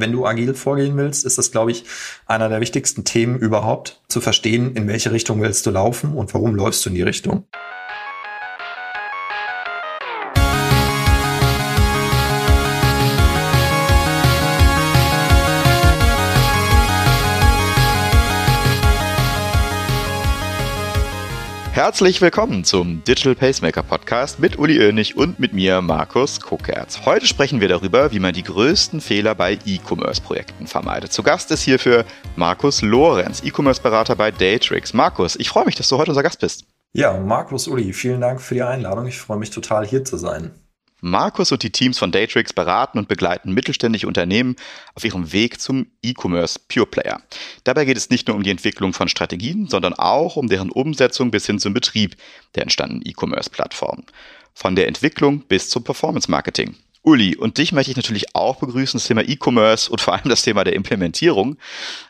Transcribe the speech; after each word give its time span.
Wenn 0.00 0.12
du 0.12 0.26
agil 0.26 0.54
vorgehen 0.54 0.96
willst, 0.96 1.24
ist 1.24 1.38
das, 1.38 1.50
glaube 1.50 1.70
ich, 1.70 1.84
einer 2.26 2.48
der 2.48 2.60
wichtigsten 2.60 3.04
Themen 3.04 3.38
überhaupt, 3.38 4.00
zu 4.08 4.20
verstehen, 4.20 4.74
in 4.74 4.86
welche 4.88 5.12
Richtung 5.12 5.40
willst 5.40 5.66
du 5.66 5.70
laufen 5.70 6.14
und 6.14 6.34
warum 6.34 6.54
läufst 6.54 6.84
du 6.84 6.90
in 6.90 6.94
die 6.94 7.02
Richtung. 7.02 7.44
Herzlich 21.84 22.22
willkommen 22.22 22.64
zum 22.64 23.04
Digital 23.04 23.34
Pacemaker 23.34 23.82
Podcast 23.82 24.40
mit 24.40 24.58
Uli 24.58 24.82
Oenig 24.82 25.18
und 25.18 25.38
mit 25.38 25.52
mir, 25.52 25.82
Markus 25.82 26.40
Kuckerz. 26.40 27.04
Heute 27.04 27.26
sprechen 27.26 27.60
wir 27.60 27.68
darüber, 27.68 28.10
wie 28.10 28.20
man 28.20 28.32
die 28.32 28.42
größten 28.42 29.02
Fehler 29.02 29.34
bei 29.34 29.58
E-Commerce-Projekten 29.66 30.66
vermeidet. 30.66 31.12
Zu 31.12 31.22
Gast 31.22 31.50
ist 31.50 31.60
hierfür 31.60 32.06
Markus 32.36 32.80
Lorenz, 32.80 33.42
E-Commerce-Berater 33.44 34.16
bei 34.16 34.30
Daytrix. 34.30 34.94
Markus, 34.94 35.36
ich 35.36 35.50
freue 35.50 35.66
mich, 35.66 35.74
dass 35.74 35.88
du 35.88 35.98
heute 35.98 36.12
unser 36.12 36.22
Gast 36.22 36.40
bist. 36.40 36.64
Ja, 36.94 37.20
Markus, 37.20 37.68
Uli, 37.68 37.92
vielen 37.92 38.22
Dank 38.22 38.40
für 38.40 38.54
die 38.54 38.62
Einladung. 38.62 39.06
Ich 39.06 39.18
freue 39.18 39.36
mich 39.36 39.50
total, 39.50 39.86
hier 39.86 40.06
zu 40.06 40.16
sein. 40.16 40.52
Markus 41.04 41.52
und 41.52 41.62
die 41.62 41.70
Teams 41.70 41.98
von 41.98 42.12
Daytrix 42.12 42.54
beraten 42.54 42.96
und 42.96 43.08
begleiten 43.08 43.52
mittelständische 43.52 44.06
Unternehmen 44.06 44.56
auf 44.94 45.04
ihrem 45.04 45.32
Weg 45.32 45.60
zum 45.60 45.86
E-Commerce 46.02 46.58
Pure 46.66 46.86
Player. 46.86 47.20
Dabei 47.64 47.84
geht 47.84 47.98
es 47.98 48.08
nicht 48.08 48.26
nur 48.26 48.36
um 48.38 48.42
die 48.42 48.50
Entwicklung 48.50 48.94
von 48.94 49.08
Strategien, 49.08 49.68
sondern 49.68 49.92
auch 49.92 50.36
um 50.36 50.48
deren 50.48 50.70
Umsetzung 50.70 51.30
bis 51.30 51.44
hin 51.44 51.58
zum 51.58 51.74
Betrieb 51.74 52.16
der 52.54 52.62
entstandenen 52.62 53.02
E-Commerce-Plattformen. 53.04 54.06
Von 54.54 54.76
der 54.76 54.88
Entwicklung 54.88 55.40
bis 55.40 55.68
zum 55.68 55.84
Performance 55.84 56.30
Marketing. 56.30 56.74
Uli, 57.02 57.36
und 57.36 57.58
dich 57.58 57.72
möchte 57.72 57.90
ich 57.90 57.98
natürlich 57.98 58.34
auch 58.34 58.56
begrüßen. 58.56 58.96
Das 58.98 59.06
Thema 59.06 59.20
E-Commerce 59.28 59.90
und 59.90 60.00
vor 60.00 60.14
allem 60.14 60.30
das 60.30 60.40
Thema 60.40 60.64
der 60.64 60.72
Implementierung 60.72 61.58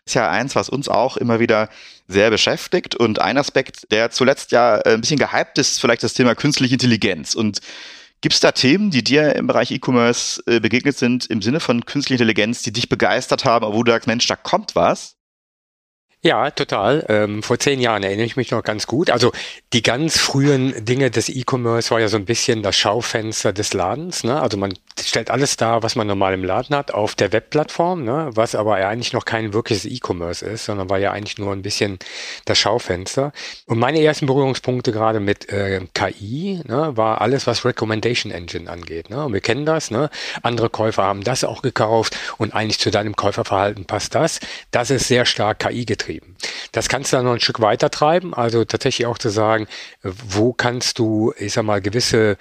ist 0.06 0.14
ja 0.14 0.30
eins, 0.30 0.54
was 0.54 0.68
uns 0.68 0.88
auch 0.88 1.16
immer 1.16 1.40
wieder 1.40 1.68
sehr 2.06 2.30
beschäftigt. 2.30 2.94
Und 2.94 3.18
ein 3.18 3.38
Aspekt, 3.38 3.90
der 3.90 4.12
zuletzt 4.12 4.52
ja 4.52 4.76
ein 4.76 5.00
bisschen 5.00 5.18
gehypt 5.18 5.58
ist, 5.58 5.80
vielleicht 5.80 6.04
das 6.04 6.14
Thema 6.14 6.36
künstliche 6.36 6.74
Intelligenz. 6.74 7.34
Und 7.34 7.60
Gibt 8.24 8.32
es 8.32 8.40
da 8.40 8.52
Themen, 8.52 8.90
die 8.90 9.04
dir 9.04 9.36
im 9.36 9.46
Bereich 9.46 9.70
E-Commerce 9.70 10.42
äh, 10.46 10.58
begegnet 10.58 10.96
sind, 10.96 11.26
im 11.26 11.42
Sinne 11.42 11.60
von 11.60 11.84
künstlicher 11.84 12.22
Intelligenz, 12.22 12.62
die 12.62 12.72
dich 12.72 12.88
begeistert 12.88 13.44
haben, 13.44 13.70
wo 13.70 13.82
du 13.82 13.92
sagst, 13.92 14.06
Mensch, 14.06 14.26
da 14.26 14.34
kommt 14.34 14.74
was? 14.74 15.18
Ja, 16.26 16.50
total. 16.50 17.04
Ähm, 17.10 17.42
vor 17.42 17.58
zehn 17.58 17.80
Jahren 17.80 18.02
erinnere 18.02 18.24
ich 18.24 18.34
mich 18.34 18.50
noch 18.50 18.62
ganz 18.62 18.86
gut. 18.86 19.10
Also 19.10 19.30
die 19.74 19.82
ganz 19.82 20.16
frühen 20.16 20.82
Dinge 20.82 21.10
des 21.10 21.28
E-Commerce 21.28 21.90
war 21.90 22.00
ja 22.00 22.08
so 22.08 22.16
ein 22.16 22.24
bisschen 22.24 22.62
das 22.62 22.76
Schaufenster 22.76 23.52
des 23.52 23.74
Ladens. 23.74 24.24
Ne? 24.24 24.40
Also 24.40 24.56
man 24.56 24.72
stellt 24.98 25.30
alles 25.30 25.58
dar, 25.58 25.82
was 25.82 25.96
man 25.96 26.06
normal 26.06 26.32
im 26.32 26.42
Laden 26.42 26.74
hat, 26.74 26.94
auf 26.94 27.14
der 27.14 27.34
Webplattform, 27.34 28.04
ne? 28.04 28.30
was 28.32 28.54
aber 28.54 28.76
eigentlich 28.76 29.12
noch 29.12 29.26
kein 29.26 29.52
wirkliches 29.52 29.84
E-Commerce 29.84 30.46
ist, 30.46 30.64
sondern 30.64 30.88
war 30.88 30.98
ja 30.98 31.12
eigentlich 31.12 31.36
nur 31.36 31.52
ein 31.52 31.60
bisschen 31.60 31.98
das 32.46 32.56
Schaufenster. 32.56 33.32
Und 33.66 33.78
meine 33.78 34.02
ersten 34.02 34.24
Berührungspunkte 34.24 34.92
gerade 34.92 35.20
mit 35.20 35.50
äh, 35.50 35.82
KI 35.92 36.62
ne, 36.66 36.96
war 36.96 37.20
alles, 37.20 37.46
was 37.46 37.66
Recommendation 37.66 38.32
Engine 38.32 38.70
angeht. 38.70 39.10
Ne? 39.10 39.26
Und 39.26 39.34
wir 39.34 39.42
kennen 39.42 39.66
das. 39.66 39.90
Ne? 39.90 40.08
Andere 40.42 40.70
Käufer 40.70 41.02
haben 41.02 41.22
das 41.22 41.44
auch 41.44 41.60
gekauft 41.60 42.16
und 42.38 42.54
eigentlich 42.54 42.78
zu 42.78 42.90
deinem 42.90 43.14
Käuferverhalten 43.14 43.84
passt 43.84 44.14
das. 44.14 44.40
Das 44.70 44.88
ist 44.88 45.06
sehr 45.06 45.26
stark 45.26 45.58
KI 45.58 45.84
getrieben 45.84 46.13
getrieben. 46.14 46.36
Das 46.72 46.88
kannst 46.88 47.12
du 47.12 47.16
dann 47.16 47.26
noch 47.26 47.32
ein 47.32 47.40
Stück 47.40 47.60
weiter 47.60 47.90
treiben, 47.90 48.34
also 48.34 48.64
tatsächlich 48.64 49.06
auch 49.06 49.18
zu 49.18 49.28
sagen, 49.28 49.66
wo 50.02 50.52
kannst 50.52 50.98
du, 50.98 51.32
ich 51.38 51.52
sag 51.52 51.64
mal, 51.64 51.80
gewisse 51.80 52.36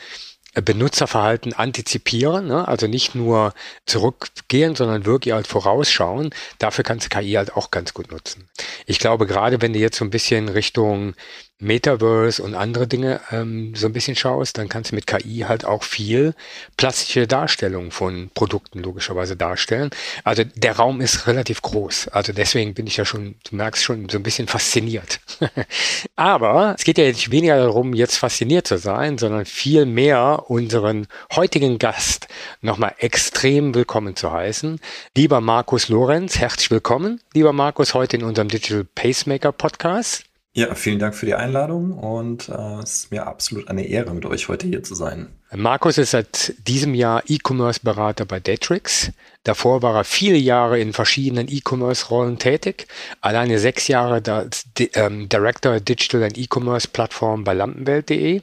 Benutzerverhalten 0.55 1.53
antizipieren, 1.53 2.45
ne? 2.47 2.67
also 2.67 2.85
nicht 2.85 3.15
nur 3.15 3.53
zurückgehen, 3.87 4.75
sondern 4.75 5.05
wirklich 5.05 5.33
halt 5.33 5.47
vorausschauen. 5.47 6.29
Dafür 6.59 6.83
kannst 6.83 7.05
du 7.05 7.17
KI 7.17 7.33
halt 7.33 7.55
auch 7.55 7.71
ganz 7.71 7.95
gut 7.95 8.11
nutzen. 8.11 8.47
Ich 8.85 8.99
glaube, 8.99 9.25
gerade 9.25 9.61
wenn 9.61 9.73
du 9.73 9.79
jetzt 9.79 9.97
so 9.97 10.05
ein 10.05 10.11
bisschen 10.11 10.49
Richtung 10.49 11.15
Metaverse 11.59 12.43
und 12.43 12.55
andere 12.55 12.87
Dinge 12.87 13.21
ähm, 13.31 13.73
so 13.75 13.87
ein 13.87 13.93
bisschen 13.93 14.15
schaust, 14.15 14.57
dann 14.57 14.69
kannst 14.69 14.91
du 14.91 14.95
mit 14.95 15.07
KI 15.07 15.45
halt 15.47 15.65
auch 15.65 15.83
viel 15.83 16.33
plastische 16.77 17.25
Darstellungen 17.25 17.91
von 17.91 18.29
Produkten 18.33 18.79
logischerweise 18.79 19.35
darstellen. 19.35 19.89
Also 20.23 20.43
der 20.43 20.75
Raum 20.75 20.99
ist 20.99 21.25
relativ 21.27 21.61
groß. 21.61 22.09
Also 22.09 22.33
deswegen 22.33 22.73
bin 22.73 22.87
ich 22.87 22.97
ja 22.97 23.05
schon, 23.05 23.35
du 23.49 23.55
merkst 23.55 23.83
schon, 23.83 24.09
so 24.09 24.17
ein 24.17 24.23
bisschen 24.23 24.47
fasziniert. 24.47 25.21
Aber 26.15 26.75
es 26.77 26.83
geht 26.83 26.97
ja 26.97 27.05
nicht 27.05 27.31
weniger 27.31 27.57
darum, 27.57 27.93
jetzt 27.93 28.17
fasziniert 28.17 28.67
zu 28.67 28.77
sein, 28.77 29.17
sondern 29.17 29.45
viel 29.45 29.85
mehr 29.85 30.43
unseren 30.47 31.07
heutigen 31.33 31.79
Gast 31.79 32.27
nochmal 32.61 32.95
extrem 32.97 33.73
willkommen 33.73 34.15
zu 34.15 34.31
heißen. 34.31 34.79
Lieber 35.15 35.39
Markus 35.39 35.87
Lorenz, 35.87 36.37
herzlich 36.37 36.71
willkommen. 36.71 37.21
Lieber 37.33 37.53
Markus, 37.53 37.93
heute 37.93 38.17
in 38.17 38.23
unserem 38.23 38.49
Digital 38.49 38.85
Pacemaker 38.95 39.51
Podcast. 39.51 40.25
Ja, 40.55 40.75
vielen 40.75 40.99
Dank 40.99 41.15
für 41.15 41.25
die 41.25 41.33
Einladung 41.33 41.93
und 41.93 42.47
äh, 42.47 42.79
es 42.83 42.97
ist 42.97 43.11
mir 43.11 43.25
absolut 43.25 43.69
eine 43.69 43.87
Ehre, 43.87 44.13
mit 44.13 44.23
euch 44.25 44.49
heute 44.49 44.67
hier 44.67 44.83
zu 44.83 44.93
sein. 44.93 45.29
Markus 45.55 45.97
ist 45.97 46.11
seit 46.11 46.53
diesem 46.67 46.93
Jahr 46.93 47.23
E-Commerce-Berater 47.27 48.25
bei 48.25 48.39
Datrix. 48.39 49.11
Davor 49.43 49.81
war 49.81 49.95
er 49.95 50.03
viele 50.03 50.37
Jahre 50.37 50.79
in 50.79 50.93
verschiedenen 50.93 51.47
E-Commerce-Rollen 51.49 52.37
tätig. 52.37 52.87
Alleine 53.21 53.57
sechs 53.57 53.87
Jahre 53.87 54.21
als 54.31 54.65
ähm, 54.93 55.27
Director 55.27 55.79
Digital 55.79 56.23
and 56.23 56.37
E-Commerce 56.37 56.87
Plattform 56.87 57.43
bei 57.43 57.53
Lampenwelt.de. 57.53 58.41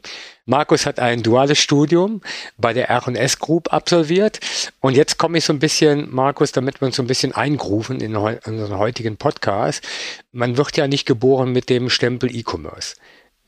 Markus 0.51 0.85
hat 0.85 0.99
ein 0.99 1.23
duales 1.23 1.59
Studium 1.59 2.23
bei 2.59 2.73
der 2.73 2.91
R&S 2.91 3.39
Group 3.39 3.73
absolviert. 3.73 4.41
Und 4.81 4.97
jetzt 4.97 5.17
komme 5.17 5.39
ich 5.39 5.45
so 5.45 5.53
ein 5.53 5.61
bisschen, 5.61 6.13
Markus, 6.13 6.51
damit 6.51 6.81
wir 6.81 6.87
uns 6.87 6.97
so 6.97 7.05
ein 7.05 7.07
bisschen 7.07 7.33
eingrufen 7.33 8.01
in 8.01 8.17
unseren 8.17 8.77
heutigen 8.77 9.17
Podcast. 9.17 9.87
Man 10.33 10.57
wird 10.57 10.77
ja 10.77 10.89
nicht 10.89 11.07
geboren 11.07 11.53
mit 11.53 11.71
dem 11.71 11.89
Stempel 11.89 12.35
E-Commerce. 12.35 12.97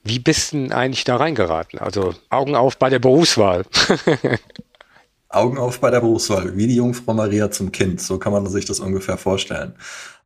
Wie 0.04 0.20
bist 0.20 0.52
du 0.52 0.58
denn 0.58 0.72
eigentlich 0.72 1.02
da 1.02 1.16
reingeraten? 1.16 1.80
Also 1.80 2.14
Augen 2.30 2.54
auf 2.54 2.78
bei 2.78 2.88
der 2.88 3.00
Berufswahl. 3.00 3.64
Augen 5.28 5.58
auf 5.58 5.80
bei 5.80 5.90
der 5.90 6.00
Berufswahl, 6.00 6.56
wie 6.56 6.68
die 6.68 6.76
Jungfrau 6.76 7.14
Maria 7.14 7.50
zum 7.50 7.72
Kind, 7.72 8.00
so 8.00 8.18
kann 8.18 8.32
man 8.32 8.46
sich 8.46 8.66
das 8.66 8.78
ungefähr 8.78 9.16
vorstellen. 9.16 9.74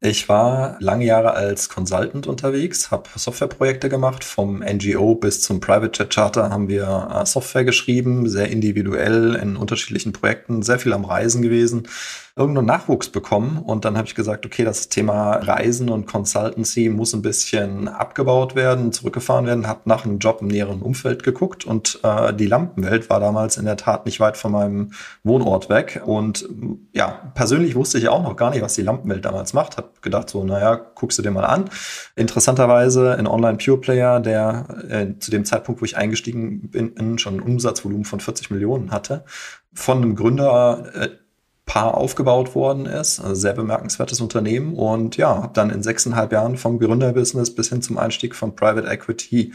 Ich 0.01 0.29
war 0.29 0.77
lange 0.81 1.07
Jahre 1.07 1.33
als 1.33 1.71
Consultant 1.71 2.27
unterwegs, 2.27 2.91
habe 2.91 3.09
Softwareprojekte 3.17 3.89
gemacht, 3.89 4.25
vom 4.25 4.59
NGO 4.59 5.15
bis 5.15 5.41
zum 5.41 5.61
Private 5.61 5.99
Jet 5.99 6.15
Charter 6.15 6.51
haben 6.51 6.69
wir 6.69 7.09
äh, 7.15 7.25
Software 7.25 7.65
geschrieben, 7.65 8.29
sehr 8.29 8.51
individuell 8.51 9.35
in 9.37 9.57
unterschiedlichen 9.57 10.13
Projekten, 10.13 10.63
sehr 10.63 10.79
viel 10.79 10.93
am 10.93 11.07
Reisen 11.07 11.41
gewesen 11.41 11.89
irgendeinen 12.37 12.67
Nachwuchs 12.67 13.09
bekommen. 13.09 13.59
Und 13.65 13.87
dann 13.87 13.97
habe 13.97 14.07
ich 14.07 14.15
gesagt, 14.15 14.45
okay, 14.45 14.63
das 14.63 14.91
Thema 14.91 15.37
Reisen 15.37 15.89
und 15.89 16.07
Consultancy 16.07 16.91
muss 16.91 17.15
ein 17.15 17.23
bisschen 17.23 17.89
abgebaut 17.89 18.55
werden, 18.55 18.93
zurückgefahren 18.93 19.47
werden. 19.47 19.67
Habe 19.67 19.81
nach 19.87 20.05
einem 20.05 20.19
Job 20.19 20.43
im 20.43 20.49
näheren 20.49 20.83
Umfeld 20.83 21.23
geguckt 21.23 21.65
und 21.65 21.99
äh, 22.03 22.35
die 22.35 22.47
Lampenwelt 22.47 23.09
war 23.09 23.21
damals 23.21 23.57
in 23.57 23.65
der 23.65 23.79
Tat 23.79 24.05
nicht 24.05 24.21
weit 24.21 24.37
von 24.37 24.53
meinem 24.53 24.93
Wohnort 25.25 25.71
weg. 25.71 26.03
Und 26.05 26.47
ja, 26.93 27.33
persönlich 27.35 27.75
wusste 27.75 27.97
ich 27.97 28.09
auch 28.09 28.23
noch 28.23 28.37
gar 28.37 28.51
nicht, 28.51 28.61
was 28.61 28.75
die 28.75 28.83
Lampenwelt 28.83 29.25
damals 29.25 29.55
macht. 29.55 29.83
Habe 29.87 30.01
gedacht 30.01 30.31
so, 30.31 30.45
naja, 30.45 30.75
guckst 30.95 31.19
du 31.19 31.23
dir 31.23 31.31
mal 31.31 31.45
an. 31.45 31.71
Interessanterweise 32.15 33.17
ein 33.17 33.27
Online 33.27 33.59
Pure 33.59 33.79
Player, 33.79 34.21
der 34.21 34.67
äh, 34.89 35.19
zu 35.19 35.31
dem 35.31 35.45
Zeitpunkt, 35.45 35.81
wo 35.81 35.85
ich 35.85 35.97
eingestiegen 35.97 36.71
bin, 36.71 37.19
schon 37.19 37.37
ein 37.37 37.41
Umsatzvolumen 37.41 38.05
von 38.05 38.21
40 38.21 38.51
Millionen 38.51 38.91
hatte, 38.91 39.25
von 39.73 39.99
einem 39.99 40.17
Gründer 40.17 40.93
äh, 40.95 41.09
aufgebaut 41.75 42.55
worden 42.55 42.87
ist. 42.87 43.21
Also 43.21 43.35
sehr 43.35 43.53
bemerkenswertes 43.53 44.21
Unternehmen 44.21 44.75
und 44.75 45.17
ja, 45.17 45.43
habe 45.43 45.53
dann 45.53 45.71
in 45.71 45.83
sechseinhalb 45.83 46.33
Jahren 46.33 46.57
vom 46.57 46.79
Gründerbusiness 46.79 47.55
bis 47.55 47.69
hin 47.69 47.83
zum 47.83 47.99
Einstieg 47.99 48.35
von 48.35 48.57
Private 48.57 48.89
Equity 48.89 49.53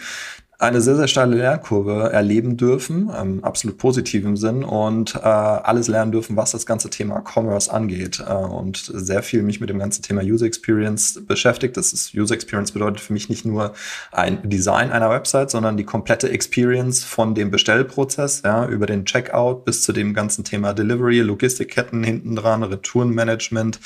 eine 0.61 0.79
sehr, 0.79 0.95
sehr 0.95 1.07
steile 1.07 1.37
Lernkurve 1.37 2.11
erleben 2.11 2.55
dürfen, 2.55 3.09
im 3.09 3.43
absolut 3.43 3.79
positiven 3.79 4.37
Sinn 4.37 4.63
und 4.63 5.15
äh, 5.15 5.19
alles 5.19 5.87
lernen 5.87 6.11
dürfen, 6.11 6.37
was 6.37 6.51
das 6.51 6.67
ganze 6.67 6.91
Thema 6.91 7.23
Commerce 7.23 7.73
angeht 7.73 8.23
äh, 8.25 8.31
und 8.31 8.77
sehr 8.77 9.23
viel 9.23 9.41
mich 9.41 9.59
mit 9.59 9.71
dem 9.71 9.79
ganzen 9.79 10.03
Thema 10.03 10.21
User 10.21 10.45
Experience 10.45 11.19
beschäftigt. 11.25 11.77
Das 11.77 11.93
ist 11.93 12.13
User 12.13 12.35
Experience 12.35 12.73
bedeutet 12.73 12.99
für 12.99 13.11
mich 13.11 13.27
nicht 13.27 13.43
nur 13.43 13.73
ein 14.11 14.47
Design 14.47 14.91
einer 14.91 15.09
Website, 15.09 15.49
sondern 15.49 15.77
die 15.77 15.83
komplette 15.83 16.29
Experience 16.29 17.03
von 17.03 17.33
dem 17.33 17.49
Bestellprozess, 17.49 18.43
ja, 18.45 18.67
über 18.67 18.85
den 18.85 19.05
Checkout 19.05 19.65
bis 19.65 19.81
zu 19.81 19.93
dem 19.93 20.13
ganzen 20.13 20.43
Thema 20.43 20.73
Delivery, 20.73 21.21
Logistikketten 21.21 22.03
hinten 22.03 22.35
dran, 22.35 22.61
Retourenmanagement, 22.61 23.79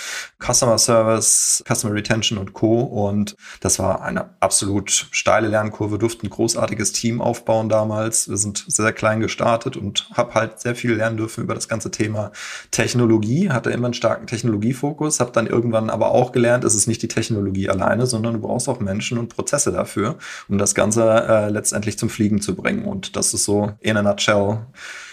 Customer 0.46 0.78
Service, 0.78 1.64
Customer 1.66 1.94
Retention 1.94 2.38
und 2.38 2.52
Co. 2.52 2.82
Und 2.82 3.38
das 3.62 3.80
war 3.80 4.02
eine 4.02 4.32
absolut 4.42 4.92
steile 4.92 5.48
Lernkurve, 5.48 5.98
durften 5.98 6.30
großartig 6.30 6.65
großartiges 6.66 6.92
Team 6.92 7.22
aufbauen 7.22 7.70
damals. 7.70 8.30
Wir 8.30 8.38
sind 8.38 8.66
sehr 8.68 8.92
klein 8.94 9.20
gestartet 9.20 9.78
und 9.78 10.10
habe 10.14 10.34
halt 10.34 10.60
sehr 10.60 10.76
viel 10.76 10.94
lernen 10.94 11.18
dürfen 11.18 11.44
über 11.44 11.54
das 11.54 11.68
ganze 11.68 11.92
Thema 11.92 12.32
Technologie. 12.72 13.50
Hatte 13.50 13.70
immer 13.70 13.86
einen 13.86 13.94
starken 13.94 14.28
Technologiefokus, 14.28 15.20
habe 15.20 15.32
dann 15.32 15.48
irgendwann 15.48 15.90
aber 15.90 16.12
auch 16.12 16.32
gelernt, 16.32 16.64
es 16.64 16.76
ist 16.76 16.88
nicht 16.88 17.02
die 17.02 17.08
Technologie 17.08 17.70
alleine, 17.70 18.08
sondern 18.08 18.34
du 18.34 18.40
brauchst 18.40 18.68
auch 18.68 18.80
Menschen 18.80 19.18
und 19.18 19.30
Prozesse 19.30 19.72
dafür, 19.72 20.18
um 20.50 20.58
das 20.58 20.74
Ganze 20.74 21.04
äh, 21.04 21.50
letztendlich 21.50 21.98
zum 21.98 22.10
Fliegen 22.10 22.42
zu 22.42 22.56
bringen. 22.56 22.86
Und 22.86 23.16
das 23.16 23.34
ist 23.34 23.46
so 23.46 23.74
in 23.82 23.98
a 23.98 24.02
nutshell 24.02 24.66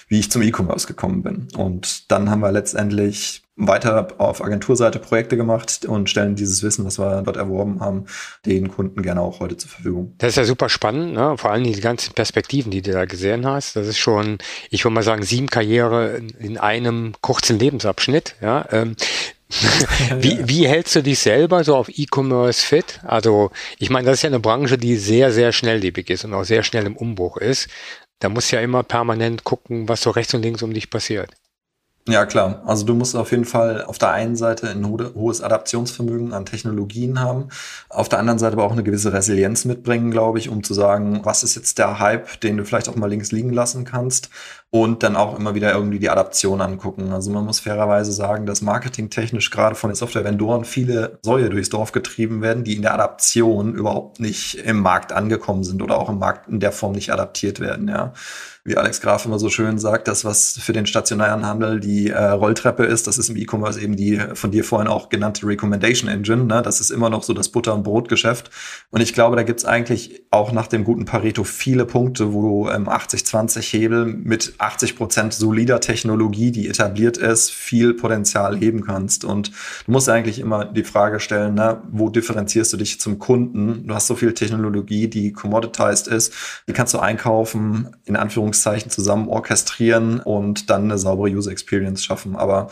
wie 0.08 0.18
ich 0.18 0.30
zum 0.30 0.42
E-Commerce 0.42 0.86
gekommen 0.86 1.22
bin. 1.22 1.48
Und 1.56 2.10
dann 2.10 2.28
haben 2.28 2.40
wir 2.40 2.52
letztendlich 2.52 3.41
weiter 3.56 4.08
auf 4.18 4.42
Agenturseite 4.42 4.98
Projekte 4.98 5.36
gemacht 5.36 5.84
und 5.84 6.08
stellen 6.08 6.36
dieses 6.36 6.62
Wissen, 6.62 6.86
was 6.86 6.98
wir 6.98 7.22
dort 7.22 7.36
erworben 7.36 7.80
haben, 7.80 8.06
den 8.46 8.68
Kunden 8.68 9.02
gerne 9.02 9.20
auch 9.20 9.40
heute 9.40 9.56
zur 9.56 9.70
Verfügung. 9.70 10.14
Das 10.18 10.30
ist 10.30 10.36
ja 10.36 10.44
super 10.44 10.68
spannend, 10.68 11.14
ne? 11.14 11.36
vor 11.36 11.50
allem 11.50 11.64
die 11.64 11.80
ganzen 11.80 12.14
Perspektiven, 12.14 12.70
die 12.70 12.80
du 12.80 12.92
da 12.92 13.04
gesehen 13.04 13.46
hast. 13.46 13.76
Das 13.76 13.86
ist 13.86 13.98
schon, 13.98 14.38
ich 14.70 14.84
würde 14.84 14.94
mal 14.94 15.02
sagen, 15.02 15.22
sieben 15.22 15.48
Karriere 15.48 16.22
in 16.38 16.56
einem 16.56 17.12
kurzen 17.20 17.58
Lebensabschnitt. 17.58 18.36
Ja? 18.40 18.66
Ähm, 18.72 18.96
wie, 20.18 20.48
wie 20.48 20.66
hältst 20.66 20.96
du 20.96 21.02
dich 21.02 21.18
selber 21.18 21.62
so 21.62 21.76
auf 21.76 21.90
E-Commerce 21.90 22.64
fit? 22.64 23.00
Also, 23.04 23.50
ich 23.78 23.90
meine, 23.90 24.06
das 24.06 24.16
ist 24.16 24.22
ja 24.22 24.30
eine 24.30 24.40
Branche, 24.40 24.78
die 24.78 24.96
sehr, 24.96 25.30
sehr 25.30 25.52
schnelllebig 25.52 26.08
ist 26.08 26.24
und 26.24 26.32
auch 26.32 26.44
sehr 26.44 26.62
schnell 26.62 26.86
im 26.86 26.96
Umbruch 26.96 27.36
ist. 27.36 27.68
Da 28.18 28.30
musst 28.30 28.50
du 28.50 28.56
ja 28.56 28.62
immer 28.62 28.82
permanent 28.82 29.44
gucken, 29.44 29.88
was 29.88 30.00
so 30.00 30.10
rechts 30.10 30.32
und 30.32 30.42
links 30.42 30.62
um 30.62 30.72
dich 30.72 30.88
passiert. 30.88 31.30
Ja, 32.08 32.26
klar. 32.26 32.62
Also 32.66 32.84
du 32.84 32.94
musst 32.94 33.14
auf 33.14 33.30
jeden 33.30 33.44
Fall 33.44 33.84
auf 33.84 33.96
der 33.96 34.10
einen 34.10 34.34
Seite 34.34 34.68
ein 34.68 34.84
hohes 34.84 35.40
Adaptionsvermögen 35.40 36.32
an 36.32 36.44
Technologien 36.44 37.20
haben, 37.20 37.48
auf 37.88 38.08
der 38.08 38.18
anderen 38.18 38.40
Seite 38.40 38.54
aber 38.54 38.64
auch 38.64 38.72
eine 38.72 38.82
gewisse 38.82 39.12
Resilienz 39.12 39.64
mitbringen, 39.64 40.10
glaube 40.10 40.40
ich, 40.40 40.48
um 40.48 40.64
zu 40.64 40.74
sagen, 40.74 41.20
was 41.22 41.44
ist 41.44 41.54
jetzt 41.54 41.78
der 41.78 42.00
Hype, 42.00 42.40
den 42.40 42.56
du 42.56 42.64
vielleicht 42.64 42.88
auch 42.88 42.96
mal 42.96 43.08
links 43.08 43.30
liegen 43.30 43.52
lassen 43.52 43.84
kannst 43.84 44.30
und 44.74 45.02
dann 45.02 45.16
auch 45.16 45.38
immer 45.38 45.54
wieder 45.54 45.74
irgendwie 45.74 45.98
die 45.98 46.08
Adaption 46.08 46.62
angucken. 46.62 47.12
Also 47.12 47.30
man 47.30 47.44
muss 47.44 47.60
fairerweise 47.60 48.10
sagen, 48.10 48.46
dass 48.46 48.62
marketingtechnisch 48.62 49.50
gerade 49.50 49.74
von 49.74 49.90
den 49.90 49.96
Software-Vendoren 49.96 50.64
viele 50.64 51.18
Säue 51.20 51.50
durchs 51.50 51.68
Dorf 51.68 51.92
getrieben 51.92 52.40
werden, 52.40 52.64
die 52.64 52.76
in 52.76 52.80
der 52.80 52.94
Adaption 52.94 53.74
überhaupt 53.74 54.18
nicht 54.18 54.54
im 54.54 54.80
Markt 54.80 55.12
angekommen 55.12 55.62
sind 55.62 55.82
oder 55.82 55.98
auch 55.98 56.08
im 56.08 56.18
Markt 56.18 56.48
in 56.48 56.58
der 56.58 56.72
Form 56.72 56.92
nicht 56.92 57.12
adaptiert 57.12 57.60
werden, 57.60 57.86
ja 57.86 58.14
wie 58.64 58.76
Alex 58.76 59.00
Graf 59.00 59.24
immer 59.24 59.40
so 59.40 59.48
schön 59.48 59.78
sagt, 59.78 60.06
das, 60.06 60.24
was 60.24 60.56
für 60.60 60.72
den 60.72 60.86
stationären 60.86 61.44
Handel 61.44 61.80
die 61.80 62.10
äh, 62.10 62.22
Rolltreppe 62.22 62.84
ist, 62.84 63.08
das 63.08 63.18
ist 63.18 63.28
im 63.28 63.36
E-Commerce 63.36 63.80
eben 63.80 63.96
die 63.96 64.20
von 64.34 64.52
dir 64.52 64.62
vorhin 64.62 64.86
auch 64.86 65.08
genannte 65.08 65.46
Recommendation 65.46 66.08
Engine. 66.08 66.44
Ne? 66.44 66.62
Das 66.62 66.80
ist 66.80 66.90
immer 66.90 67.10
noch 67.10 67.24
so 67.24 67.34
das 67.34 67.48
Butter- 67.48 67.74
und 67.74 67.82
Brotgeschäft. 67.82 68.50
Und 68.90 69.00
ich 69.00 69.14
glaube, 69.14 69.34
da 69.34 69.42
gibt's 69.42 69.64
eigentlich 69.64 70.22
auch 70.30 70.52
nach 70.52 70.68
dem 70.68 70.84
guten 70.84 71.06
Pareto 71.06 71.42
viele 71.42 71.86
Punkte, 71.86 72.32
wo 72.32 72.42
du 72.42 72.70
ähm, 72.70 72.88
80-20-Hebel 72.88 74.04
mit 74.04 74.54
80 74.62 74.96
Prozent 74.96 75.34
solider 75.34 75.80
Technologie, 75.80 76.50
die 76.50 76.68
etabliert 76.68 77.16
ist, 77.16 77.50
viel 77.50 77.94
Potenzial 77.94 78.56
heben 78.56 78.84
kannst. 78.84 79.24
Und 79.24 79.50
du 79.86 79.92
musst 79.92 80.08
eigentlich 80.08 80.38
immer 80.38 80.64
die 80.64 80.84
Frage 80.84 81.20
stellen, 81.20 81.54
ne, 81.54 81.82
wo 81.90 82.08
differenzierst 82.08 82.72
du 82.72 82.76
dich 82.76 83.00
zum 83.00 83.18
Kunden? 83.18 83.86
Du 83.86 83.94
hast 83.94 84.06
so 84.06 84.14
viel 84.14 84.34
Technologie, 84.34 85.08
die 85.08 85.32
commoditized 85.32 86.08
ist, 86.08 86.32
die 86.68 86.72
kannst 86.72 86.94
du 86.94 86.98
einkaufen, 86.98 87.96
in 88.04 88.16
Anführungszeichen 88.16 88.90
zusammen 88.90 89.28
orchestrieren 89.28 90.20
und 90.20 90.70
dann 90.70 90.84
eine 90.84 90.98
saubere 90.98 91.28
User 91.28 91.50
Experience 91.50 92.04
schaffen. 92.04 92.36
Aber 92.36 92.68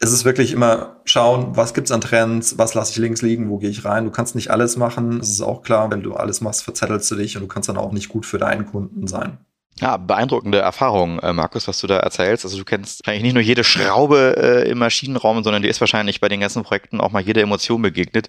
es 0.00 0.12
ist 0.12 0.24
wirklich 0.24 0.52
immer 0.52 1.00
schauen, 1.04 1.56
was 1.56 1.72
gibt's 1.72 1.90
an 1.90 2.00
Trends, 2.00 2.58
was 2.58 2.74
lasse 2.74 2.92
ich 2.92 2.98
links 2.98 3.22
liegen, 3.22 3.48
wo 3.48 3.58
gehe 3.58 3.70
ich 3.70 3.84
rein. 3.84 4.04
Du 4.04 4.10
kannst 4.10 4.34
nicht 4.34 4.50
alles 4.50 4.76
machen, 4.76 5.18
das 5.18 5.30
ist 5.30 5.40
auch 5.40 5.62
klar. 5.62 5.90
Wenn 5.90 6.02
du 6.02 6.14
alles 6.14 6.40
machst, 6.40 6.62
verzettelst 6.62 7.10
du 7.10 7.14
dich 7.14 7.36
und 7.36 7.42
du 7.42 7.48
kannst 7.48 7.68
dann 7.68 7.78
auch 7.78 7.92
nicht 7.92 8.08
gut 8.08 8.26
für 8.26 8.38
deinen 8.38 8.66
Kunden 8.66 9.06
sein. 9.06 9.38
Ja, 9.80 9.96
beeindruckende 9.96 10.58
Erfahrung, 10.58 11.18
äh, 11.18 11.32
Markus, 11.32 11.66
was 11.66 11.80
du 11.80 11.88
da 11.88 11.98
erzählst. 11.98 12.44
Also 12.44 12.56
du 12.58 12.64
kennst 12.64 13.08
eigentlich 13.08 13.24
nicht 13.24 13.34
nur 13.34 13.42
jede 13.42 13.64
Schraube 13.64 14.36
äh, 14.36 14.70
im 14.70 14.78
Maschinenraum, 14.78 15.42
sondern 15.42 15.62
dir 15.62 15.68
ist 15.68 15.80
wahrscheinlich 15.80 16.20
bei 16.20 16.28
den 16.28 16.38
ganzen 16.38 16.62
Projekten 16.62 17.00
auch 17.00 17.10
mal 17.10 17.22
jede 17.22 17.42
Emotion 17.42 17.82
begegnet, 17.82 18.28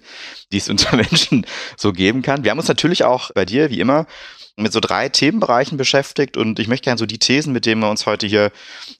die 0.50 0.56
es 0.56 0.68
unter 0.70 0.96
Menschen 0.96 1.46
so 1.76 1.92
geben 1.92 2.22
kann. 2.22 2.42
Wir 2.42 2.50
haben 2.50 2.58
uns 2.58 2.66
natürlich 2.66 3.04
auch 3.04 3.30
bei 3.32 3.44
dir, 3.44 3.70
wie 3.70 3.78
immer, 3.78 4.06
mit 4.56 4.72
so 4.72 4.80
drei 4.80 5.08
Themenbereichen 5.08 5.76
beschäftigt 5.76 6.36
und 6.36 6.58
ich 6.58 6.66
möchte 6.66 6.84
gerne 6.84 6.98
so 6.98 7.06
die 7.06 7.18
Thesen, 7.18 7.52
mit 7.52 7.66
denen 7.66 7.82
wir 7.82 7.90
uns 7.90 8.06
heute 8.06 8.26
hier 8.26 8.50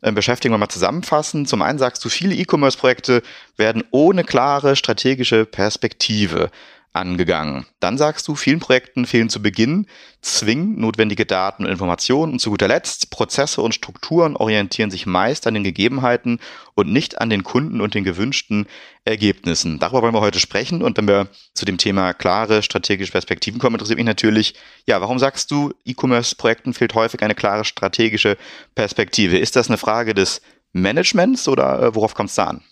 äh, 0.03 0.13
beschäftigen, 0.13 0.57
mal 0.57 0.69
zusammenfassen. 0.69 1.47
Zum 1.47 1.63
einen 1.63 1.79
sagst 1.79 2.05
du, 2.05 2.11
viele 2.11 2.35
E-Commerce-Projekte 2.35 3.23
werden 3.57 3.83
ohne 3.91 4.23
klare 4.23 4.77
strategische 4.77 5.47
Perspektive 5.47 6.51
angegangen. 6.97 7.67
Dann 7.81 7.99
sagst 7.99 8.27
du, 8.27 8.35
vielen 8.35 8.59
Projekten 8.59 9.07
fehlen 9.07 9.29
zu 9.29 9.41
Beginn 9.41 9.87
zwingend 10.21 10.79
notwendige 10.79 11.25
Daten 11.25 11.65
und 11.65 11.71
Informationen 11.71 12.33
und 12.33 12.39
zu 12.41 12.51
guter 12.51 12.69
Letzt, 12.69 13.11
Prozesse 13.11 13.63
und 13.63 13.75
Strukturen 13.75 14.37
orientieren 14.37 14.91
sich 14.91 15.07
meist 15.07 15.47
an 15.47 15.55
den 15.55 15.63
Gegebenheiten 15.63 16.41
und 16.75 16.93
nicht 16.93 17.21
an 17.21 17.31
den 17.31 17.45
Kunden 17.45 17.81
und 17.81 17.95
den 17.95 18.05
gewünschten 18.05 18.67
Ergebnissen. 19.05 19.79
Darüber 19.79 20.03
wollen 20.03 20.15
wir 20.15 20.21
heute 20.21 20.41
sprechen 20.41 20.83
und 20.83 20.97
wenn 20.99 21.07
wir 21.07 21.29
zu 21.55 21.65
dem 21.65 21.79
Thema 21.79 22.13
klare 22.13 22.63
strategische 22.63 23.13
Perspektiven 23.13 23.61
kommen, 23.61 23.77
interessiert 23.77 23.99
mich 23.99 24.07
natürlich, 24.07 24.55
ja, 24.87 25.01
warum 25.01 25.19
sagst 25.19 25.51
du, 25.51 25.73
E-Commerce-Projekten 25.85 26.75
fehlt 26.75 26.95
häufig 26.95 27.23
eine 27.23 27.35
klare 27.35 27.65
strategische 27.65 28.37
Perspektive? 28.75 29.39
Ist 29.39 29.55
das 29.55 29.69
eine 29.69 29.79
Frage 29.79 30.15
des 30.15 30.41
Managements 30.73 31.49
oder 31.49 31.83
äh, 31.83 31.95
worauf 31.95 32.15
kommt 32.15 32.31
es 32.31 32.35
da 32.35 32.45
an? 32.45 32.63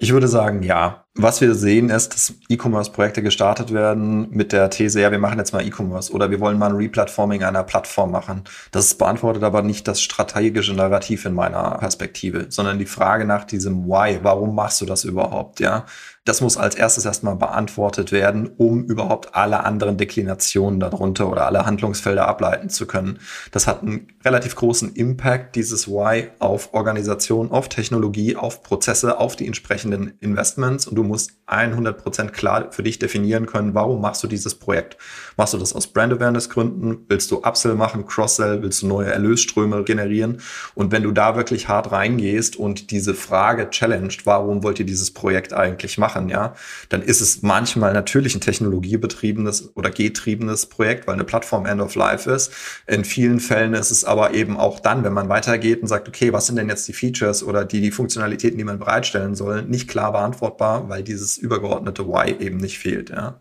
Ich 0.00 0.12
würde 0.12 0.28
sagen, 0.28 0.62
ja. 0.62 1.04
Was 1.20 1.40
wir 1.40 1.56
sehen 1.56 1.90
ist, 1.90 2.14
dass 2.14 2.34
E-Commerce-Projekte 2.48 3.24
gestartet 3.24 3.72
werden 3.74 4.30
mit 4.30 4.52
der 4.52 4.70
These, 4.70 5.00
ja, 5.00 5.10
wir 5.10 5.18
machen 5.18 5.36
jetzt 5.38 5.52
mal 5.52 5.66
E-Commerce 5.66 6.12
oder 6.12 6.30
wir 6.30 6.38
wollen 6.38 6.60
mal 6.60 6.70
ein 6.70 6.76
Replatforming 6.76 7.42
einer 7.42 7.64
Plattform 7.64 8.12
machen. 8.12 8.44
Das 8.70 8.94
beantwortet 8.94 9.42
aber 9.42 9.62
nicht 9.62 9.88
das 9.88 10.00
strategische 10.00 10.74
Narrativ 10.74 11.24
in 11.24 11.34
meiner 11.34 11.78
Perspektive, 11.78 12.46
sondern 12.50 12.78
die 12.78 12.86
Frage 12.86 13.24
nach 13.24 13.42
diesem 13.42 13.86
Why. 13.88 14.20
Warum 14.22 14.54
machst 14.54 14.80
du 14.80 14.86
das 14.86 15.02
überhaupt? 15.02 15.58
Ja, 15.58 15.86
das 16.28 16.42
muss 16.42 16.58
als 16.58 16.74
erstes 16.74 17.06
erstmal 17.06 17.36
beantwortet 17.36 18.12
werden, 18.12 18.50
um 18.58 18.84
überhaupt 18.84 19.34
alle 19.34 19.64
anderen 19.64 19.96
Deklinationen 19.96 20.78
darunter 20.78 21.30
oder 21.30 21.46
alle 21.46 21.64
Handlungsfelder 21.64 22.28
ableiten 22.28 22.68
zu 22.68 22.86
können. 22.86 23.18
Das 23.50 23.66
hat 23.66 23.82
einen 23.82 24.08
relativ 24.24 24.54
großen 24.54 24.92
Impact, 24.92 25.56
dieses 25.56 25.88
Why, 25.88 26.28
auf 26.38 26.74
Organisation, 26.74 27.50
auf 27.50 27.70
Technologie, 27.70 28.36
auf 28.36 28.62
Prozesse, 28.62 29.18
auf 29.18 29.36
die 29.36 29.46
entsprechenden 29.46 30.18
Investments. 30.20 30.86
Und 30.86 30.96
du 30.96 31.02
musst 31.08 31.32
100% 31.48 32.28
klar 32.28 32.70
für 32.70 32.84
dich 32.84 32.98
definieren 32.98 33.46
können, 33.46 33.74
warum 33.74 34.00
machst 34.00 34.22
du 34.22 34.28
dieses 34.28 34.54
Projekt? 34.54 34.96
Machst 35.36 35.54
du 35.54 35.58
das 35.58 35.72
aus 35.72 35.88
Brand 35.88 36.12
Awareness 36.12 36.48
Gründen? 36.50 37.06
Willst 37.08 37.30
du 37.30 37.38
Upsell 37.38 37.74
machen, 37.74 38.06
Cross-Sell? 38.06 38.62
Willst 38.62 38.82
du 38.82 38.86
neue 38.86 39.10
Erlösströme 39.10 39.82
generieren? 39.82 40.40
Und 40.74 40.92
wenn 40.92 41.02
du 41.02 41.10
da 41.10 41.34
wirklich 41.36 41.68
hart 41.68 41.90
reingehst 41.90 42.54
und 42.54 42.92
diese 42.92 43.14
Frage 43.14 43.70
challenged, 43.70 44.26
warum 44.26 44.62
wollt 44.62 44.78
ihr 44.78 44.86
dieses 44.86 45.10
Projekt 45.10 45.52
eigentlich 45.52 45.98
machen? 45.98 46.28
ja, 46.28 46.54
dann 46.88 47.02
ist 47.02 47.20
es 47.20 47.42
manchmal 47.42 47.92
natürlich 47.92 48.34
ein 48.34 48.40
technologiebetriebenes 48.40 49.74
oder 49.74 49.90
getriebenes 49.90 50.66
Projekt, 50.66 51.06
weil 51.06 51.14
eine 51.14 51.24
Plattform 51.24 51.66
End 51.66 51.80
of 51.80 51.94
Life 51.94 52.30
ist. 52.30 52.52
In 52.86 53.04
vielen 53.04 53.40
Fällen 53.40 53.74
ist 53.74 53.90
es 53.90 54.04
aber 54.04 54.34
eben 54.34 54.56
auch 54.56 54.80
dann, 54.80 55.04
wenn 55.04 55.12
man 55.12 55.28
weitergeht 55.28 55.82
und 55.82 55.88
sagt, 55.88 56.08
okay, 56.08 56.32
was 56.32 56.46
sind 56.46 56.56
denn 56.56 56.68
jetzt 56.68 56.86
die 56.88 56.92
Features 56.92 57.42
oder 57.42 57.64
die, 57.64 57.80
die 57.80 57.90
Funktionalitäten, 57.90 58.58
die 58.58 58.64
man 58.64 58.78
bereitstellen 58.78 59.34
soll, 59.34 59.62
nicht 59.62 59.88
klar 59.88 60.12
beantwortbar, 60.12 60.88
weil 60.88 60.97
dieses 61.02 61.38
übergeordnete 61.38 62.06
Why 62.06 62.36
eben 62.38 62.58
nicht 62.58 62.78
fehlt, 62.78 63.10
ja. 63.10 63.38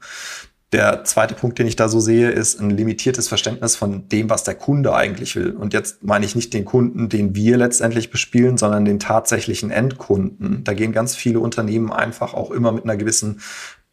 Der 0.73 1.05
zweite 1.05 1.33
Punkt, 1.33 1.59
den 1.59 1.67
ich 1.67 1.77
da 1.77 1.87
so 1.87 2.01
sehe, 2.01 2.29
ist 2.29 2.59
ein 2.59 2.69
limitiertes 2.69 3.29
Verständnis 3.29 3.77
von 3.77 4.09
dem, 4.09 4.29
was 4.29 4.43
der 4.43 4.55
Kunde 4.55 4.93
eigentlich 4.93 5.37
will. 5.37 5.51
Und 5.51 5.73
jetzt 5.73 6.03
meine 6.03 6.25
ich 6.25 6.35
nicht 6.35 6.53
den 6.53 6.65
Kunden, 6.65 7.07
den 7.07 7.35
wir 7.35 7.55
letztendlich 7.55 8.09
bespielen, 8.09 8.57
sondern 8.57 8.83
den 8.83 8.99
tatsächlichen 8.99 9.71
Endkunden. 9.71 10.65
Da 10.65 10.73
gehen 10.73 10.91
ganz 10.91 11.15
viele 11.15 11.39
Unternehmen 11.39 11.93
einfach 11.93 12.33
auch 12.33 12.51
immer 12.51 12.73
mit 12.73 12.83
einer 12.83 12.97
gewissen 12.97 13.39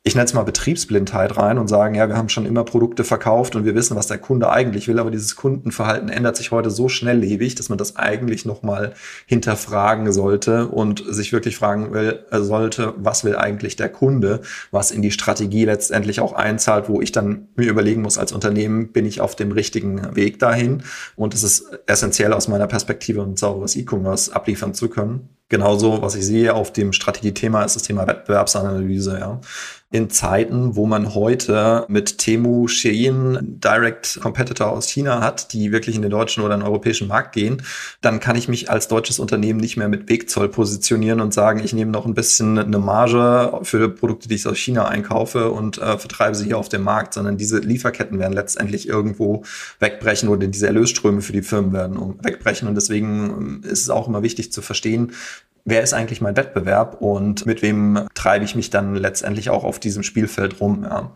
ich 0.06 0.14
nenne 0.14 0.26
es 0.26 0.34
mal 0.34 0.42
Betriebsblindheit 0.42 1.38
rein 1.38 1.56
und 1.56 1.66
sagen, 1.66 1.94
ja, 1.94 2.06
wir 2.08 2.18
haben 2.18 2.28
schon 2.28 2.44
immer 2.44 2.62
Produkte 2.64 3.04
verkauft 3.04 3.56
und 3.56 3.64
wir 3.64 3.74
wissen, 3.74 3.96
was 3.96 4.06
der 4.06 4.18
Kunde 4.18 4.50
eigentlich 4.50 4.86
will, 4.86 4.98
aber 4.98 5.10
dieses 5.10 5.34
Kundenverhalten 5.34 6.10
ändert 6.10 6.36
sich 6.36 6.50
heute 6.50 6.70
so 6.70 6.90
schnelllebig, 6.90 7.54
dass 7.54 7.70
man 7.70 7.78
das 7.78 7.96
eigentlich 7.96 8.44
nochmal 8.44 8.92
hinterfragen 9.24 10.12
sollte 10.12 10.68
und 10.68 11.02
sich 11.08 11.32
wirklich 11.32 11.56
fragen 11.56 11.94
will, 11.94 12.22
äh, 12.30 12.40
sollte, 12.40 12.92
was 12.98 13.24
will 13.24 13.34
eigentlich 13.36 13.76
der 13.76 13.88
Kunde, 13.88 14.42
was 14.70 14.90
in 14.90 15.00
die 15.00 15.10
Strategie 15.10 15.64
letztendlich 15.64 16.20
auch 16.20 16.34
einzahlt, 16.34 16.90
wo 16.90 17.00
ich 17.00 17.10
dann 17.10 17.48
mir 17.56 17.70
überlegen 17.70 18.02
muss 18.02 18.18
als 18.18 18.32
Unternehmen, 18.32 18.92
bin 18.92 19.06
ich 19.06 19.22
auf 19.22 19.36
dem 19.36 19.52
richtigen 19.52 20.14
Weg 20.14 20.38
dahin 20.38 20.82
und 21.16 21.32
es 21.32 21.42
ist 21.42 21.78
essentiell 21.86 22.34
aus 22.34 22.46
meiner 22.46 22.66
Perspektive, 22.66 23.22
ein 23.22 23.38
sauberes 23.38 23.74
E-Commerce 23.74 24.36
abliefern 24.36 24.74
zu 24.74 24.90
können. 24.90 25.30
Genauso, 25.54 26.02
was 26.02 26.16
ich 26.16 26.26
sehe 26.26 26.52
auf 26.52 26.72
dem 26.72 26.92
Strategiethema, 26.92 27.62
ist 27.62 27.76
das 27.76 27.84
Thema 27.84 28.08
Wettbewerbsanalyse. 28.08 29.18
Ja 29.20 29.40
in 29.94 30.10
Zeiten, 30.10 30.74
wo 30.74 30.86
man 30.86 31.14
heute 31.14 31.84
mit 31.86 32.18
Temu, 32.18 32.66
Shein 32.66 33.38
Direct 33.62 34.18
Competitor 34.20 34.72
aus 34.72 34.88
China 34.88 35.20
hat, 35.20 35.52
die 35.52 35.70
wirklich 35.70 35.94
in 35.94 36.02
den 36.02 36.10
deutschen 36.10 36.42
oder 36.42 36.56
den 36.56 36.64
europäischen 36.64 37.06
Markt 37.06 37.32
gehen, 37.32 37.62
dann 38.00 38.18
kann 38.18 38.34
ich 38.34 38.48
mich 38.48 38.68
als 38.68 38.88
deutsches 38.88 39.20
Unternehmen 39.20 39.60
nicht 39.60 39.76
mehr 39.76 39.88
mit 39.88 40.08
Wegzoll 40.08 40.48
positionieren 40.48 41.20
und 41.20 41.32
sagen, 41.32 41.60
ich 41.62 41.72
nehme 41.74 41.92
noch 41.92 42.06
ein 42.06 42.14
bisschen 42.14 42.58
eine 42.58 42.80
Marge 42.80 43.60
für 43.62 43.88
Produkte, 43.88 44.26
die 44.26 44.34
ich 44.34 44.48
aus 44.48 44.58
China 44.58 44.88
einkaufe 44.88 45.52
und 45.52 45.78
äh, 45.78 45.96
vertreibe 45.96 46.34
sie 46.34 46.46
hier 46.46 46.58
auf 46.58 46.68
dem 46.68 46.82
Markt, 46.82 47.14
sondern 47.14 47.36
diese 47.36 47.60
Lieferketten 47.60 48.18
werden 48.18 48.32
letztendlich 48.32 48.88
irgendwo 48.88 49.44
wegbrechen 49.78 50.28
oder 50.28 50.48
diese 50.48 50.66
Erlösströme 50.66 51.20
für 51.20 51.32
die 51.32 51.42
Firmen 51.42 51.72
werden 51.72 52.16
wegbrechen. 52.20 52.66
Und 52.66 52.74
deswegen 52.74 53.62
ist 53.62 53.82
es 53.82 53.90
auch 53.90 54.08
immer 54.08 54.24
wichtig 54.24 54.50
zu 54.50 54.60
verstehen, 54.60 55.12
wer 55.64 55.82
ist 55.82 55.94
eigentlich 55.94 56.20
mein 56.20 56.36
Wettbewerb 56.36 57.00
und 57.00 57.46
mit 57.46 57.62
wem 57.62 58.06
treibe 58.14 58.44
ich 58.44 58.54
mich 58.54 58.70
dann 58.70 58.94
letztendlich 58.94 59.50
auch 59.50 59.64
auf 59.64 59.78
diesem 59.78 60.02
Spielfeld 60.02 60.60
rum. 60.60 60.84
Ja. 60.84 61.12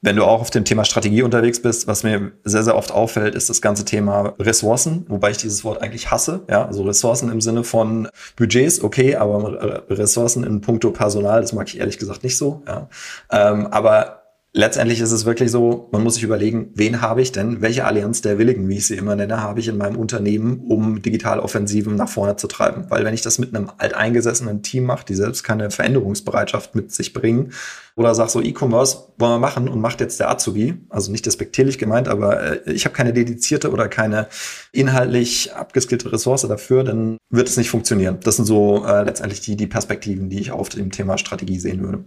Wenn 0.00 0.14
du 0.14 0.24
auch 0.24 0.40
auf 0.40 0.50
dem 0.50 0.64
Thema 0.64 0.84
Strategie 0.84 1.22
unterwegs 1.22 1.60
bist, 1.60 1.88
was 1.88 2.04
mir 2.04 2.30
sehr, 2.44 2.62
sehr 2.62 2.76
oft 2.76 2.92
auffällt, 2.92 3.34
ist 3.34 3.50
das 3.50 3.60
ganze 3.60 3.84
Thema 3.84 4.34
Ressourcen, 4.38 5.04
wobei 5.08 5.32
ich 5.32 5.38
dieses 5.38 5.64
Wort 5.64 5.82
eigentlich 5.82 6.12
hasse. 6.12 6.44
Ja, 6.48 6.66
also 6.66 6.84
Ressourcen 6.84 7.32
im 7.32 7.40
Sinne 7.40 7.64
von 7.64 8.08
Budgets, 8.36 8.80
okay, 8.80 9.16
aber 9.16 9.84
Ressourcen 9.90 10.44
in 10.44 10.60
puncto 10.60 10.92
Personal, 10.92 11.40
das 11.40 11.52
mag 11.52 11.66
ich 11.66 11.80
ehrlich 11.80 11.98
gesagt 11.98 12.22
nicht 12.22 12.36
so. 12.36 12.62
Ja. 12.68 12.88
Ähm, 13.32 13.66
aber 13.66 14.22
letztendlich 14.52 15.00
ist 15.00 15.12
es 15.12 15.24
wirklich 15.24 15.50
so, 15.50 15.88
man 15.92 16.02
muss 16.02 16.14
sich 16.14 16.22
überlegen, 16.22 16.70
wen 16.74 17.00
habe 17.00 17.22
ich 17.22 17.32
denn, 17.32 17.60
welche 17.60 17.84
Allianz 17.84 18.22
der 18.22 18.38
Willigen, 18.38 18.68
wie 18.68 18.78
ich 18.78 18.86
sie 18.86 18.96
immer 18.96 19.14
nenne, 19.14 19.42
habe 19.42 19.60
ich 19.60 19.68
in 19.68 19.76
meinem 19.76 19.96
Unternehmen, 19.96 20.60
um 20.68 21.02
Digitaloffensiven 21.02 21.94
nach 21.94 22.08
vorne 22.08 22.36
zu 22.36 22.46
treiben. 22.46 22.86
Weil 22.88 23.04
wenn 23.04 23.14
ich 23.14 23.22
das 23.22 23.38
mit 23.38 23.54
einem 23.54 23.70
alteingesessenen 23.78 24.62
Team 24.62 24.84
mache, 24.84 25.04
die 25.04 25.14
selbst 25.14 25.44
keine 25.44 25.70
Veränderungsbereitschaft 25.70 26.74
mit 26.74 26.92
sich 26.92 27.12
bringen, 27.12 27.52
oder 27.94 28.14
sag 28.14 28.30
so, 28.30 28.40
E-Commerce 28.40 29.12
wollen 29.18 29.32
wir 29.32 29.38
machen 29.40 29.68
und 29.68 29.80
macht 29.80 30.00
jetzt 30.00 30.20
der 30.20 30.30
Azubi, 30.30 30.74
also 30.88 31.10
nicht 31.10 31.26
despektierlich 31.26 31.78
gemeint, 31.78 32.06
aber 32.06 32.66
äh, 32.66 32.72
ich 32.72 32.84
habe 32.84 32.94
keine 32.94 33.12
dedizierte 33.12 33.72
oder 33.72 33.88
keine 33.88 34.28
inhaltlich 34.70 35.52
abgeskillte 35.52 36.12
Ressource 36.12 36.42
dafür, 36.42 36.84
dann 36.84 37.18
wird 37.28 37.48
es 37.48 37.56
nicht 37.56 37.70
funktionieren. 37.70 38.18
Das 38.22 38.36
sind 38.36 38.44
so 38.44 38.84
äh, 38.86 39.02
letztendlich 39.02 39.40
die, 39.40 39.56
die 39.56 39.66
Perspektiven, 39.66 40.30
die 40.30 40.38
ich 40.38 40.52
auf 40.52 40.68
dem 40.68 40.92
Thema 40.92 41.18
Strategie 41.18 41.58
sehen 41.58 41.82
würde. 41.82 42.04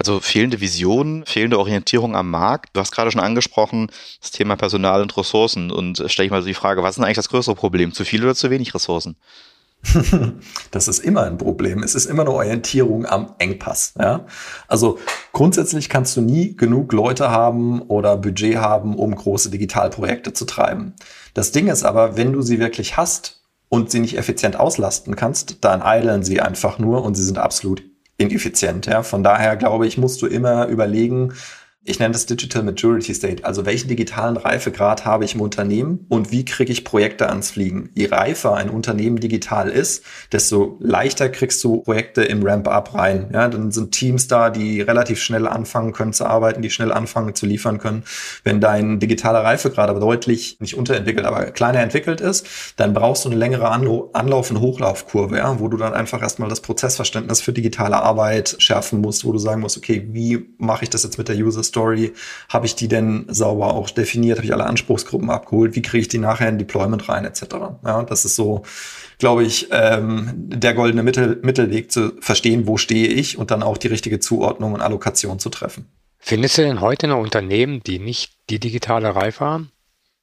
Also 0.00 0.18
fehlende 0.18 0.62
Vision, 0.62 1.24
fehlende 1.26 1.58
Orientierung 1.58 2.16
am 2.16 2.30
Markt. 2.30 2.70
Du 2.72 2.80
hast 2.80 2.90
gerade 2.90 3.10
schon 3.10 3.20
angesprochen, 3.20 3.90
das 4.22 4.30
Thema 4.30 4.56
Personal 4.56 5.02
und 5.02 5.14
Ressourcen. 5.14 5.70
Und 5.70 6.02
stelle 6.06 6.24
ich 6.24 6.30
mal 6.30 6.40
so 6.40 6.48
die 6.48 6.54
Frage, 6.54 6.82
was 6.82 6.92
ist 6.92 6.96
denn 6.96 7.04
eigentlich 7.04 7.16
das 7.16 7.28
größere 7.28 7.54
Problem? 7.54 7.92
Zu 7.92 8.06
viel 8.06 8.24
oder 8.24 8.34
zu 8.34 8.48
wenig 8.48 8.74
Ressourcen? 8.74 9.16
das 10.70 10.88
ist 10.88 11.00
immer 11.00 11.24
ein 11.24 11.36
Problem. 11.36 11.82
Es 11.82 11.94
ist 11.94 12.06
immer 12.06 12.22
eine 12.22 12.30
Orientierung 12.30 13.04
am 13.04 13.34
Engpass. 13.36 13.92
Ja? 13.98 14.24
Also 14.68 14.98
grundsätzlich 15.34 15.90
kannst 15.90 16.16
du 16.16 16.22
nie 16.22 16.56
genug 16.56 16.94
Leute 16.94 17.30
haben 17.30 17.82
oder 17.82 18.16
Budget 18.16 18.56
haben, 18.56 18.96
um 18.96 19.14
große 19.14 19.50
Digitalprojekte 19.50 20.32
zu 20.32 20.46
treiben. 20.46 20.94
Das 21.34 21.52
Ding 21.52 21.66
ist 21.66 21.84
aber, 21.84 22.16
wenn 22.16 22.32
du 22.32 22.40
sie 22.40 22.58
wirklich 22.58 22.96
hast 22.96 23.42
und 23.68 23.90
sie 23.90 24.00
nicht 24.00 24.16
effizient 24.16 24.56
auslasten 24.56 25.14
kannst, 25.14 25.58
dann 25.60 25.82
eideln 25.82 26.22
sie 26.22 26.40
einfach 26.40 26.78
nur 26.78 27.04
und 27.04 27.16
sie 27.16 27.24
sind 27.24 27.36
absolut 27.36 27.82
ineffizient. 28.20 28.86
Ja? 28.86 29.02
Von 29.02 29.22
daher 29.22 29.56
glaube 29.56 29.86
ich, 29.86 29.98
musst 29.98 30.22
du 30.22 30.26
immer 30.26 30.66
überlegen, 30.66 31.32
ich 31.82 31.98
nenne 31.98 32.12
das 32.12 32.26
Digital 32.26 32.62
Maturity 32.62 33.14
State. 33.14 33.42
Also 33.46 33.64
welchen 33.64 33.88
digitalen 33.88 34.36
Reifegrad 34.36 35.06
habe 35.06 35.24
ich 35.24 35.34
im 35.34 35.40
Unternehmen 35.40 36.04
und 36.10 36.30
wie 36.30 36.44
kriege 36.44 36.70
ich 36.70 36.84
Projekte 36.84 37.30
ans 37.30 37.52
Fliegen? 37.52 37.88
Je 37.94 38.08
reifer 38.08 38.54
ein 38.54 38.68
Unternehmen 38.68 39.16
digital 39.16 39.70
ist, 39.70 40.04
desto 40.30 40.76
leichter 40.78 41.30
kriegst 41.30 41.64
du 41.64 41.78
Projekte 41.78 42.22
im 42.22 42.42
Ramp-up 42.42 42.92
rein. 42.94 43.30
Ja, 43.32 43.48
dann 43.48 43.70
sind 43.70 43.92
Teams 43.92 44.28
da, 44.28 44.50
die 44.50 44.82
relativ 44.82 45.22
schnell 45.22 45.48
anfangen 45.48 45.94
können 45.94 46.12
zu 46.12 46.26
arbeiten, 46.26 46.60
die 46.60 46.68
schnell 46.68 46.92
anfangen 46.92 47.34
zu 47.34 47.46
liefern 47.46 47.78
können. 47.78 48.04
Wenn 48.44 48.60
dein 48.60 49.00
digitaler 49.00 49.42
Reifegrad 49.42 49.88
aber 49.88 50.00
deutlich 50.00 50.58
nicht 50.60 50.74
unterentwickelt, 50.74 51.24
aber 51.24 51.46
kleiner 51.46 51.80
entwickelt 51.80 52.20
ist, 52.20 52.46
dann 52.76 52.92
brauchst 52.92 53.24
du 53.24 53.30
eine 53.30 53.38
längere 53.38 53.70
Anlauf- 53.70 54.50
und 54.50 54.60
Hochlaufkurve, 54.60 55.38
ja, 55.38 55.58
wo 55.58 55.68
du 55.68 55.78
dann 55.78 55.94
einfach 55.94 56.20
erstmal 56.20 56.50
das 56.50 56.60
Prozessverständnis 56.60 57.40
für 57.40 57.54
digitale 57.54 58.02
Arbeit 58.02 58.56
schärfen 58.58 59.00
musst, 59.00 59.24
wo 59.24 59.32
du 59.32 59.38
sagen 59.38 59.62
musst, 59.62 59.78
okay, 59.78 60.06
wie 60.12 60.54
mache 60.58 60.84
ich 60.84 60.90
das 60.90 61.04
jetzt 61.04 61.16
mit 61.16 61.28
der 61.28 61.36
User 61.36 61.69
Story, 61.70 62.12
habe 62.48 62.66
ich 62.66 62.74
die 62.74 62.88
denn 62.88 63.24
sauber 63.28 63.74
auch 63.74 63.90
definiert, 63.90 64.38
habe 64.38 64.46
ich 64.46 64.52
alle 64.52 64.66
Anspruchsgruppen 64.66 65.30
abgeholt, 65.30 65.74
wie 65.74 65.82
kriege 65.82 66.02
ich 66.02 66.08
die 66.08 66.18
nachher 66.18 66.48
in 66.48 66.58
Deployment 66.58 67.08
rein, 67.08 67.24
etc. 67.24 67.42
Ja, 67.84 68.02
das 68.02 68.24
ist 68.24 68.36
so, 68.36 68.62
glaube 69.18 69.44
ich, 69.44 69.68
ähm, 69.70 70.32
der 70.34 70.74
goldene 70.74 71.02
Mittel, 71.02 71.38
Mittelweg 71.42 71.90
zu 71.90 72.12
verstehen, 72.20 72.66
wo 72.66 72.76
stehe 72.76 73.08
ich 73.08 73.38
und 73.38 73.50
dann 73.50 73.62
auch 73.62 73.78
die 73.78 73.88
richtige 73.88 74.20
Zuordnung 74.20 74.74
und 74.74 74.82
Allokation 74.82 75.38
zu 75.38 75.48
treffen. 75.48 75.86
Findest 76.18 76.58
du 76.58 76.62
denn 76.62 76.80
heute 76.80 77.08
noch 77.08 77.18
Unternehmen, 77.18 77.82
die 77.82 77.98
nicht 77.98 78.32
die 78.50 78.60
digitale 78.60 79.14
Reife 79.14 79.44
haben? 79.44 79.72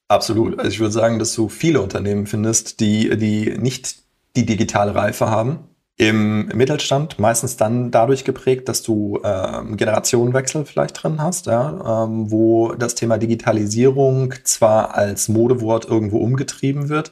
Absolut. 0.06 0.58
Also 0.58 0.70
ich 0.70 0.80
würde 0.80 0.92
sagen, 0.92 1.18
dass 1.18 1.34
du 1.34 1.48
viele 1.48 1.82
Unternehmen 1.82 2.26
findest, 2.26 2.80
die, 2.80 3.16
die 3.18 3.58
nicht 3.58 3.96
die 4.36 4.46
digitale 4.46 4.94
Reife 4.94 5.28
haben 5.28 5.67
im 5.98 6.46
Mittelstand 6.54 7.18
meistens 7.18 7.56
dann 7.56 7.90
dadurch 7.90 8.24
geprägt, 8.24 8.68
dass 8.68 8.82
du 8.82 9.20
ähm, 9.24 9.76
Generationenwechsel 9.76 10.64
vielleicht 10.64 11.02
drin 11.02 11.20
hast, 11.20 11.46
ja, 11.46 12.04
ähm, 12.04 12.30
wo 12.30 12.72
das 12.72 12.94
Thema 12.94 13.18
Digitalisierung 13.18 14.32
zwar 14.44 14.94
als 14.94 15.28
Modewort 15.28 15.86
irgendwo 15.86 16.18
umgetrieben 16.18 16.88
wird, 16.88 17.10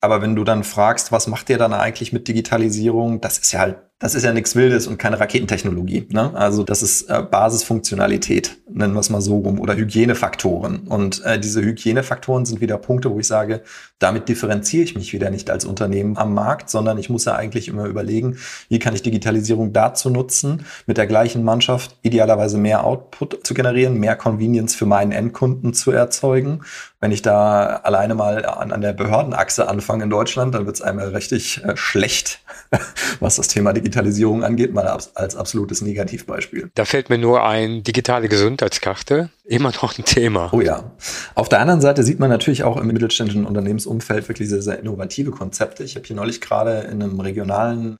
aber 0.00 0.20
wenn 0.22 0.36
du 0.36 0.44
dann 0.44 0.62
fragst, 0.62 1.10
was 1.10 1.26
macht 1.26 1.48
ihr 1.50 1.58
dann 1.58 1.72
eigentlich 1.72 2.12
mit 2.12 2.28
Digitalisierung, 2.28 3.20
das 3.22 3.38
ist 3.38 3.52
ja 3.52 3.60
halt 3.60 3.78
das 4.00 4.14
ist 4.14 4.22
ja 4.22 4.32
nichts 4.32 4.54
Wildes 4.54 4.86
und 4.86 4.96
keine 4.96 5.18
Raketentechnologie. 5.18 6.06
Ne? 6.12 6.32
Also 6.34 6.62
das 6.62 6.82
ist 6.82 7.10
äh, 7.10 7.20
Basisfunktionalität, 7.20 8.56
nennen 8.70 8.94
wir 8.94 9.00
es 9.00 9.10
mal 9.10 9.20
so 9.20 9.38
rum, 9.38 9.58
oder 9.58 9.76
Hygienefaktoren. 9.76 10.86
Und 10.86 11.24
äh, 11.24 11.40
diese 11.40 11.62
Hygienefaktoren 11.62 12.46
sind 12.46 12.60
wieder 12.60 12.78
Punkte, 12.78 13.10
wo 13.10 13.18
ich 13.18 13.26
sage, 13.26 13.62
damit 13.98 14.28
differenziere 14.28 14.84
ich 14.84 14.94
mich 14.94 15.12
wieder 15.12 15.30
nicht 15.30 15.50
als 15.50 15.64
Unternehmen 15.64 16.16
am 16.16 16.32
Markt, 16.32 16.70
sondern 16.70 16.96
ich 16.96 17.10
muss 17.10 17.24
ja 17.24 17.34
eigentlich 17.34 17.66
immer 17.66 17.86
überlegen, 17.86 18.38
wie 18.68 18.78
kann 18.78 18.94
ich 18.94 19.02
Digitalisierung 19.02 19.72
dazu 19.72 20.10
nutzen, 20.10 20.64
mit 20.86 20.96
der 20.96 21.08
gleichen 21.08 21.42
Mannschaft 21.42 21.96
idealerweise 22.02 22.56
mehr 22.56 22.84
Output 22.84 23.40
zu 23.44 23.52
generieren, 23.52 23.98
mehr 23.98 24.14
Convenience 24.14 24.76
für 24.76 24.86
meinen 24.86 25.10
Endkunden 25.10 25.74
zu 25.74 25.90
erzeugen. 25.90 26.60
Wenn 27.00 27.12
ich 27.12 27.22
da 27.22 27.76
alleine 27.84 28.16
mal 28.16 28.44
an, 28.44 28.72
an 28.72 28.80
der 28.80 28.92
Behördenachse 28.92 29.68
anfange 29.68 30.02
in 30.04 30.10
Deutschland, 30.10 30.54
dann 30.54 30.66
wird 30.66 30.76
es 30.76 30.82
einmal 30.82 31.08
richtig 31.08 31.62
äh, 31.64 31.76
schlecht, 31.76 32.40
was 33.20 33.36
das 33.36 33.46
Thema 33.46 33.72
Digitalisierung 33.72 34.42
angeht, 34.42 34.74
mal 34.74 34.86
als 34.86 35.36
absolutes 35.36 35.80
Negativbeispiel. 35.80 36.70
Da 36.74 36.84
fällt 36.84 37.08
mir 37.08 37.18
nur 37.18 37.44
ein 37.44 37.84
digitale 37.84 38.28
Gesundheitskarte, 38.28 39.30
immer 39.44 39.70
noch 39.70 39.96
ein 39.96 40.04
Thema. 40.04 40.50
Oh 40.52 40.60
ja. 40.60 40.90
Auf 41.36 41.48
der 41.48 41.60
anderen 41.60 41.80
Seite 41.80 42.02
sieht 42.02 42.18
man 42.18 42.30
natürlich 42.30 42.64
auch 42.64 42.76
im 42.76 42.88
mittelständischen 42.88 43.46
Unternehmensumfeld 43.46 44.28
wirklich 44.28 44.48
sehr, 44.48 44.62
sehr 44.62 44.80
innovative 44.80 45.30
Konzepte. 45.30 45.84
Ich 45.84 45.94
habe 45.94 46.04
hier 46.04 46.16
neulich 46.16 46.40
gerade 46.40 46.80
in 46.90 47.00
einem 47.00 47.20
regionalen 47.20 47.98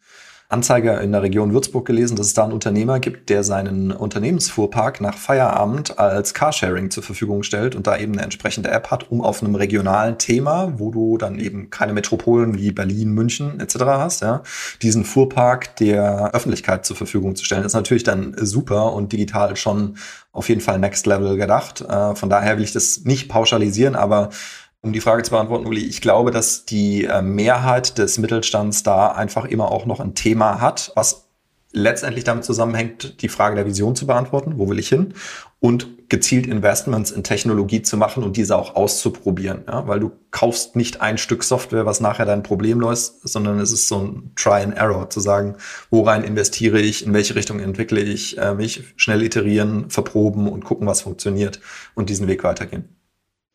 Anzeige 0.51 0.93
in 0.93 1.13
der 1.13 1.23
Region 1.23 1.53
Würzburg 1.53 1.85
gelesen, 1.85 2.17
dass 2.17 2.29
es 2.29 2.33
da 2.35 2.45
einen 2.45 2.55
Unternehmer 2.55 3.01
gibt, 3.01 3.29
der 3.29 3.45
seinen 3.45 3.93
Unternehmensfuhrpark 3.93 5.03
nach 5.03 5.19
Feierabend 5.19 5.99
als 5.99 6.33
Carsharing 6.33 6.91
zur 6.91 7.03
Verfügung 7.03 7.43
stellt 7.43 7.75
und 7.75 7.87
da 7.87 7.99
eben 7.99 8.15
eine 8.15 8.23
entsprechende 8.23 8.71
App 8.71 8.91
hat, 8.91 9.11
um 9.11 9.21
auf 9.21 9.43
einem 9.43 9.57
regionalen 9.57 10.17
Thema, 10.17 10.73
wo 10.79 10.91
du 10.91 11.19
dann 11.19 11.39
eben 11.39 11.69
keine 11.69 11.93
Metropolen 11.93 12.57
wie 12.57 12.73
Berlin, 12.73 13.13
München 13.13 13.61
etc. 13.61 13.77
hast, 13.81 14.23
ja, 14.23 14.43
diesen 14.81 15.05
Fuhrpark 15.05 15.77
der 15.77 16.31
Öffentlichkeit 16.33 16.87
zur 16.87 16.97
Verfügung 16.97 17.37
zu 17.37 17.45
stellen. 17.45 17.63
Das 17.63 17.73
ist 17.73 17.77
natürlich 17.77 18.05
dann 18.05 18.35
super 18.39 18.95
und 18.95 19.13
digital 19.13 19.55
schon 19.55 19.99
auf 20.33 20.49
jeden 20.49 20.63
Fall 20.63 20.79
Next 20.79 21.07
Level 21.07 21.37
gedacht. 21.37 21.83
Äh, 21.83 22.15
von 22.15 22.31
daher 22.31 22.57
will 22.57 22.65
ich 22.65 22.73
das 22.73 23.05
nicht 23.05 23.29
pauschalisieren, 23.29 23.97
aber 23.97 24.31
um 24.81 24.93
die 24.93 25.01
Frage 25.01 25.23
zu 25.23 25.31
beantworten, 25.31 25.67
Uli, 25.67 25.85
ich 25.85 26.01
glaube, 26.01 26.31
dass 26.31 26.65
die 26.65 27.05
äh, 27.05 27.23
Mehrheit 27.23 27.99
des 27.99 28.19
Mittelstands 28.19 28.83
da 28.83 29.09
einfach 29.09 29.45
immer 29.45 29.73
auch 29.73 29.87
noch 29.87 30.01
ein 30.01 30.15
Thema 30.15 30.61
hat, 30.61 30.93
was 30.95 31.29
letztendlich 31.73 32.25
damit 32.25 32.45
zusammenhängt, 32.45 33.21
die 33.23 33.29
Frage 33.29 33.57
der 33.57 33.67
Vision 33.67 33.95
zu 33.95 34.07
beantworten, 34.07 34.55
wo 34.57 34.69
will 34.69 34.79
ich 34.79 34.89
hin, 34.89 35.15
und 35.61 36.09
gezielt 36.09 36.47
Investments 36.47 37.11
in 37.11 37.25
Technologie 37.25 37.83
zu 37.83 37.97
machen 37.97 38.23
und 38.23 38.37
diese 38.37 38.57
auch 38.57 38.77
auszuprobieren. 38.77 39.65
Ja? 39.67 39.87
Weil 39.87 40.01
du 40.01 40.13
kaufst 40.31 40.77
nicht 40.77 41.03
ein 41.03 41.19
Stück 41.19 41.43
Software, 41.43 41.85
was 41.85 42.01
nachher 42.01 42.25
dein 42.25 42.43
Problem 42.43 42.81
löst, 42.81 43.29
sondern 43.29 43.59
es 43.59 43.73
ist 43.73 43.89
so 43.89 43.99
ein 43.99 44.33
Try 44.37 44.63
and 44.63 44.77
Error, 44.77 45.11
zu 45.11 45.21
sagen, 45.21 45.57
worein 45.91 46.23
investiere 46.23 46.81
ich, 46.81 47.05
in 47.05 47.13
welche 47.13 47.35
Richtung 47.35 47.61
entwickle 47.61 48.01
ich 48.01 48.39
äh, 48.39 48.55
mich, 48.55 48.85
schnell 48.97 49.23
iterieren, 49.23 49.91
verproben 49.91 50.49
und 50.49 50.65
gucken, 50.65 50.87
was 50.87 51.03
funktioniert 51.03 51.61
und 51.95 52.09
diesen 52.09 52.29
Weg 52.29 52.45
weitergehen. 52.45 52.98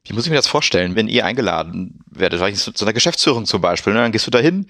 Wie 0.05 0.13
muss 0.13 0.25
ich 0.25 0.29
mir 0.29 0.35
das 0.35 0.47
vorstellen, 0.47 0.95
wenn 0.95 1.07
ihr 1.07 1.25
eingeladen 1.25 1.99
werdet, 2.09 2.57
zu 2.57 2.85
einer 2.85 2.93
Geschäftsführung 2.93 3.45
zum 3.45 3.61
Beispiel, 3.61 3.93
ne? 3.93 3.99
dann 3.99 4.11
gehst 4.11 4.27
du 4.27 4.31
da 4.31 4.39
hin, 4.39 4.67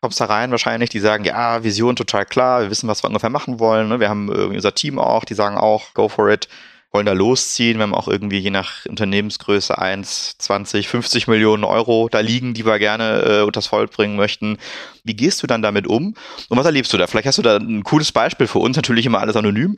kommst 0.00 0.20
da 0.20 0.26
rein 0.26 0.52
wahrscheinlich, 0.52 0.90
die 0.90 1.00
sagen, 1.00 1.24
ja, 1.24 1.64
Vision 1.64 1.96
total 1.96 2.24
klar, 2.24 2.62
wir 2.62 2.70
wissen, 2.70 2.88
was 2.88 3.02
wir 3.02 3.08
ungefähr 3.08 3.30
machen 3.30 3.58
wollen, 3.58 3.88
ne? 3.88 3.98
wir 3.98 4.08
haben 4.08 4.28
irgendwie 4.28 4.56
unser 4.56 4.74
Team 4.74 5.00
auch, 5.00 5.24
die 5.24 5.34
sagen 5.34 5.58
auch, 5.58 5.92
go 5.94 6.08
for 6.08 6.30
it, 6.30 6.48
wollen 6.92 7.04
da 7.04 7.12
losziehen, 7.12 7.78
wir 7.78 7.82
haben 7.82 7.94
auch 7.96 8.06
irgendwie 8.06 8.38
je 8.38 8.50
nach 8.50 8.86
Unternehmensgröße 8.86 9.76
1, 9.76 10.38
20, 10.38 10.86
50 10.86 11.26
Millionen 11.26 11.64
Euro 11.64 12.08
da 12.08 12.20
liegen, 12.20 12.54
die 12.54 12.64
wir 12.64 12.78
gerne 12.78 13.22
äh, 13.22 13.42
unters 13.42 13.66
Volk 13.66 13.90
bringen 13.90 14.14
möchten. 14.16 14.56
Wie 15.02 15.16
gehst 15.16 15.42
du 15.42 15.48
dann 15.48 15.62
damit 15.62 15.88
um 15.88 16.14
und 16.48 16.56
was 16.56 16.64
erlebst 16.64 16.92
du 16.92 16.96
da? 16.96 17.08
Vielleicht 17.08 17.26
hast 17.26 17.38
du 17.38 17.42
da 17.42 17.56
ein 17.56 17.82
cooles 17.82 18.12
Beispiel 18.12 18.46
für 18.46 18.60
uns, 18.60 18.76
natürlich 18.76 19.04
immer 19.04 19.18
alles 19.18 19.34
anonym. 19.34 19.76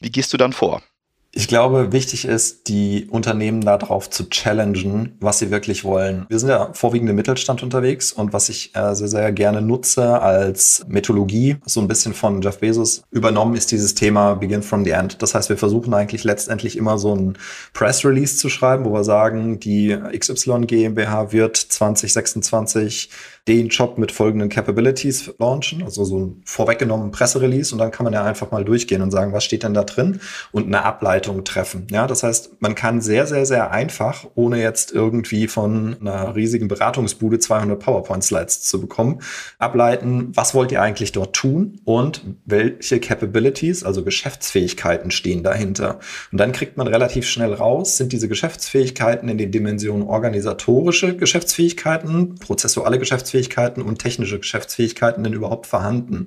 Wie 0.00 0.10
gehst 0.10 0.32
du 0.32 0.36
dann 0.36 0.52
vor? 0.52 0.82
Ich 1.30 1.46
glaube, 1.46 1.92
wichtig 1.92 2.24
ist, 2.24 2.68
die 2.68 3.06
Unternehmen 3.10 3.60
darauf 3.60 4.08
zu 4.08 4.30
challengen, 4.30 5.16
was 5.20 5.38
sie 5.38 5.50
wirklich 5.50 5.84
wollen. 5.84 6.24
Wir 6.30 6.38
sind 6.38 6.48
ja 6.48 6.70
vorwiegend 6.72 7.10
im 7.10 7.16
Mittelstand 7.16 7.62
unterwegs 7.62 8.12
und 8.12 8.32
was 8.32 8.48
ich 8.48 8.74
äh, 8.74 8.94
sehr, 8.94 9.08
sehr 9.08 9.30
gerne 9.32 9.60
nutze 9.60 10.22
als 10.22 10.86
Methodologie, 10.88 11.56
so 11.66 11.80
ein 11.80 11.88
bisschen 11.88 12.14
von 12.14 12.40
Jeff 12.40 12.60
Bezos 12.60 13.02
übernommen, 13.10 13.56
ist 13.56 13.70
dieses 13.70 13.94
Thema 13.94 14.34
Begin 14.34 14.62
from 14.62 14.84
the 14.84 14.92
End. 14.92 15.20
Das 15.22 15.34
heißt, 15.34 15.50
wir 15.50 15.58
versuchen 15.58 15.92
eigentlich 15.92 16.24
letztendlich 16.24 16.78
immer 16.78 16.96
so 16.96 17.14
ein 17.14 17.36
Press 17.74 18.06
Release 18.06 18.38
zu 18.38 18.48
schreiben, 18.48 18.86
wo 18.86 18.92
wir 18.94 19.04
sagen, 19.04 19.60
die 19.60 19.96
XY 20.18 20.62
GmbH 20.66 21.30
wird 21.30 21.58
2026 21.58 23.10
den 23.46 23.68
Job 23.68 23.96
mit 23.96 24.12
folgenden 24.12 24.48
Capabilities 24.48 25.32
launchen, 25.38 25.82
also 25.82 26.04
so 26.04 26.18
ein 26.18 26.42
vorweggenommenen 26.44 27.12
Presserelease 27.12 27.74
und 27.74 27.78
dann 27.78 27.90
kann 27.90 28.04
man 28.04 28.12
ja 28.12 28.24
einfach 28.24 28.50
mal 28.50 28.64
durchgehen 28.64 29.00
und 29.00 29.10
sagen, 29.10 29.32
was 29.32 29.44
steht 29.44 29.62
denn 29.62 29.72
da 29.72 29.84
drin 29.84 30.20
und 30.52 30.66
eine 30.66 30.84
Ableitung 30.84 31.44
treffen. 31.44 31.86
Ja, 31.90 32.06
das 32.06 32.22
heißt, 32.22 32.60
man 32.60 32.74
kann 32.74 33.00
sehr, 33.00 33.26
sehr, 33.26 33.46
sehr 33.46 33.70
einfach, 33.70 34.26
ohne 34.34 34.60
jetzt 34.60 34.92
irgendwie 34.92 35.48
von 35.48 35.96
einer 36.00 36.36
riesigen 36.36 36.68
Beratungsbude 36.68 37.38
200 37.38 37.78
PowerPoint-Slides 37.78 38.62
zu 38.62 38.80
bekommen, 38.80 39.20
ableiten, 39.58 40.32
was 40.34 40.54
wollt 40.54 40.70
ihr 40.70 40.82
eigentlich 40.82 41.12
dort 41.12 41.34
tun 41.34 41.80
und 41.84 42.22
welche 42.44 43.00
Capabilities, 43.00 43.82
also 43.82 44.04
Geschäftsfähigkeiten 44.04 45.10
stehen 45.10 45.42
dahinter. 45.42 46.00
Und 46.32 46.38
dann 46.38 46.52
kriegt 46.52 46.76
man 46.76 46.86
relativ 46.86 47.26
schnell 47.26 47.54
raus, 47.54 47.96
sind 47.96 48.12
diese 48.12 48.28
Geschäftsfähigkeiten 48.28 49.28
in 49.30 49.38
den 49.38 49.50
Dimensionen 49.52 50.06
organisatorische 50.06 51.16
Geschäftsfähigkeiten, 51.16 52.34
prozessuale 52.36 52.98
Geschäftsfähigkeiten 52.98 53.37
und 53.82 53.98
technische 53.98 54.38
Geschäftsfähigkeiten 54.38 55.24
denn 55.24 55.32
überhaupt 55.32 55.66
vorhanden? 55.66 56.26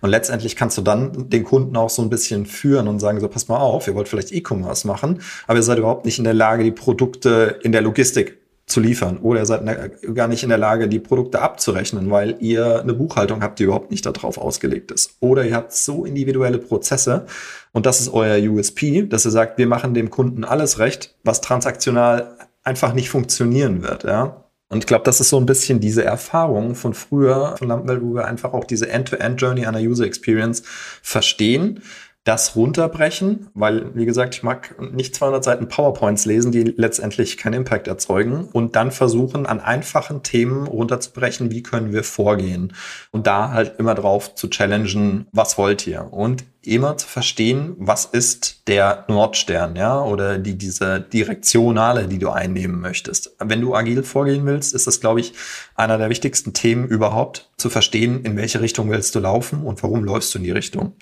Und 0.00 0.10
letztendlich 0.10 0.56
kannst 0.56 0.78
du 0.78 0.82
dann 0.82 1.28
den 1.28 1.44
Kunden 1.44 1.76
auch 1.76 1.90
so 1.90 2.02
ein 2.02 2.10
bisschen 2.10 2.46
führen 2.46 2.88
und 2.88 3.00
sagen, 3.00 3.20
so 3.20 3.28
pass 3.28 3.48
mal 3.48 3.58
auf, 3.58 3.86
ihr 3.86 3.94
wollt 3.94 4.08
vielleicht 4.08 4.32
E-Commerce 4.32 4.86
machen, 4.86 5.20
aber 5.46 5.58
ihr 5.58 5.62
seid 5.62 5.78
überhaupt 5.78 6.04
nicht 6.04 6.18
in 6.18 6.24
der 6.24 6.34
Lage, 6.34 6.64
die 6.64 6.72
Produkte 6.72 7.58
in 7.62 7.72
der 7.72 7.82
Logistik 7.82 8.40
zu 8.70 8.80
liefern. 8.80 9.18
Oder 9.18 9.40
ihr 9.40 9.46
seid 9.46 9.62
gar 10.14 10.28
nicht 10.28 10.42
in 10.42 10.48
der 10.48 10.58
Lage, 10.58 10.88
die 10.88 11.00
Produkte 11.00 11.42
abzurechnen, 11.42 12.10
weil 12.10 12.36
ihr 12.40 12.80
eine 12.80 12.94
Buchhaltung 12.94 13.42
habt, 13.42 13.58
die 13.58 13.64
überhaupt 13.64 13.90
nicht 13.90 14.06
darauf 14.06 14.38
ausgelegt 14.38 14.90
ist. 14.92 15.16
Oder 15.20 15.44
ihr 15.44 15.56
habt 15.56 15.72
so 15.72 16.04
individuelle 16.04 16.58
Prozesse 16.58 17.26
und 17.72 17.86
das 17.86 18.00
ist 18.00 18.12
euer 18.12 18.38
USP, 18.50 19.02
dass 19.02 19.26
ihr 19.26 19.30
sagt, 19.30 19.58
wir 19.58 19.66
machen 19.66 19.94
dem 19.94 20.10
Kunden 20.10 20.44
alles 20.44 20.78
recht, 20.78 21.16
was 21.24 21.40
transaktional 21.40 22.36
einfach 22.62 22.94
nicht 22.94 23.10
funktionieren 23.10 23.82
wird. 23.82 24.04
Ja? 24.04 24.44
Und 24.70 24.78
ich 24.78 24.86
glaube, 24.86 25.04
das 25.04 25.20
ist 25.20 25.30
so 25.30 25.36
ein 25.36 25.46
bisschen 25.46 25.80
diese 25.80 26.04
Erfahrung 26.04 26.76
von 26.76 26.94
früher 26.94 27.56
von 27.58 27.68
Lampenwelt, 27.68 28.02
wo 28.02 28.14
wir 28.14 28.26
einfach 28.26 28.52
auch 28.52 28.64
diese 28.64 28.88
End-to-End-Journey 28.88 29.66
einer 29.66 29.80
User 29.80 30.04
Experience 30.04 30.62
verstehen 31.02 31.82
das 32.24 32.54
runterbrechen, 32.54 33.48
weil, 33.54 33.94
wie 33.94 34.04
gesagt, 34.04 34.34
ich 34.34 34.42
mag 34.42 34.76
nicht 34.92 35.14
200 35.14 35.42
Seiten 35.42 35.68
PowerPoints 35.68 36.26
lesen, 36.26 36.52
die 36.52 36.64
letztendlich 36.64 37.38
keinen 37.38 37.54
Impact 37.54 37.88
erzeugen 37.88 38.44
und 38.52 38.76
dann 38.76 38.90
versuchen, 38.90 39.46
an 39.46 39.58
einfachen 39.58 40.22
Themen 40.22 40.66
runterzubrechen, 40.66 41.50
wie 41.50 41.62
können 41.62 41.92
wir 41.92 42.04
vorgehen 42.04 42.74
und 43.10 43.26
da 43.26 43.52
halt 43.52 43.78
immer 43.78 43.94
drauf 43.94 44.34
zu 44.34 44.48
challengen, 44.48 45.28
was 45.32 45.56
wollt 45.56 45.86
ihr 45.86 46.12
und 46.12 46.44
immer 46.62 46.98
zu 46.98 47.08
verstehen, 47.08 47.74
was 47.78 48.04
ist 48.04 48.68
der 48.68 49.06
Nordstern, 49.08 49.76
ja, 49.76 50.02
oder 50.02 50.36
die, 50.36 50.58
diese 50.58 51.00
Direktionale, 51.00 52.06
die 52.06 52.18
du 52.18 52.28
einnehmen 52.28 52.80
möchtest. 52.80 53.34
Wenn 53.38 53.62
du 53.62 53.74
agil 53.74 54.02
vorgehen 54.02 54.44
willst, 54.44 54.74
ist 54.74 54.86
das, 54.86 55.00
glaube 55.00 55.20
ich, 55.20 55.32
einer 55.74 55.96
der 55.96 56.10
wichtigsten 56.10 56.52
Themen 56.52 56.86
überhaupt, 56.86 57.50
zu 57.56 57.70
verstehen, 57.70 58.24
in 58.24 58.36
welche 58.36 58.60
Richtung 58.60 58.90
willst 58.90 59.14
du 59.14 59.20
laufen 59.20 59.64
und 59.64 59.82
warum 59.82 60.04
läufst 60.04 60.34
du 60.34 60.38
in 60.38 60.44
die 60.44 60.50
Richtung. 60.50 60.94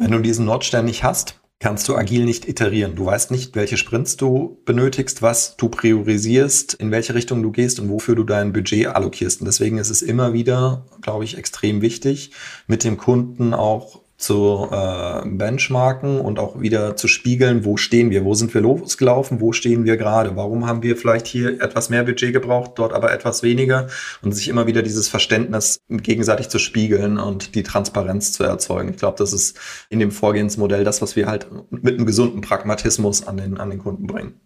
Wenn 0.00 0.12
du 0.12 0.18
diesen 0.18 0.46
Nordstern 0.46 0.86
nicht 0.86 1.04
hast, 1.04 1.38
kannst 1.58 1.86
du 1.86 1.94
agil 1.94 2.24
nicht 2.24 2.48
iterieren. 2.48 2.96
Du 2.96 3.04
weißt 3.04 3.30
nicht, 3.30 3.54
welche 3.54 3.76
Sprints 3.76 4.16
du 4.16 4.58
benötigst, 4.64 5.20
was 5.20 5.58
du 5.58 5.68
priorisierst, 5.68 6.72
in 6.72 6.90
welche 6.90 7.14
Richtung 7.14 7.42
du 7.42 7.52
gehst 7.52 7.78
und 7.80 7.90
wofür 7.90 8.14
du 8.14 8.24
dein 8.24 8.54
Budget 8.54 8.86
allokierst. 8.86 9.42
Und 9.42 9.46
deswegen 9.46 9.76
ist 9.76 9.90
es 9.90 10.00
immer 10.00 10.32
wieder, 10.32 10.86
glaube 11.02 11.24
ich, 11.24 11.36
extrem 11.36 11.82
wichtig, 11.82 12.30
mit 12.66 12.82
dem 12.82 12.96
Kunden 12.96 13.52
auch 13.52 13.99
zu 14.20 14.68
äh, 14.70 15.26
benchmarken 15.26 16.20
und 16.20 16.38
auch 16.38 16.60
wieder 16.60 16.96
zu 16.96 17.08
spiegeln, 17.08 17.64
wo 17.64 17.76
stehen 17.76 18.10
wir, 18.10 18.24
wo 18.24 18.34
sind 18.34 18.52
wir 18.54 18.60
losgelaufen, 18.60 19.40
wo 19.40 19.52
stehen 19.52 19.84
wir 19.84 19.96
gerade, 19.96 20.36
warum 20.36 20.66
haben 20.66 20.82
wir 20.82 20.96
vielleicht 20.96 21.26
hier 21.26 21.60
etwas 21.60 21.90
mehr 21.90 22.04
Budget 22.04 22.32
gebraucht, 22.32 22.72
dort 22.76 22.92
aber 22.92 23.12
etwas 23.12 23.42
weniger 23.42 23.88
und 24.22 24.32
sich 24.32 24.48
immer 24.48 24.66
wieder 24.66 24.82
dieses 24.82 25.08
Verständnis 25.08 25.80
gegenseitig 25.88 26.48
zu 26.48 26.58
spiegeln 26.58 27.18
und 27.18 27.54
die 27.54 27.62
Transparenz 27.62 28.32
zu 28.32 28.44
erzeugen. 28.44 28.90
Ich 28.90 28.98
glaube, 28.98 29.18
das 29.18 29.32
ist 29.32 29.58
in 29.88 29.98
dem 29.98 30.10
Vorgehensmodell 30.10 30.84
das, 30.84 31.00
was 31.00 31.16
wir 31.16 31.26
halt 31.26 31.48
mit 31.70 31.94
einem 31.94 32.06
gesunden 32.06 32.42
Pragmatismus 32.42 33.26
an 33.26 33.38
den, 33.38 33.58
an 33.58 33.70
den 33.70 33.78
Kunden 33.78 34.06
bringen. 34.06 34.40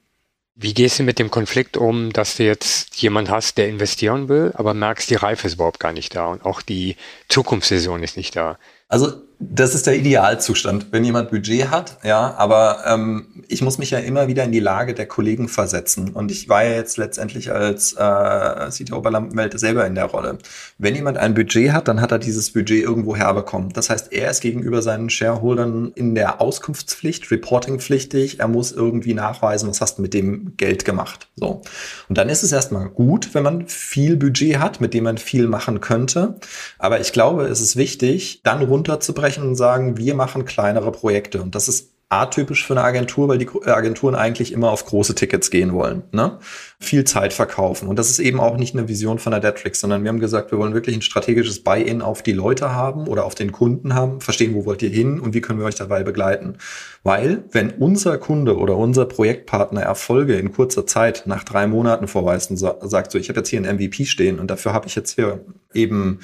Wie 0.56 0.72
gehst 0.72 1.00
du 1.00 1.02
mit 1.02 1.18
dem 1.18 1.32
Konflikt 1.32 1.76
um, 1.76 2.12
dass 2.12 2.36
du 2.36 2.44
jetzt 2.44 2.94
jemand 3.02 3.28
hast, 3.28 3.58
der 3.58 3.68
investieren 3.68 4.28
will, 4.28 4.52
aber 4.54 4.72
merkst, 4.72 5.10
die 5.10 5.16
Reife 5.16 5.48
ist 5.48 5.54
überhaupt 5.54 5.80
gar 5.80 5.92
nicht 5.92 6.14
da 6.14 6.28
und 6.28 6.44
auch 6.44 6.62
die 6.62 6.94
Zukunftssaison 7.28 8.04
ist 8.04 8.16
nicht 8.16 8.36
da? 8.36 8.56
Also 8.94 9.24
das 9.40 9.74
ist 9.74 9.86
der 9.86 9.96
Idealzustand, 9.96 10.86
wenn 10.90 11.04
jemand 11.04 11.30
Budget 11.30 11.70
hat, 11.70 11.98
ja, 12.04 12.34
aber 12.38 12.84
ähm, 12.86 13.44
ich 13.48 13.62
muss 13.62 13.78
mich 13.78 13.90
ja 13.90 13.98
immer 13.98 14.28
wieder 14.28 14.44
in 14.44 14.52
die 14.52 14.60
Lage 14.60 14.94
der 14.94 15.06
Kollegen 15.06 15.48
versetzen. 15.48 16.10
Und 16.10 16.30
ich 16.30 16.48
war 16.48 16.64
ja 16.64 16.72
jetzt 16.72 16.96
letztendlich 16.96 17.52
als 17.52 17.94
äh, 17.94 18.70
CTO 18.70 19.00
bei 19.00 19.10
Lampenwelt 19.10 19.58
selber 19.58 19.86
in 19.86 19.94
der 19.94 20.06
Rolle. 20.06 20.38
Wenn 20.78 20.94
jemand 20.94 21.18
ein 21.18 21.34
Budget 21.34 21.72
hat, 21.72 21.88
dann 21.88 22.00
hat 22.00 22.12
er 22.12 22.18
dieses 22.18 22.52
Budget 22.52 22.82
irgendwo 22.82 23.16
herbekommen. 23.16 23.70
Das 23.72 23.90
heißt, 23.90 24.12
er 24.12 24.30
ist 24.30 24.40
gegenüber 24.40 24.82
seinen 24.82 25.10
Shareholdern 25.10 25.92
in 25.94 26.14
der 26.14 26.40
Auskunftspflicht, 26.40 27.30
reportingpflichtig. 27.30 28.40
Er 28.40 28.48
muss 28.48 28.72
irgendwie 28.72 29.14
nachweisen, 29.14 29.68
was 29.68 29.80
hast 29.80 29.98
du 29.98 30.02
mit 30.02 30.14
dem 30.14 30.56
Geld 30.56 30.84
gemacht. 30.84 31.28
So. 31.36 31.62
Und 32.08 32.18
dann 32.18 32.28
ist 32.28 32.42
es 32.42 32.52
erstmal 32.52 32.88
gut, 32.88 33.34
wenn 33.34 33.42
man 33.42 33.66
viel 33.68 34.16
Budget 34.16 34.58
hat, 34.58 34.80
mit 34.80 34.94
dem 34.94 35.04
man 35.04 35.18
viel 35.18 35.48
machen 35.48 35.80
könnte. 35.80 36.36
Aber 36.78 37.00
ich 37.00 37.12
glaube, 37.12 37.44
es 37.44 37.60
ist 37.60 37.76
wichtig, 37.76 38.40
dann 38.44 38.62
runterzubrechen 38.84 39.42
und 39.42 39.56
sagen, 39.56 39.96
wir 39.96 40.14
machen 40.14 40.44
kleinere 40.44 40.92
Projekte. 40.92 41.42
Und 41.42 41.54
das 41.54 41.68
ist 41.68 41.90
atypisch 42.10 42.64
für 42.64 42.74
eine 42.74 42.84
Agentur, 42.84 43.28
weil 43.28 43.38
die 43.38 43.48
Agenturen 43.64 44.14
eigentlich 44.14 44.52
immer 44.52 44.70
auf 44.70 44.84
große 44.84 45.14
Tickets 45.14 45.50
gehen 45.50 45.72
wollen. 45.72 46.02
Ne? 46.12 46.38
Viel 46.78 47.04
Zeit 47.04 47.32
verkaufen. 47.32 47.88
Und 47.88 47.98
das 47.98 48.10
ist 48.10 48.18
eben 48.20 48.38
auch 48.40 48.56
nicht 48.56 48.74
eine 48.76 48.88
Vision 48.88 49.18
von 49.18 49.32
der 49.32 49.40
Detrix, 49.40 49.80
sondern 49.80 50.04
wir 50.04 50.10
haben 50.10 50.20
gesagt, 50.20 50.52
wir 50.52 50.58
wollen 50.58 50.74
wirklich 50.74 50.94
ein 50.94 51.02
strategisches 51.02 51.64
Buy-in 51.64 52.02
auf 52.02 52.22
die 52.22 52.32
Leute 52.32 52.72
haben 52.72 53.08
oder 53.08 53.24
auf 53.24 53.34
den 53.34 53.52
Kunden 53.52 53.94
haben, 53.94 54.20
verstehen, 54.20 54.54
wo 54.54 54.66
wollt 54.66 54.82
ihr 54.82 54.90
hin 54.90 55.18
und 55.18 55.34
wie 55.34 55.40
können 55.40 55.58
wir 55.58 55.66
euch 55.66 55.74
dabei 55.74 56.04
begleiten. 56.04 56.58
Weil, 57.02 57.44
wenn 57.50 57.70
unser 57.70 58.18
Kunde 58.18 58.58
oder 58.58 58.76
unser 58.76 59.06
Projektpartner 59.06 59.80
Erfolge 59.80 60.36
in 60.36 60.52
kurzer 60.52 60.86
Zeit 60.86 61.24
nach 61.26 61.42
drei 61.42 61.66
Monaten 61.66 62.06
vorweist 62.06 62.50
und 62.50 62.58
sagt 62.58 63.12
so, 63.12 63.18
ich 63.18 63.28
habe 63.28 63.40
jetzt 63.40 63.48
hier 63.48 63.60
ein 63.60 63.76
MVP 63.76 64.04
stehen 64.04 64.38
und 64.38 64.50
dafür 64.50 64.72
habe 64.72 64.86
ich 64.86 64.94
jetzt 64.94 65.14
hier 65.14 65.40
eben 65.72 66.20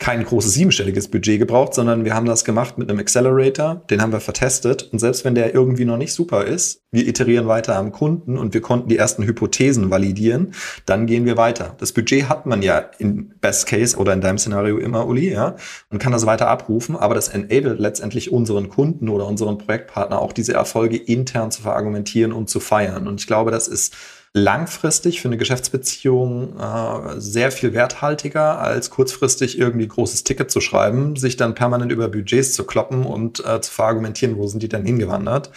kein 0.00 0.24
großes 0.24 0.54
siebenstelliges 0.54 1.08
Budget 1.08 1.38
gebraucht, 1.38 1.74
sondern 1.74 2.06
wir 2.06 2.14
haben 2.14 2.24
das 2.24 2.46
gemacht 2.46 2.78
mit 2.78 2.90
einem 2.90 2.98
Accelerator, 2.98 3.82
den 3.90 4.00
haben 4.00 4.12
wir 4.12 4.20
vertestet 4.20 4.88
und 4.92 4.98
selbst 4.98 5.26
wenn 5.26 5.34
der 5.34 5.54
irgendwie 5.54 5.84
noch 5.84 5.98
nicht 5.98 6.14
super 6.14 6.46
ist, 6.46 6.82
wir 6.90 7.06
iterieren 7.06 7.46
weiter 7.46 7.76
am 7.76 7.92
Kunden 7.92 8.38
und 8.38 8.54
wir 8.54 8.62
konnten 8.62 8.88
die 8.88 8.96
ersten 8.96 9.22
Hypothesen 9.24 9.90
validieren, 9.90 10.54
dann 10.86 11.06
gehen 11.06 11.26
wir 11.26 11.36
weiter. 11.36 11.76
Das 11.78 11.92
Budget 11.92 12.30
hat 12.30 12.46
man 12.46 12.62
ja 12.62 12.78
in 12.98 13.34
Best 13.40 13.66
Case 13.66 13.96
oder 13.98 14.14
in 14.14 14.22
deinem 14.22 14.38
Szenario 14.38 14.78
immer, 14.78 15.06
Uli, 15.06 15.30
ja, 15.30 15.56
und 15.90 15.98
kann 15.98 16.12
das 16.12 16.24
weiter 16.24 16.48
abrufen, 16.48 16.96
aber 16.96 17.14
das 17.14 17.28
enabled 17.28 17.78
letztendlich 17.78 18.32
unseren 18.32 18.70
Kunden 18.70 19.10
oder 19.10 19.26
unseren 19.26 19.58
Projektpartner 19.58 20.18
auch 20.18 20.32
diese 20.32 20.54
Erfolge 20.54 20.96
intern 20.96 21.50
zu 21.50 21.60
verargumentieren 21.60 22.32
und 22.32 22.48
zu 22.48 22.58
feiern. 22.58 23.06
Und 23.06 23.20
ich 23.20 23.26
glaube, 23.26 23.50
das 23.50 23.68
ist 23.68 23.94
langfristig 24.32 25.20
für 25.20 25.28
eine 25.28 25.36
Geschäftsbeziehung 25.36 26.56
äh, 26.58 27.20
sehr 27.20 27.50
viel 27.50 27.72
werthaltiger, 27.72 28.60
als 28.60 28.90
kurzfristig 28.90 29.58
irgendwie 29.58 29.88
großes 29.88 30.22
Ticket 30.22 30.50
zu 30.50 30.60
schreiben, 30.60 31.16
sich 31.16 31.36
dann 31.36 31.54
permanent 31.54 31.90
über 31.90 32.08
Budgets 32.08 32.52
zu 32.52 32.64
kloppen 32.64 33.04
und 33.04 33.44
äh, 33.44 33.60
zu 33.60 33.72
verargumentieren, 33.72 34.36
wo 34.36 34.46
sind 34.46 34.62
die 34.62 34.68
denn 34.68 34.84
hingewandert. 34.84 35.50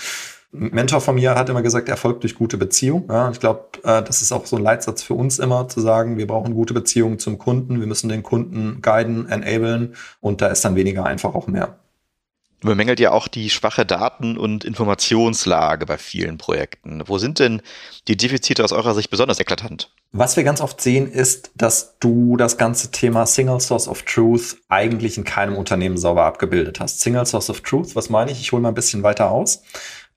Ein 0.53 0.69
Mentor 0.71 1.01
von 1.01 1.15
mir 1.15 1.35
hat 1.35 1.49
immer 1.49 1.61
gesagt, 1.61 1.87
Erfolg 1.87 2.21
durch 2.21 2.35
gute 2.35 2.57
Beziehung. 2.57 3.05
Ja, 3.09 3.29
ich 3.29 3.39
glaube, 3.39 3.61
äh, 3.83 4.01
das 4.01 4.23
ist 4.23 4.31
auch 4.31 4.45
so 4.47 4.55
ein 4.55 4.63
Leitsatz 4.63 5.03
für 5.03 5.13
uns 5.13 5.37
immer, 5.37 5.67
zu 5.67 5.79
sagen, 5.79 6.17
wir 6.17 6.25
brauchen 6.25 6.55
gute 6.55 6.73
Beziehungen 6.73 7.19
zum 7.19 7.37
Kunden, 7.37 7.79
wir 7.79 7.87
müssen 7.87 8.09
den 8.09 8.23
Kunden 8.23 8.81
guiden, 8.81 9.29
enablen 9.29 9.95
und 10.19 10.41
da 10.41 10.47
ist 10.47 10.65
dann 10.65 10.75
weniger 10.75 11.05
einfach 11.05 11.35
auch 11.35 11.47
mehr 11.47 11.77
bemängelt 12.63 12.99
ja 12.99 13.11
auch 13.11 13.27
die 13.27 13.49
schwache 13.49 13.85
Daten- 13.85 14.37
und 14.37 14.63
Informationslage 14.63 15.85
bei 15.85 15.97
vielen 15.97 16.37
Projekten. 16.37 17.03
Wo 17.05 17.17
sind 17.17 17.39
denn 17.39 17.61
die 18.07 18.17
Defizite 18.17 18.63
aus 18.63 18.71
eurer 18.71 18.93
Sicht 18.93 19.09
besonders 19.09 19.39
eklatant? 19.39 19.91
Was 20.11 20.35
wir 20.37 20.43
ganz 20.43 20.61
oft 20.61 20.79
sehen, 20.79 21.11
ist, 21.11 21.51
dass 21.55 21.97
du 21.99 22.37
das 22.37 22.57
ganze 22.57 22.91
Thema 22.91 23.25
Single 23.25 23.59
Source 23.59 23.87
of 23.87 24.03
Truth 24.03 24.57
eigentlich 24.69 25.17
in 25.17 25.23
keinem 25.23 25.55
Unternehmen 25.55 25.97
sauber 25.97 26.25
abgebildet 26.25 26.79
hast. 26.79 27.01
Single 27.01 27.25
Source 27.25 27.49
of 27.49 27.61
Truth, 27.61 27.95
was 27.95 28.09
meine 28.09 28.31
ich? 28.31 28.39
Ich 28.39 28.51
hole 28.51 28.61
mal 28.61 28.69
ein 28.69 28.75
bisschen 28.75 29.03
weiter 29.03 29.31
aus. 29.31 29.63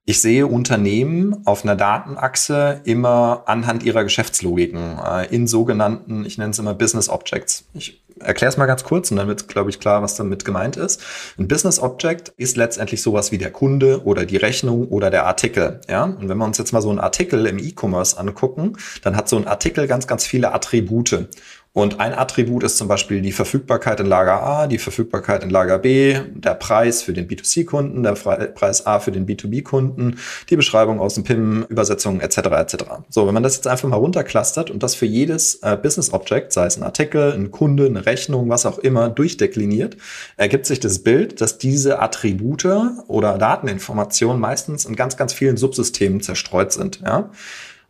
Ich 0.09 0.21
sehe 0.21 0.47
Unternehmen 0.47 1.43
auf 1.47 1.65
einer 1.65 1.75
Datenachse 1.75 2.81
immer 2.85 3.43
anhand 3.47 3.83
ihrer 3.83 4.05
Geschäftslogiken 4.05 5.01
äh, 5.05 5.27
in 5.35 5.49
sogenannten, 5.49 6.25
ich 6.25 6.39
nenne 6.39 6.53
es 6.53 6.61
immer 6.61 6.75
Business 6.75 7.09
Objects. 7.09 7.65
Ich 7.75 8.05
erkläre 8.21 8.51
es 8.51 8.57
mal 8.57 8.67
ganz 8.67 8.85
kurz 8.85 9.11
und 9.11 9.17
dann 9.17 9.27
wird, 9.27 9.49
glaube 9.49 9.69
ich, 9.69 9.81
klar, 9.81 10.03
was 10.03 10.15
damit 10.15 10.45
gemeint 10.45 10.77
ist. 10.77 11.03
Ein 11.39 11.49
Business 11.49 11.81
Object 11.81 12.33
ist 12.37 12.57
letztendlich 12.57 13.03
sowas 13.03 13.33
wie 13.33 13.39
der 13.39 13.51
Kunde 13.51 14.05
oder 14.05 14.27
die 14.27 14.37
Rechnung 14.37 14.87
oder 14.87 15.11
der 15.11 15.27
Artikel. 15.27 15.81
Ja? 15.89 16.05
Und 16.05 16.29
wenn 16.29 16.39
wir 16.39 16.45
uns 16.45 16.59
jetzt 16.59 16.73
mal 16.73 16.83
so 16.83 16.91
einen 16.91 17.01
Artikel 17.01 17.45
im 17.45 17.59
E-Commerce 17.59 18.17
angucken, 18.17 18.77
dann 19.03 19.17
hat 19.17 19.29
so 19.29 19.37
ein 19.37 19.49
Artikel 19.49 19.89
ganz, 19.89 20.07
ganz 20.07 20.25
viele 20.25 20.55
Attribute. 20.55 21.29
Und 21.77 22.01
ein 22.01 22.15
Attribut 22.15 22.65
ist 22.65 22.79
zum 22.79 22.89
Beispiel 22.89 23.21
die 23.21 23.33
Verfügbarkeit 23.33 24.01
in 24.01 24.07
Lager 24.07 24.43
A, 24.43 24.67
die 24.67 24.79
Verfügbarkeit 24.79 25.45
in 25.45 25.51
Lager 25.51 25.79
B, 25.79 26.19
der 26.33 26.55
Preis 26.55 27.03
für 27.03 27.13
den 27.13 27.29
B2C-Kunden, 27.29 28.03
der 28.03 28.13
Preis 28.13 28.87
A 28.87 28.99
für 28.99 29.13
den 29.13 29.27
B2B-Kunden, 29.27 30.17
die 30.49 30.57
Beschreibung 30.57 31.01
aus 31.01 31.17
dem 31.17 31.25
PIM, 31.25 31.67
Übersetzungen 31.69 32.23
etc. 32.23 32.39
etc. 32.39 32.77
So, 33.11 33.27
wenn 33.27 33.35
man 33.35 33.43
das 33.43 33.57
jetzt 33.57 33.67
einfach 33.67 33.91
mal 33.91 33.97
runterclustert 33.99 34.71
und 34.71 34.83
das 34.83 34.95
für 34.95 35.05
jedes 35.05 35.57
äh, 35.57 35.77
Business 35.77 36.15
Object, 36.15 36.55
sei 36.55 36.65
es 36.65 36.79
ein 36.79 36.83
Artikel, 36.83 37.35
ein 37.35 37.51
Kunde, 37.51 37.85
eine 37.85 38.07
Rechnung, 38.07 38.49
was 38.49 38.65
auch 38.65 38.79
immer, 38.79 39.11
durchdekliniert, 39.11 39.99
ergibt 40.39 40.65
sich 40.65 40.81
das 40.81 41.01
Bild, 41.01 41.43
dass 41.43 41.59
diese 41.59 41.99
Attribute 41.99 42.65
oder 43.07 43.37
Dateninformationen 43.37 44.41
meistens 44.41 44.87
in 44.87 44.97
ganz, 44.97 45.19
ganz 45.19 45.35
vielen 45.35 45.59
Subsystemen 45.59 46.23
zerstreut 46.23 46.73
sind. 46.73 47.03
Ja? 47.05 47.29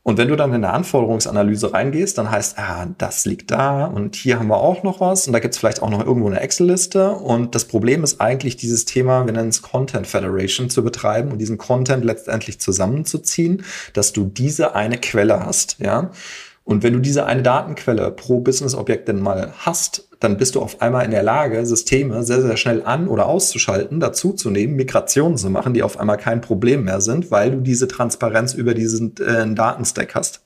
Und 0.06 0.18
wenn 0.18 0.28
du 0.28 0.36
dann 0.36 0.50
in 0.50 0.64
eine 0.64 0.72
Anforderungsanalyse 0.72 1.72
reingehst, 1.72 2.16
dann 2.16 2.30
heißt, 2.30 2.60
ah, 2.60 2.86
das 2.96 3.24
liegt 3.24 3.50
da 3.50 3.86
und 3.86 4.14
hier 4.14 4.38
haben 4.38 4.46
wir 4.46 4.58
auch 4.58 4.84
noch 4.84 5.00
was 5.00 5.26
und 5.26 5.32
da 5.32 5.40
gibt 5.40 5.54
es 5.54 5.58
vielleicht 5.58 5.82
auch 5.82 5.90
noch 5.90 6.06
irgendwo 6.06 6.28
eine 6.28 6.38
Excel-Liste. 6.38 7.10
Und 7.10 7.56
das 7.56 7.64
Problem 7.64 8.04
ist 8.04 8.20
eigentlich 8.20 8.56
dieses 8.56 8.84
Thema, 8.84 9.26
wir 9.26 9.32
nennen 9.32 9.48
es 9.48 9.62
Content 9.62 10.06
Federation 10.06 10.70
zu 10.70 10.84
betreiben 10.84 11.32
und 11.32 11.38
diesen 11.38 11.58
Content 11.58 12.04
letztendlich 12.04 12.60
zusammenzuziehen, 12.60 13.64
dass 13.94 14.12
du 14.12 14.26
diese 14.26 14.76
eine 14.76 14.98
Quelle 14.98 15.44
hast, 15.44 15.80
ja. 15.80 16.12
Und 16.62 16.84
wenn 16.84 16.92
du 16.92 17.00
diese 17.00 17.26
eine 17.26 17.42
Datenquelle 17.42 18.12
pro 18.12 18.38
Business-Objekt 18.38 19.08
denn 19.08 19.20
mal 19.20 19.54
hast, 19.58 20.05
dann 20.20 20.36
bist 20.36 20.54
du 20.54 20.62
auf 20.62 20.80
einmal 20.80 21.04
in 21.04 21.10
der 21.10 21.22
Lage, 21.22 21.64
Systeme 21.66 22.22
sehr, 22.22 22.42
sehr 22.42 22.56
schnell 22.56 22.82
an- 22.84 23.08
oder 23.08 23.26
auszuschalten, 23.26 24.00
dazuzunehmen, 24.00 24.76
Migrationen 24.76 25.36
zu 25.36 25.50
machen, 25.50 25.74
die 25.74 25.82
auf 25.82 25.98
einmal 25.98 26.16
kein 26.16 26.40
Problem 26.40 26.84
mehr 26.84 27.00
sind, 27.00 27.30
weil 27.30 27.50
du 27.50 27.60
diese 27.60 27.88
Transparenz 27.88 28.54
über 28.54 28.74
diesen 28.74 29.16
äh, 29.18 29.54
Datenstack 29.54 30.14
hast. 30.14 30.42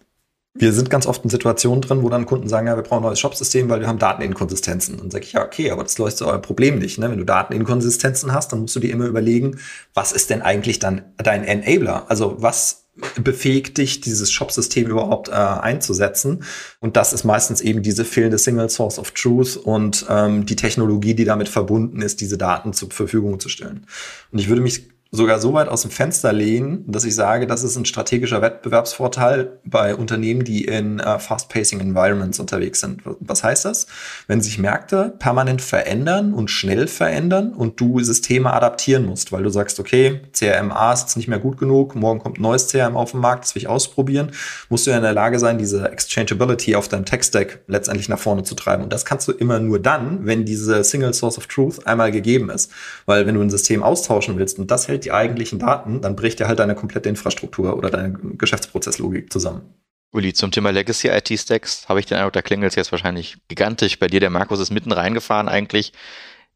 Wir 0.54 0.72
sind 0.72 0.90
ganz 0.90 1.06
oft 1.06 1.22
in 1.22 1.30
Situationen 1.30 1.80
drin, 1.80 2.02
wo 2.02 2.08
dann 2.08 2.26
Kunden 2.26 2.48
sagen, 2.48 2.66
ja, 2.66 2.74
wir 2.74 2.82
brauchen 2.82 3.04
ein 3.04 3.06
neues 3.06 3.20
Shopsystem, 3.20 3.68
weil 3.68 3.80
wir 3.80 3.86
haben 3.86 4.00
Dateninkonsistenzen. 4.00 4.94
Und 4.94 5.02
dann 5.02 5.10
sage 5.12 5.24
ich, 5.24 5.32
ja, 5.32 5.44
okay, 5.44 5.70
aber 5.70 5.84
das 5.84 5.96
löst 5.98 6.18
so 6.18 6.26
euer 6.26 6.40
Problem 6.40 6.80
nicht. 6.80 6.98
Ne? 6.98 7.08
Wenn 7.08 7.18
du 7.18 7.24
Dateninkonsistenzen 7.24 8.34
hast, 8.34 8.50
dann 8.50 8.62
musst 8.62 8.74
du 8.74 8.80
dir 8.80 8.90
immer 8.90 9.06
überlegen, 9.06 9.58
was 9.94 10.10
ist 10.10 10.28
denn 10.28 10.42
eigentlich 10.42 10.80
dann 10.80 11.02
dein 11.18 11.44
Enabler? 11.44 12.10
Also 12.10 12.34
was 12.38 12.88
befähigt 13.22 13.78
dich, 13.78 14.00
dieses 14.00 14.30
Shop-System 14.30 14.88
überhaupt 14.88 15.28
äh, 15.28 15.32
einzusetzen. 15.32 16.44
Und 16.80 16.96
das 16.96 17.12
ist 17.12 17.24
meistens 17.24 17.60
eben 17.60 17.82
diese 17.82 18.04
fehlende 18.04 18.38
Single 18.38 18.70
Source 18.70 18.98
of 18.98 19.12
Truth 19.12 19.56
und 19.56 20.06
ähm, 20.08 20.46
die 20.46 20.56
Technologie, 20.56 21.14
die 21.14 21.24
damit 21.24 21.48
verbunden 21.48 22.02
ist, 22.02 22.20
diese 22.20 22.38
Daten 22.38 22.72
zur 22.72 22.90
Verfügung 22.90 23.40
zu 23.40 23.48
stellen. 23.48 23.86
Und 24.32 24.38
ich 24.38 24.48
würde 24.48 24.62
mich 24.62 24.88
sogar 25.12 25.40
so 25.40 25.52
weit 25.54 25.68
aus 25.68 25.82
dem 25.82 25.90
Fenster 25.90 26.32
lehnen, 26.32 26.84
dass 26.86 27.04
ich 27.04 27.16
sage, 27.16 27.48
das 27.48 27.64
ist 27.64 27.76
ein 27.76 27.84
strategischer 27.84 28.42
Wettbewerbsvorteil 28.42 29.58
bei 29.64 29.96
Unternehmen, 29.96 30.44
die 30.44 30.64
in 30.64 31.00
äh, 31.00 31.18
Fast-Pacing 31.18 31.80
Environments 31.80 32.38
unterwegs 32.38 32.80
sind. 32.80 33.02
Was 33.18 33.42
heißt 33.42 33.64
das? 33.64 33.88
Wenn 34.28 34.40
sich 34.40 34.58
Märkte 34.58 35.12
permanent 35.18 35.62
verändern 35.62 36.32
und 36.32 36.48
schnell 36.48 36.86
verändern 36.86 37.52
und 37.52 37.80
du 37.80 37.98
Systeme 38.00 38.52
adaptieren 38.52 39.04
musst, 39.04 39.32
weil 39.32 39.42
du 39.42 39.50
sagst, 39.50 39.80
okay, 39.80 40.20
CRM 40.32 40.70
A 40.70 40.92
ist 40.92 41.02
jetzt 41.02 41.16
nicht 41.16 41.26
mehr 41.26 41.40
gut 41.40 41.58
genug, 41.58 41.96
morgen 41.96 42.20
kommt 42.20 42.38
ein 42.38 42.42
neues 42.42 42.68
CRM 42.68 42.96
auf 42.96 43.10
den 43.10 43.20
Markt, 43.20 43.44
das 43.44 43.56
will 43.56 43.62
ich 43.62 43.68
ausprobieren, 43.68 44.30
musst 44.68 44.86
du 44.86 44.92
ja 44.92 44.96
in 44.96 45.02
der 45.02 45.12
Lage 45.12 45.40
sein, 45.40 45.58
diese 45.58 45.90
Exchangeability 45.90 46.76
auf 46.76 46.86
deinem 46.86 47.04
Tech-Stack 47.04 47.60
letztendlich 47.66 48.08
nach 48.08 48.18
vorne 48.20 48.44
zu 48.44 48.54
treiben. 48.54 48.84
Und 48.84 48.92
das 48.92 49.04
kannst 49.04 49.26
du 49.26 49.32
immer 49.32 49.58
nur 49.58 49.80
dann, 49.80 50.24
wenn 50.24 50.44
diese 50.44 50.84
Single 50.84 51.14
Source 51.14 51.36
of 51.36 51.48
Truth 51.48 51.84
einmal 51.84 52.12
gegeben 52.12 52.48
ist. 52.48 52.70
Weil 53.06 53.26
wenn 53.26 53.34
du 53.34 53.40
ein 53.40 53.50
System 53.50 53.82
austauschen 53.82 54.38
willst 54.38 54.60
und 54.60 54.70
das 54.70 54.86
hält 54.86 54.99
die 55.04 55.12
eigentlichen 55.12 55.58
Daten, 55.58 56.00
dann 56.00 56.16
bricht 56.16 56.40
ja 56.40 56.48
halt 56.48 56.58
deine 56.58 56.74
komplette 56.74 57.08
Infrastruktur 57.08 57.76
oder 57.76 57.90
deine 57.90 58.12
Geschäftsprozesslogik 58.12 59.32
zusammen. 59.32 59.74
Uli, 60.12 60.32
zum 60.32 60.50
Thema 60.50 60.70
Legacy 60.70 61.08
IT 61.08 61.30
Stacks 61.38 61.88
habe 61.88 62.00
ich 62.00 62.06
den 62.06 62.16
Eindruck, 62.16 62.32
da 62.32 62.42
klingelt 62.42 62.72
es 62.72 62.76
jetzt 62.76 62.90
wahrscheinlich 62.90 63.36
gigantisch. 63.48 63.98
Bei 63.98 64.08
dir, 64.08 64.18
der 64.18 64.30
Markus 64.30 64.58
ist 64.58 64.70
mitten 64.70 64.90
reingefahren 64.90 65.48
eigentlich 65.48 65.92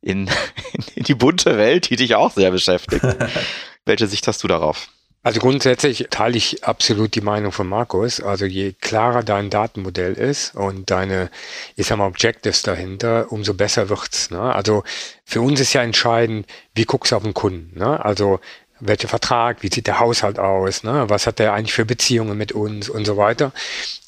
in, 0.00 0.28
in 0.94 1.04
die 1.04 1.14
bunte 1.14 1.56
Welt, 1.56 1.90
die 1.90 1.96
dich 1.96 2.14
auch 2.14 2.32
sehr 2.32 2.50
beschäftigt. 2.50 3.04
Welche 3.84 4.06
Sicht 4.06 4.26
hast 4.26 4.42
du 4.42 4.48
darauf? 4.48 4.88
Also 5.24 5.40
grundsätzlich 5.40 6.06
teile 6.10 6.36
ich 6.36 6.64
absolut 6.64 7.14
die 7.14 7.22
Meinung 7.22 7.50
von 7.50 7.66
Markus. 7.66 8.20
Also 8.20 8.44
je 8.44 8.74
klarer 8.78 9.22
dein 9.22 9.48
Datenmodell 9.48 10.12
ist 10.12 10.54
und 10.54 10.90
deine, 10.90 11.30
ich 11.76 11.86
sag 11.86 11.96
mal, 11.96 12.06
Objectives 12.06 12.60
dahinter, 12.60 13.32
umso 13.32 13.54
besser 13.54 13.88
wird's. 13.88 14.30
Ne? 14.30 14.54
Also 14.54 14.84
für 15.24 15.40
uns 15.40 15.60
ist 15.60 15.72
ja 15.72 15.82
entscheidend, 15.82 16.46
wie 16.74 16.84
guckst 16.84 17.12
du 17.12 17.16
auf 17.16 17.22
den 17.22 17.32
Kunden. 17.32 17.78
Ne? 17.78 18.04
Also 18.04 18.38
welcher 18.80 19.08
Vertrag, 19.08 19.62
wie 19.62 19.72
sieht 19.72 19.86
der 19.86 19.98
Haushalt 19.98 20.38
aus, 20.38 20.82
ne? 20.82 21.08
was 21.08 21.26
hat 21.26 21.38
der 21.38 21.54
eigentlich 21.54 21.72
für 21.72 21.86
Beziehungen 21.86 22.36
mit 22.36 22.52
uns 22.52 22.90
und 22.90 23.06
so 23.06 23.16
weiter. 23.16 23.52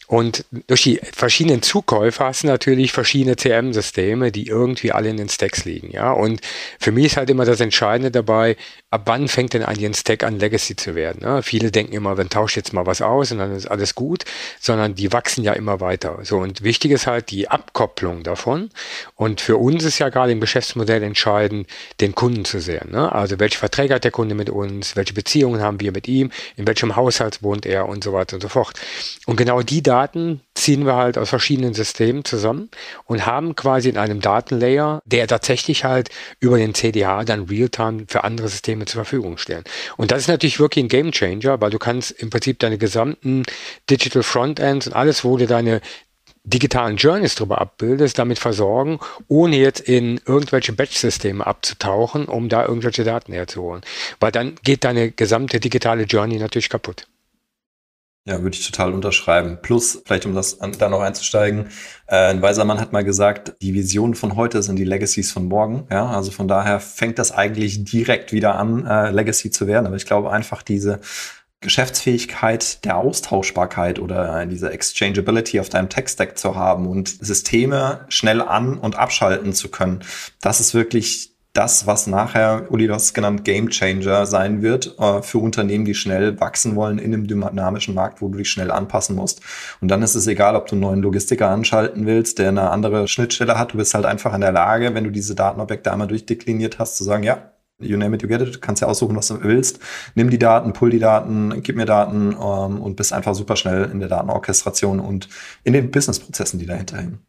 Und 0.07 0.44
durch 0.68 0.85
die 0.85 1.00
verschiedenen 1.02 1.62
Zukäufe 1.62 2.24
hast 2.24 2.44
du 2.44 2.46
natürlich 2.46 2.92
verschiedene 2.92 3.37
CM-Systeme, 3.37 4.31
die 4.31 4.46
irgendwie 4.46 4.92
alle 4.92 5.09
in 5.09 5.16
den 5.16 5.29
Stacks 5.29 5.64
liegen, 5.64 5.90
ja. 5.90 6.12
Und 6.12 6.40
für 6.79 6.92
mich 6.92 7.07
ist 7.07 7.16
halt 7.16 7.29
immer 7.29 7.44
das 7.44 7.61
Entscheidende 7.61 8.12
dabei, 8.12 8.57
ab 8.96 9.02
wann 9.04 9.28
fängt 9.28 9.52
denn 9.52 9.62
ein 9.62 9.92
Stack 9.92 10.24
an 10.24 10.38
Legacy 10.38 10.74
zu 10.74 10.94
werden? 10.94 11.20
Ne? 11.20 11.42
Viele 11.42 11.70
denken 11.70 11.92
immer, 11.92 12.14
dann 12.14 12.30
tauscht 12.30 12.56
jetzt 12.56 12.72
mal 12.72 12.87
was 12.87 13.02
aus 13.02 13.30
und 13.30 13.38
dann 13.38 13.54
ist 13.54 13.66
alles 13.66 13.94
gut, 13.94 14.24
sondern 14.59 14.94
die 14.94 15.12
wachsen 15.12 15.44
ja 15.44 15.52
immer 15.52 15.80
weiter. 15.80 16.18
So 16.22 16.38
und 16.38 16.62
wichtig 16.62 16.92
ist 16.92 17.06
halt 17.06 17.30
die 17.30 17.48
Abkopplung 17.48 18.22
davon. 18.22 18.70
Und 19.14 19.42
für 19.42 19.59
uns 19.59 19.85
ist 19.85 19.98
ja 19.98 20.09
gerade 20.09 20.32
im 20.32 20.40
Geschäftsmodell 20.40 21.02
entscheidend, 21.02 21.68
den 22.00 22.14
Kunden 22.14 22.46
zu 22.46 22.59
sehen. 22.59 22.90
Ne? 22.90 23.12
Also 23.12 23.38
welche 23.38 23.59
Verträge 23.59 23.94
hat 23.94 24.04
der 24.04 24.12
Kunde 24.12 24.35
mit 24.35 24.48
uns, 24.48 24.96
welche 24.96 25.12
Beziehungen 25.12 25.61
haben 25.61 25.78
wir 25.80 25.92
mit 25.92 26.09
ihm, 26.09 26.30
in 26.56 26.66
welchem 26.66 26.96
Haushalt 26.96 27.42
wohnt 27.42 27.66
er 27.66 27.87
und 27.87 28.02
so 28.02 28.14
weiter 28.14 28.37
und 28.37 28.40
so 28.40 28.48
fort. 28.48 28.80
Und 29.26 29.37
genau 29.37 29.61
die 29.61 29.82
Daten 29.82 30.40
ziehen 30.54 30.87
wir 30.87 30.96
halt 30.96 31.18
aus 31.18 31.28
verschiedenen 31.28 31.74
Systemen 31.74 32.24
zusammen 32.24 32.70
und 33.04 33.26
haben 33.26 33.54
quasi 33.56 33.90
in 33.90 33.98
einem 33.98 34.22
Datenlayer, 34.22 35.02
der 35.04 35.26
tatsächlich 35.26 35.85
halt 35.85 36.09
über 36.40 36.56
den 36.56 36.72
CDH 36.74 37.24
dann 37.24 37.44
Realtime 37.44 38.06
für 38.09 38.24
andere 38.24 38.48
Systeme 38.48 38.86
zur 38.87 39.05
Verfügung 39.05 39.38
stellen. 39.38 39.64
Und 39.96 40.11
das 40.11 40.22
ist 40.22 40.29
natürlich 40.29 40.59
wirklich 40.61 40.85
ein 40.85 40.88
Game 40.88 41.12
Changer, 41.12 41.61
weil 41.61 41.70
du 41.70 41.79
kannst 41.79 42.11
im 42.12 42.31
Prinzip 42.31 42.59
deine 42.59 42.79
gesamten 42.79 43.44
Digital 43.90 44.22
Frontends 44.22 44.87
und 44.87 44.94
alles, 44.94 45.25
wo 45.25 45.37
du 45.37 45.46
deine 45.46 45.81
digitalen 46.46 46.96
Journeys 46.96 47.35
drüber 47.35 47.61
abbildest, 47.61 48.18
damit 48.18 48.38
versorgen, 48.38 49.01
ohne 49.29 49.57
jetzt 49.57 49.81
in 49.81 50.20
irgendwelche 50.27 50.72
Batch-Systeme 50.72 51.44
abzutauchen, 51.46 52.27
um 52.27 52.49
da 52.49 52.64
irgendwelche 52.64 53.05
Daten 53.05 53.33
herzuholen. 53.33 53.83
Weil 54.20 54.33
dann 54.33 54.55
geht 54.62 54.85
deine 54.85 55.11
gesamte 55.11 55.61
digitale 55.61 56.05
Journey 56.05 56.38
natürlich 56.38 56.68
kaputt. 56.68 57.07
Ja, 58.26 58.42
würde 58.42 58.56
ich 58.56 58.66
total 58.66 58.92
unterschreiben. 58.92 59.58
Plus, 59.62 60.02
vielleicht 60.04 60.26
um 60.26 60.34
das 60.34 60.60
an, 60.60 60.72
da 60.76 60.88
noch 60.88 61.00
einzusteigen, 61.00 61.68
äh, 62.08 62.30
ein 62.30 62.42
weiser 62.42 62.64
Mann 62.64 62.80
hat 62.80 62.92
mal 62.92 63.04
gesagt, 63.04 63.54
die 63.62 63.72
Visionen 63.72 64.16
von 64.16 64.34
heute 64.34 64.64
sind 64.64 64.76
die 64.76 64.84
Legacies 64.84 65.30
von 65.30 65.46
morgen. 65.46 65.86
Ja, 65.92 66.08
also 66.08 66.32
von 66.32 66.48
daher 66.48 66.80
fängt 66.80 67.20
das 67.20 67.30
eigentlich 67.30 67.84
direkt 67.84 68.32
wieder 68.32 68.56
an, 68.56 68.84
äh, 68.84 69.12
Legacy 69.12 69.52
zu 69.52 69.68
werden. 69.68 69.86
Aber 69.86 69.94
ich 69.94 70.06
glaube 70.06 70.32
einfach 70.32 70.62
diese 70.62 70.98
Geschäftsfähigkeit 71.60 72.84
der 72.84 72.96
Austauschbarkeit 72.96 74.00
oder 74.00 74.42
äh, 74.42 74.46
diese 74.48 74.70
Exchangeability 74.70 75.60
auf 75.60 75.68
deinem 75.68 75.88
Tech-Stack 75.88 76.36
zu 76.36 76.56
haben 76.56 76.88
und 76.88 77.08
Systeme 77.08 78.06
schnell 78.08 78.42
an- 78.42 78.78
und 78.78 78.96
abschalten 78.96 79.52
zu 79.52 79.68
können, 79.68 80.00
das 80.40 80.58
ist 80.58 80.74
wirklich 80.74 81.36
das, 81.56 81.86
was 81.86 82.06
nachher, 82.06 82.70
Uli, 82.70 82.86
du 82.86 82.94
hast 82.94 83.14
genannt, 83.14 83.44
Game 83.44 83.70
Changer 83.70 84.26
sein 84.26 84.62
wird 84.62 84.98
äh, 84.98 85.22
für 85.22 85.38
Unternehmen, 85.38 85.84
die 85.84 85.94
schnell 85.94 86.38
wachsen 86.38 86.76
wollen 86.76 86.98
in 86.98 87.14
einem 87.14 87.26
dynamischen 87.26 87.94
Markt, 87.94 88.20
wo 88.20 88.28
du 88.28 88.38
dich 88.38 88.50
schnell 88.50 88.70
anpassen 88.70 89.16
musst. 89.16 89.40
Und 89.80 89.88
dann 89.88 90.02
ist 90.02 90.14
es 90.14 90.26
egal, 90.26 90.54
ob 90.56 90.66
du 90.66 90.74
einen 90.74 90.82
neuen 90.82 91.02
Logistiker 91.02 91.48
anschalten 91.48 92.06
willst, 92.06 92.38
der 92.38 92.48
eine 92.48 92.70
andere 92.70 93.08
Schnittstelle 93.08 93.58
hat. 93.58 93.72
Du 93.72 93.78
bist 93.78 93.94
halt 93.94 94.04
einfach 94.04 94.34
in 94.34 94.42
der 94.42 94.52
Lage, 94.52 94.94
wenn 94.94 95.04
du 95.04 95.10
diese 95.10 95.34
Datenobjekte 95.34 95.90
einmal 95.90 96.08
durchdekliniert 96.08 96.78
hast, 96.78 96.96
zu 96.96 97.04
sagen, 97.04 97.22
ja, 97.22 97.52
you 97.78 97.96
name 97.96 98.14
it, 98.14 98.22
you 98.22 98.28
get 98.28 98.42
it, 98.42 98.54
du 98.54 98.58
kannst 98.60 98.82
ja 98.82 98.88
aussuchen, 98.88 99.16
was 99.16 99.28
du 99.28 99.42
willst. 99.42 99.80
Nimm 100.14 100.30
die 100.30 100.38
Daten, 100.38 100.72
pull 100.72 100.90
die 100.90 100.98
Daten, 100.98 101.62
gib 101.62 101.76
mir 101.76 101.86
Daten 101.86 102.32
ähm, 102.32 102.80
und 102.82 102.96
bist 102.96 103.12
einfach 103.12 103.34
super 103.34 103.56
schnell 103.56 103.90
in 103.90 104.00
der 104.00 104.08
Datenorchestration 104.08 105.00
und 105.00 105.28
in 105.64 105.72
den 105.72 105.90
Businessprozessen, 105.90 106.58
die 106.58 106.66
dahinter 106.66 106.98
hängen. 106.98 107.20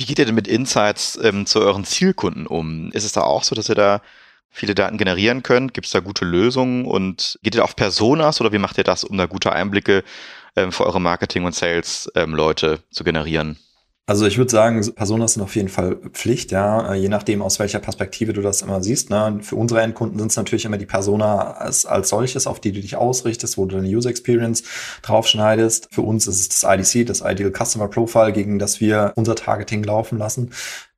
Wie 0.00 0.06
geht 0.06 0.18
ihr 0.18 0.24
denn 0.24 0.34
mit 0.34 0.48
Insights 0.48 1.18
ähm, 1.22 1.44
zu 1.44 1.60
euren 1.60 1.84
Zielkunden 1.84 2.46
um? 2.46 2.90
Ist 2.92 3.04
es 3.04 3.12
da 3.12 3.20
auch 3.20 3.44
so, 3.44 3.54
dass 3.54 3.68
ihr 3.68 3.74
da 3.74 4.00
viele 4.48 4.74
Daten 4.74 4.96
generieren 4.96 5.42
könnt? 5.42 5.74
Gibt 5.74 5.88
es 5.88 5.92
da 5.92 6.00
gute 6.00 6.24
Lösungen 6.24 6.86
und 6.86 7.38
geht 7.42 7.54
ihr 7.54 7.62
auf 7.62 7.76
Personas 7.76 8.40
oder 8.40 8.50
wie 8.50 8.58
macht 8.58 8.78
ihr 8.78 8.84
das, 8.84 9.04
um 9.04 9.18
da 9.18 9.26
gute 9.26 9.52
Einblicke 9.52 10.02
ähm, 10.56 10.72
für 10.72 10.86
eure 10.86 11.02
Marketing- 11.02 11.44
und 11.44 11.54
Sales-Leute 11.54 12.66
ähm, 12.66 12.82
zu 12.90 13.04
generieren? 13.04 13.58
Also 14.10 14.26
ich 14.26 14.38
würde 14.38 14.50
sagen, 14.50 14.84
Personas 14.96 15.34
sind 15.34 15.42
auf 15.44 15.54
jeden 15.54 15.68
Fall 15.68 15.94
Pflicht, 15.94 16.50
ja, 16.50 16.94
je 16.94 17.08
nachdem, 17.08 17.42
aus 17.42 17.60
welcher 17.60 17.78
Perspektive 17.78 18.32
du 18.32 18.42
das 18.42 18.60
immer 18.60 18.82
siehst. 18.82 19.08
Ne? 19.08 19.38
Für 19.40 19.54
unsere 19.54 19.82
Endkunden 19.82 20.18
sind 20.18 20.32
es 20.32 20.36
natürlich 20.36 20.64
immer 20.64 20.78
die 20.78 20.86
Persona 20.86 21.52
als, 21.52 21.86
als 21.86 22.08
solches, 22.08 22.48
auf 22.48 22.58
die 22.58 22.72
du 22.72 22.80
dich 22.80 22.96
ausrichtest, 22.96 23.56
wo 23.56 23.66
du 23.66 23.76
deine 23.76 23.86
User 23.86 24.10
Experience 24.10 24.64
draufschneidest. 25.02 25.90
Für 25.92 26.02
uns 26.02 26.26
ist 26.26 26.40
es 26.40 26.48
das 26.60 26.76
IDC, 26.76 27.06
das 27.06 27.20
Ideal 27.20 27.52
Customer 27.52 27.86
Profile, 27.86 28.32
gegen 28.32 28.58
das 28.58 28.80
wir 28.80 29.12
unser 29.14 29.36
Targeting 29.36 29.84
laufen 29.84 30.18
lassen. 30.18 30.50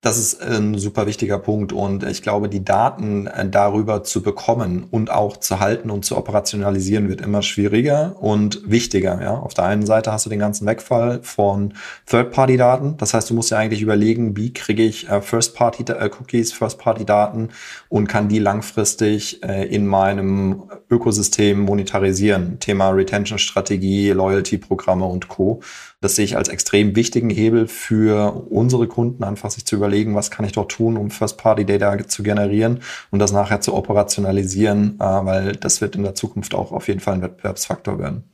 Das 0.05 0.19
ist 0.19 0.43
ein 0.43 0.77
super 0.79 1.07
wichtiger 1.07 1.38
Punkt 1.38 1.73
und 1.73 2.03
ich 2.03 2.23
glaube, 2.23 2.49
die 2.49 2.65
Daten 2.65 3.29
äh, 3.29 3.49
darüber 3.49 4.03
zu 4.03 4.21
bekommen 4.21 4.85
und 4.91 5.12
auch 5.12 5.37
zu 5.37 5.61
halten 5.61 5.91
und 5.91 6.05
zu 6.05 6.17
operationalisieren 6.17 7.09
wird 7.09 7.21
immer 7.21 7.41
schwieriger 7.41 8.17
und 8.19 8.69
wichtiger. 8.69 9.23
Ja, 9.23 9.38
auf 9.38 9.55
der 9.55 9.67
einen 9.67 9.87
Seite 9.87 10.11
hast 10.11 10.27
du 10.27 10.31
den 10.31 10.41
ganzen 10.41 10.67
Wegfall 10.67 11.21
von 11.23 11.75
Third-Party-Daten. 12.07 12.97
Das 12.97 13.15
heißt, 13.15 13.31
du 13.31 13.35
musst 13.35 13.53
ja 13.53 13.59
eigentlich 13.59 13.81
überlegen, 13.81 14.37
wie 14.37 14.53
kriege 14.53 14.83
ich 14.83 15.09
äh, 15.09 15.21
First-Party-Cookies, 15.21 16.51
äh, 16.51 16.55
First-Party-Daten 16.57 17.51
und 17.88 18.09
kann 18.09 18.29
die 18.29 18.41
langfristig 18.41 19.41
in 19.43 19.87
meinem 19.87 20.65
Ökosystem 20.91 21.61
monetarisieren. 21.61 22.59
Thema 22.59 22.91
Retention-Strategie, 22.91 24.11
Loyalty-Programme 24.11 25.05
und 25.05 25.29
Co. 25.29 25.61
Das 26.03 26.17
sehe 26.17 26.25
ich 26.25 26.37
als 26.37 26.49
extrem 26.49 26.97
wichtigen 26.97 27.31
Hebel 27.31 27.69
für 27.69 28.45
unsere 28.51 28.88
Kunden, 28.88 29.23
einfach 29.23 29.53
sich 29.53 29.65
zu 29.65 29.77
überlegen, 29.77 30.17
was 30.17 30.33
kann 30.33 30.45
ich 30.45 30.51
dort 30.51 30.73
tun, 30.73 30.97
um 30.97 31.12
First-Party-Data 31.12 32.09
zu 32.09 32.25
generieren 32.25 32.81
und 33.12 33.21
das 33.21 33.31
nachher 33.31 33.61
zu 33.61 33.73
operationalisieren, 33.73 34.97
äh, 34.99 35.05
weil 35.05 35.53
das 35.53 35.81
wird 35.81 35.95
in 35.95 36.03
der 36.03 36.17
Zukunft 36.17 36.57
auch 36.57 36.73
auf 36.73 36.88
jeden 36.88 36.99
Fall 36.99 37.15
ein 37.15 37.23
Wettbewerbsfaktor 37.23 38.01
werden. 38.01 38.25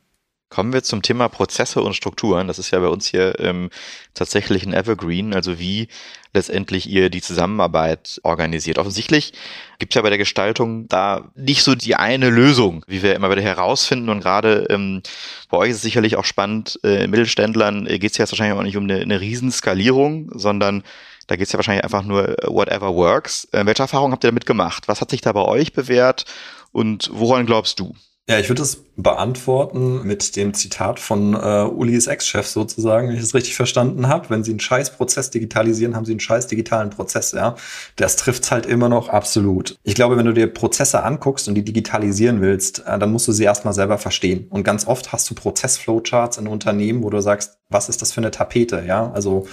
Kommen 0.49 0.73
wir 0.73 0.83
zum 0.83 1.03
Thema 1.03 1.29
Prozesse 1.29 1.83
und 1.83 1.93
Strukturen. 1.93 2.47
Das 2.47 2.59
ist 2.59 2.71
ja 2.71 2.81
bei 2.81 2.89
uns 2.89 3.07
hier 3.07 3.39
ähm, 3.39 3.69
tatsächlich 4.15 4.65
ein 4.65 4.73
Evergreen, 4.73 5.35
also 5.35 5.59
wie 5.59 5.89
letztendlich 6.35 6.89
ihr 6.89 7.11
die 7.11 7.23
Zusammenarbeit 7.23 8.21
organisiert. 8.23 8.79
Offensichtlich 8.79 9.33
gibt 9.79 9.93
es 9.93 9.97
ja 9.97 10.03
bei 10.03 10.11
der 10.11 10.19
Gestaltung 10.19 10.89
da 10.89 11.31
nicht 11.35 11.63
so 11.63 11.75
die 11.75 11.97
eine 11.97 12.31
Lösung, 12.31 12.85
wie 12.87 13.03
wir 13.03 13.15
immer 13.15 13.31
wieder 13.31 13.43
herausfinden. 13.43 14.09
Und 14.09 14.21
gerade 14.21 14.67
ähm, 14.71 15.03
bei 15.49 15.57
euch 15.57 15.71
ist 15.71 15.77
es 15.77 15.83
sicherlich 15.83 16.17
auch 16.17 16.25
spannend, 16.25 16.79
äh, 16.85 17.07
Mittelständlern 17.07 17.87
äh, 17.87 17.99
geht 17.99 18.13
es 18.13 18.19
ja 18.19 18.25
jetzt 18.25 18.33
wahrscheinlich 18.33 18.59
auch 18.59 18.63
nicht 18.63 18.77
um 18.77 18.85
eine, 18.85 19.01
eine 19.01 19.21
Riesenskalierung, 19.21 20.31
sondern 20.35 20.83
da 21.29 21.37
geht 21.37 21.47
es 21.47 21.53
ja 21.53 21.59
wahrscheinlich 21.59 21.85
einfach 21.85 22.03
nur 22.03 22.29
äh, 22.29 22.47
whatever 22.47 22.95
works. 22.95 23.47
Äh, 23.53 23.65
welche 23.67 23.83
Erfahrungen 23.83 24.13
habt 24.13 24.25
ihr 24.25 24.31
damit 24.31 24.47
gemacht? 24.47 24.89
Was 24.89 25.01
hat 25.01 25.11
sich 25.11 25.21
da 25.21 25.33
bei 25.33 25.43
euch 25.43 25.73
bewährt 25.73 26.25
und 26.73 27.11
woran 27.13 27.47
glaubst 27.47 27.79
du? 27.81 27.95
Ja, 28.31 28.39
ich 28.39 28.51
würde 28.51 28.61
das 28.61 28.85
beantworten 28.97 30.03
mit 30.07 30.37
dem 30.37 30.53
Zitat 30.53 31.01
von 31.01 31.33
äh, 31.33 31.65
Ulis 31.65 32.09
Ex-Chef 32.09 32.47
sozusagen, 32.47 33.09
wenn 33.09 33.17
ich 33.17 33.23
es 33.23 33.35
richtig 33.35 33.57
verstanden 33.57 34.07
habe. 34.07 34.29
Wenn 34.29 34.45
Sie 34.45 34.51
einen 34.51 34.61
scheiß 34.61 34.91
Prozess 34.91 35.31
digitalisieren, 35.31 35.97
haben 35.97 36.05
Sie 36.05 36.13
einen 36.13 36.21
scheiß 36.21 36.47
digitalen 36.47 36.91
Prozess, 36.91 37.33
ja. 37.33 37.55
Das 37.97 38.17
trifft 38.17 38.51
halt 38.51 38.67
immer 38.67 38.91
noch 38.91 39.09
absolut. 39.09 39.79
Ich 39.83 39.95
glaube, 39.95 40.19
wenn 40.19 40.27
du 40.27 40.35
dir 40.35 40.47
Prozesse 40.47 41.05
anguckst 41.05 41.49
und 41.49 41.55
die 41.55 41.65
digitalisieren 41.65 42.43
willst, 42.43 42.81
äh, 42.87 42.99
dann 42.99 43.13
musst 43.13 43.27
du 43.29 43.33
sie 43.33 43.45
erstmal 43.45 43.73
selber 43.73 43.97
verstehen. 43.97 44.47
Und 44.51 44.63
ganz 44.63 44.87
oft 44.87 45.11
hast 45.11 45.31
du 45.31 45.35
Prozessflowcharts 45.35 46.37
in 46.37 46.49
Unternehmen, 46.49 47.03
wo 47.05 47.09
du 47.09 47.23
sagst, 47.23 47.57
was 47.71 47.89
ist 47.89 48.03
das 48.03 48.13
für 48.13 48.21
eine 48.21 48.31
Tapete, 48.31 48.85
ja? 48.87 49.11
Also 49.11 49.47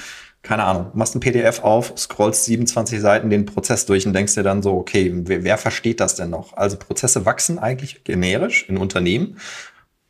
keine 0.45 0.63
Ahnung, 0.63 0.91
machst 0.93 1.15
ein 1.15 1.21
PDF 1.21 1.63
auf, 1.63 1.93
scrollst 1.97 2.45
27 2.45 3.01
Seiten 3.01 3.31
den 3.31 3.45
Prozess 3.45 3.87
durch 3.87 4.05
und 4.05 4.13
denkst 4.13 4.35
dir 4.35 4.43
dann 4.43 4.61
so, 4.61 4.73
okay, 4.73 5.11
wer, 5.11 5.43
wer 5.43 5.57
versteht 5.57 5.99
das 5.99 6.15
denn 6.15 6.29
noch? 6.29 6.55
Also 6.55 6.77
Prozesse 6.77 7.25
wachsen 7.25 7.57
eigentlich 7.57 8.03
generisch 8.03 8.69
in 8.69 8.77
Unternehmen. 8.77 9.37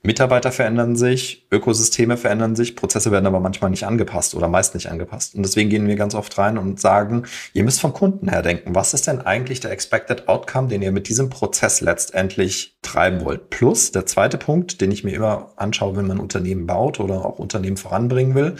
Mitarbeiter 0.03 0.51
verändern 0.51 0.97
sich, 0.97 1.47
Ökosysteme 1.51 2.17
verändern 2.17 2.55
sich, 2.55 2.75
Prozesse 2.75 3.11
werden 3.11 3.25
aber 3.25 3.39
manchmal 3.39 3.71
nicht 3.71 3.85
angepasst 3.85 4.35
oder 4.35 4.49
meist 4.49 4.75
nicht 4.75 4.91
angepasst. 4.91 5.35
Und 5.35 5.43
deswegen 5.43 5.69
gehen 5.69 5.87
wir 5.87 5.95
ganz 5.95 6.15
oft 6.15 6.37
rein 6.37 6.57
und 6.57 6.81
sagen, 6.81 7.23
ihr 7.53 7.63
müsst 7.63 7.79
vom 7.79 7.93
Kunden 7.93 8.29
her 8.29 8.41
denken, 8.41 8.75
was 8.75 8.93
ist 8.93 9.07
denn 9.07 9.21
eigentlich 9.21 9.61
der 9.61 9.71
Expected 9.71 10.27
Outcome, 10.27 10.67
den 10.67 10.81
ihr 10.81 10.91
mit 10.91 11.07
diesem 11.07 11.29
Prozess 11.29 11.79
letztendlich 11.79 12.77
treiben 12.81 13.23
wollt? 13.23 13.49
Plus 13.49 13.93
der 13.93 14.05
zweite 14.05 14.37
Punkt, 14.37 14.81
den 14.81 14.91
ich 14.91 15.05
mir 15.05 15.15
immer 15.15 15.53
anschaue, 15.55 15.95
wenn 15.95 16.07
man 16.07 16.19
Unternehmen 16.19 16.67
baut 16.67 16.99
oder 16.99 17.25
auch 17.25 17.39
Unternehmen 17.39 17.77
voranbringen 17.77 18.35
will, 18.35 18.57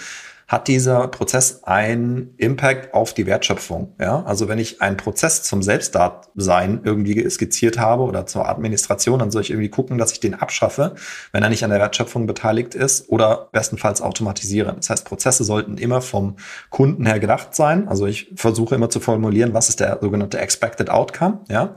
hat 0.48 0.68
dieser 0.68 1.08
Prozess 1.08 1.64
einen 1.64 2.36
Impact 2.38 2.94
auf 2.94 3.14
die 3.14 3.26
Wertschöpfung. 3.26 3.96
Ja? 4.00 4.24
Also 4.26 4.48
wenn 4.48 4.60
ich 4.60 4.80
einen 4.82 4.96
Prozess 4.96 5.42
zum 5.42 5.64
Selbstdasein 5.64 6.82
irgendwie 6.84 7.28
skizziert 7.30 7.80
habe 7.80 8.04
oder 8.04 8.28
zur 8.28 8.48
Administration, 8.48 9.20
dann 9.20 9.32
soll 9.32 9.42
ich 9.42 9.50
irgendwie 9.50 9.70
gucken, 9.70 9.98
dass 9.98 10.12
ich 10.12 10.20
den 10.20 10.36
abschaffe, 10.36 10.94
wenn 11.32 11.42
er 11.42 11.50
nicht 11.50 11.64
an 11.64 11.72
der 11.72 11.80
Wertschöpfung 11.80 12.28
beteiligt 12.28 12.76
ist 12.76 13.10
oder 13.10 13.50
bestenfalls 13.52 14.04
automatisiere. 14.04 14.74
Das 14.76 14.92
heißt, 14.92 15.06
Prozesse 15.06 15.44
sollten 15.44 15.80
immer 15.80 16.02
vom 16.02 16.36
Kunden 16.70 17.08
her 17.08 17.20
gedacht 17.20 17.56
sein. 17.56 17.88
Also 17.88 18.06
ich 18.06 18.32
versuche 18.36 18.76
immer 18.76 18.92
zu 18.92 19.00
formulieren, 19.00 19.56
was 19.56 19.70
ist 19.70 19.80
der 19.80 19.98
sogenannte 20.00 20.38
Expected 20.38 20.92
Outcome. 20.92 21.40
Ja? 21.50 21.74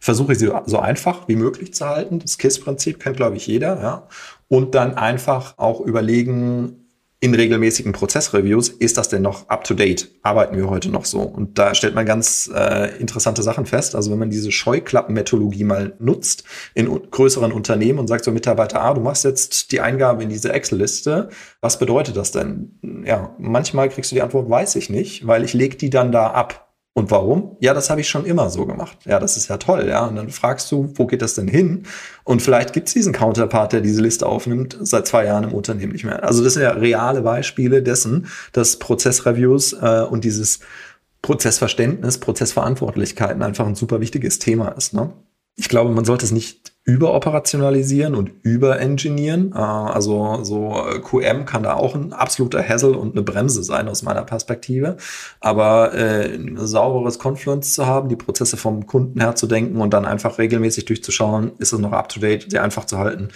Versuche 0.00 0.32
ich 0.32 0.38
sie 0.40 0.50
so 0.66 0.78
einfach 0.80 1.28
wie 1.28 1.36
möglich 1.36 1.72
zu 1.72 1.86
halten. 1.86 2.18
Das 2.18 2.38
KISS-Prinzip 2.38 2.98
kennt, 2.98 3.16
glaube 3.16 3.36
ich, 3.36 3.46
jeder. 3.46 3.80
Ja? 3.80 4.08
Und 4.48 4.74
dann 4.74 4.94
einfach 4.94 5.54
auch 5.56 5.80
überlegen, 5.80 6.87
in 7.20 7.34
regelmäßigen 7.34 7.92
Prozessreviews, 7.92 8.68
ist 8.68 8.96
das 8.96 9.08
denn 9.08 9.22
noch 9.22 9.48
up-to-date? 9.48 10.08
Arbeiten 10.22 10.56
wir 10.56 10.70
heute 10.70 10.88
noch 10.88 11.04
so? 11.04 11.20
Und 11.20 11.58
da 11.58 11.74
stellt 11.74 11.96
man 11.96 12.06
ganz 12.06 12.48
äh, 12.54 12.96
interessante 12.98 13.42
Sachen 13.42 13.66
fest. 13.66 13.96
Also 13.96 14.12
wenn 14.12 14.20
man 14.20 14.30
diese 14.30 14.52
Scheuklappenmethodologie 14.52 15.64
mal 15.64 15.94
nutzt 15.98 16.44
in 16.74 16.86
größeren 17.10 17.50
Unternehmen 17.50 17.98
und 17.98 18.06
sagt 18.06 18.24
so 18.24 18.30
Mitarbeiter, 18.30 18.82
ah, 18.82 18.94
du 18.94 19.00
machst 19.00 19.24
jetzt 19.24 19.72
die 19.72 19.80
Eingabe 19.80 20.22
in 20.22 20.28
diese 20.28 20.52
Excel-Liste, 20.52 21.30
was 21.60 21.80
bedeutet 21.80 22.16
das 22.16 22.30
denn? 22.30 22.78
Ja, 23.04 23.34
manchmal 23.38 23.88
kriegst 23.88 24.12
du 24.12 24.14
die 24.14 24.22
Antwort, 24.22 24.48
weiß 24.48 24.76
ich 24.76 24.88
nicht, 24.88 25.26
weil 25.26 25.42
ich 25.42 25.54
leg 25.54 25.78
die 25.78 25.90
dann 25.90 26.12
da 26.12 26.28
ab. 26.28 26.67
Und 26.98 27.12
warum? 27.12 27.56
Ja, 27.60 27.74
das 27.74 27.90
habe 27.90 28.00
ich 28.00 28.08
schon 28.08 28.26
immer 28.26 28.50
so 28.50 28.66
gemacht. 28.66 28.98
Ja, 29.04 29.20
das 29.20 29.36
ist 29.36 29.46
ja 29.46 29.56
toll, 29.58 29.86
ja. 29.88 30.04
Und 30.06 30.16
dann 30.16 30.30
fragst 30.30 30.72
du, 30.72 30.92
wo 30.96 31.06
geht 31.06 31.22
das 31.22 31.34
denn 31.34 31.46
hin? 31.46 31.84
Und 32.24 32.42
vielleicht 32.42 32.72
gibt 32.72 32.88
es 32.88 32.94
diesen 32.94 33.12
Counterpart, 33.12 33.72
der 33.72 33.82
diese 33.82 34.02
Liste 34.02 34.26
aufnimmt, 34.26 34.76
seit 34.80 35.06
zwei 35.06 35.26
Jahren 35.26 35.44
im 35.44 35.54
Unternehmen 35.54 35.92
nicht 35.92 36.04
mehr. 36.04 36.24
Also 36.24 36.42
das 36.42 36.54
sind 36.54 36.64
ja 36.64 36.72
reale 36.72 37.22
Beispiele 37.22 37.84
dessen, 37.84 38.26
dass 38.52 38.80
Prozessreviews 38.80 39.74
äh, 39.74 40.06
und 40.10 40.24
dieses 40.24 40.58
Prozessverständnis, 41.22 42.18
Prozessverantwortlichkeiten 42.18 43.44
einfach 43.44 43.68
ein 43.68 43.76
super 43.76 44.00
wichtiges 44.00 44.40
Thema 44.40 44.70
ist. 44.70 44.92
Ne? 44.92 45.12
Ich 45.58 45.68
glaube, 45.68 45.90
man 45.90 46.04
sollte 46.04 46.24
es 46.24 46.30
nicht 46.30 46.72
überoperationalisieren 46.84 48.14
und 48.14 48.30
überengineeren. 48.42 49.52
Äh, 49.52 49.58
also 49.58 50.42
so 50.44 50.72
äh, 50.88 51.00
QM 51.00 51.44
kann 51.44 51.64
da 51.64 51.74
auch 51.74 51.96
ein 51.96 52.12
absoluter 52.12 52.66
Hassel 52.66 52.94
und 52.94 53.12
eine 53.12 53.22
Bremse 53.22 53.64
sein 53.64 53.88
aus 53.88 54.02
meiner 54.02 54.22
Perspektive. 54.22 54.96
Aber 55.40 55.92
äh, 55.94 56.34
ein 56.34 56.56
sauberes 56.56 57.18
Confluence 57.18 57.74
zu 57.74 57.86
haben, 57.86 58.08
die 58.08 58.16
Prozesse 58.16 58.56
vom 58.56 58.86
Kunden 58.86 59.20
her 59.20 59.34
zu 59.34 59.48
denken 59.48 59.80
und 59.80 59.92
dann 59.92 60.06
einfach 60.06 60.38
regelmäßig 60.38 60.84
durchzuschauen, 60.86 61.52
ist 61.58 61.72
es 61.72 61.78
noch 61.80 61.92
up-to-date, 61.92 62.50
sehr 62.50 62.62
einfach 62.62 62.84
zu 62.86 62.98
halten. 62.98 63.28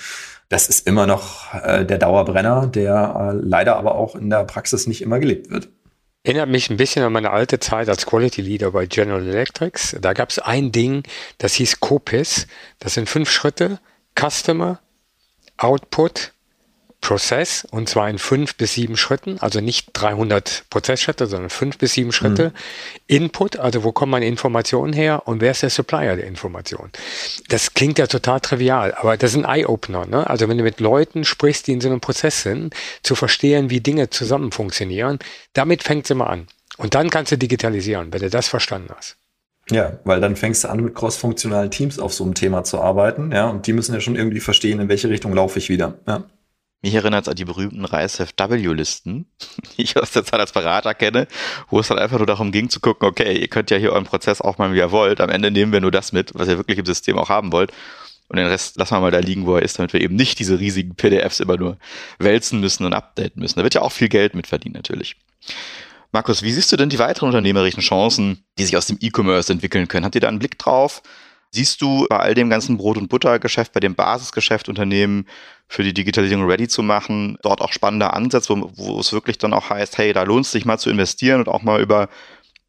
Das 0.49 0.69
ist 0.69 0.87
immer 0.87 1.07
noch 1.07 1.53
äh, 1.55 1.85
der 1.85 1.99
Dauerbrenner, 1.99 2.69
der 2.69 3.33
äh, 3.35 3.39
leider 3.43 3.77
aber 3.77 3.97
auch 3.97 4.15
in 4.15 4.31
der 4.31 4.45
Praxis 4.45 4.87
nicht 4.87 5.03
immer 5.03 5.19
gelebt 5.19 5.51
wird. 5.51 5.69
Erinnert 6.25 6.51
mich 6.51 6.71
ein 6.71 6.77
bisschen 6.77 7.03
an 7.03 7.13
meine 7.13 7.31
alte 7.31 7.59
Zeit 7.59 7.89
als 7.89 8.07
Quality 8.07 8.43
Leader 8.43 8.71
bei 8.71 8.87
General 8.87 9.27
Electrics. 9.27 9.97
Da 10.01 10.13
gab 10.13 10.31
es 10.31 10.39
ein 10.39 10.71
Ding, 10.71 11.03
das 11.39 11.55
hieß 11.55 11.81
COPIS. 11.81 12.47
Das 12.79 12.95
sind 12.95 13.09
fünf 13.09 13.29
Schritte. 13.29 13.81
Customer, 14.15 14.79
Output, 15.57 16.33
Prozess 17.03 17.67
und 17.71 17.89
zwar 17.89 18.09
in 18.09 18.19
fünf 18.19 18.55
bis 18.55 18.75
sieben 18.75 18.97
Schritten, 18.97 19.37
also 19.41 19.61
nicht 19.61 19.89
300 19.93 20.65
Prozessschritte, 20.71 21.27
sondern 21.27 21.51
fünf 21.51 21.77
bis 21.77 21.93
sieben 21.93 22.13
Schritte. 22.13 22.51
Mhm. 22.51 22.53
Input, 23.09 23.59
also 23.59 23.85
wo 23.85 23.93
kommen 23.93 24.13
meine 24.13 24.27
Informationen 24.27 24.95
her 24.95 25.27
und 25.27 25.43
wer 25.43 25.51
ist 25.51 25.63
der 25.63 25.71
Supplier 25.71 26.17
der 26.17 26.27
Information? 26.27 26.91
Das 27.49 27.75
klingt 27.75 27.99
ja 27.99 28.07
total 28.07 28.41
trivial, 28.41 28.95
aber 28.95 29.17
das 29.17 29.33
ist 29.33 29.45
ein 29.45 29.45
Eye-Opener. 29.45 30.07
Ne? 30.07 30.31
Also 30.31 30.49
wenn 30.49 30.57
du 30.57 30.65
mit 30.65 30.81
Leuten 30.81 31.25
sprichst, 31.25 31.67
die 31.67 31.73
in 31.73 31.81
so 31.81 31.89
einem 31.89 32.01
Prozess 32.01 32.43
sind, 32.43 32.73
zu 33.03 33.15
verstehen, 33.17 33.69
wie 33.69 33.81
Dinge 33.81 34.09
zusammen 34.09 34.53
funktionieren, 34.53 35.19
damit 35.53 35.83
fängt 35.83 36.05
es 36.05 36.11
immer 36.11 36.31
an. 36.31 36.47
Und 36.79 36.95
dann 36.95 37.11
kannst 37.11 37.33
du 37.33 37.37
digitalisieren, 37.37 38.13
wenn 38.13 38.23
du 38.23 38.31
das 38.31 38.49
verstanden 38.49 38.95
hast. 38.97 39.17
Ja, 39.71 39.99
weil 40.05 40.21
dann 40.21 40.37
fängst 40.37 40.65
du 40.65 40.69
an, 40.69 40.81
mit 40.81 40.95
cross-funktionalen 40.95 41.71
Teams 41.71 41.99
auf 41.99 42.15
so 42.15 42.25
einem 42.25 42.35
Thema 42.35 42.65
zu 42.65 42.81
arbeiten, 42.81 43.33
ja, 43.33 43.49
und 43.49 43.67
die 43.67 43.73
müssen 43.73 43.95
ja 43.95 44.01
schon 44.01 44.17
irgendwie 44.17 44.41
verstehen, 44.41 44.81
in 44.81 44.89
welche 44.89 45.09
Richtung 45.09 45.33
laufe 45.35 45.59
ich 45.59 45.69
wieder. 45.69 45.99
Ja. 46.07 46.25
Mich 46.83 46.95
erinnert 46.95 47.23
es 47.23 47.29
an 47.29 47.37
die 47.37 47.45
berühmten 47.45 47.85
RISE-W-Listen, 47.85 49.27
die 49.77 49.83
ich 49.83 49.97
aus 49.97 50.11
der 50.11 50.25
Zeit 50.25 50.41
als 50.41 50.53
Berater 50.53 50.95
kenne, 50.95 51.29
wo 51.71 51.79
es 51.79 51.89
dann 51.89 51.99
einfach 51.99 52.19
nur 52.19 52.27
darum 52.27 52.51
ging 52.51 52.69
zu 52.69 52.81
gucken, 52.81 53.09
okay, 53.09 53.39
ihr 53.39 53.49
könnt 53.49 53.71
ja 53.71 53.77
hier 53.77 53.93
euren 53.93 54.05
Prozess 54.05 54.41
auch 54.41 54.59
mal, 54.59 54.73
wie 54.73 54.79
ihr 54.79 54.91
wollt. 54.91 55.21
Am 55.21 55.31
Ende 55.31 55.51
nehmen 55.53 55.73
wir 55.73 55.81
nur 55.81 55.93
das 55.93 56.13
mit, 56.13 56.33
was 56.35 56.49
ihr 56.49 56.59
wirklich 56.59 56.79
im 56.79 56.87
System 56.87 57.19
auch 57.19 57.29
haben 57.29 57.53
wollt. 57.53 57.73
Und 58.29 58.39
den 58.39 58.47
Rest 58.47 58.79
lassen 58.79 58.95
wir 58.95 59.01
mal 59.01 59.11
da 59.11 59.19
liegen, 59.19 59.47
wo 59.47 59.57
er 59.57 59.63
ist, 59.63 59.79
damit 59.79 59.93
wir 59.93 60.01
eben 60.01 60.17
nicht 60.17 60.39
diese 60.39 60.59
riesigen 60.59 60.95
PDFs 60.97 61.39
immer 61.39 61.57
nur 61.57 61.79
wälzen 62.19 62.61
müssen 62.61 62.85
und 62.85 62.95
updaten 62.95 63.41
müssen. 63.41 63.59
Da 63.59 63.63
wird 63.63 63.75
ja 63.75 63.83
auch 63.83 63.93
viel 63.93 64.09
Geld 64.09 64.35
mit 64.35 64.47
verdient 64.47 64.75
natürlich. 64.75 65.17
Markus, 66.13 66.43
wie 66.43 66.51
siehst 66.51 66.73
du 66.73 66.77
denn 66.77 66.89
die 66.89 66.99
weiteren 66.99 67.29
unternehmerischen 67.29 67.83
Chancen, 67.83 68.45
die 68.59 68.65
sich 68.65 68.77
aus 68.77 68.87
dem 68.87 68.99
E-Commerce 69.01 69.53
entwickeln 69.53 69.87
können? 69.87 70.05
Habt 70.05 70.15
ihr 70.15 70.21
da 70.21 70.29
einen 70.29 70.39
Blick 70.39 70.59
drauf? 70.59 71.03
Siehst 71.55 71.83
du 71.83 72.07
bei 72.09 72.19
all 72.19 72.35
dem 72.35 72.49
ganzen 72.49 72.79
Brot- 72.79 72.97
und 72.97 73.09
Buttergeschäft, 73.09 73.73
bei 73.75 73.81
dem 73.81 73.95
Basisgeschäft 73.95 74.71
Unternehmen 74.71 75.27
für 75.69 75.83
die 75.83 75.93
Digitalisierung 75.93 76.49
ready 76.49 76.67
zu 76.67 76.83
machen, 76.83 77.37
dort 77.43 77.61
auch 77.61 77.73
spannende 77.73 78.13
Ansätze, 78.15 78.49
wo, 78.51 78.73
wo 78.75 79.01
es 79.01 79.13
wirklich 79.13 79.37
dann 79.37 79.53
auch 79.53 79.69
heißt, 79.69 79.99
hey, 79.99 80.15
da 80.15 80.23
lohnt 80.23 80.47
es 80.47 80.53
sich 80.53 80.65
mal 80.65 80.79
zu 80.79 80.89
investieren 80.89 81.41
und 81.41 81.49
auch 81.49 81.63
mal 81.63 81.83
über 81.83 82.09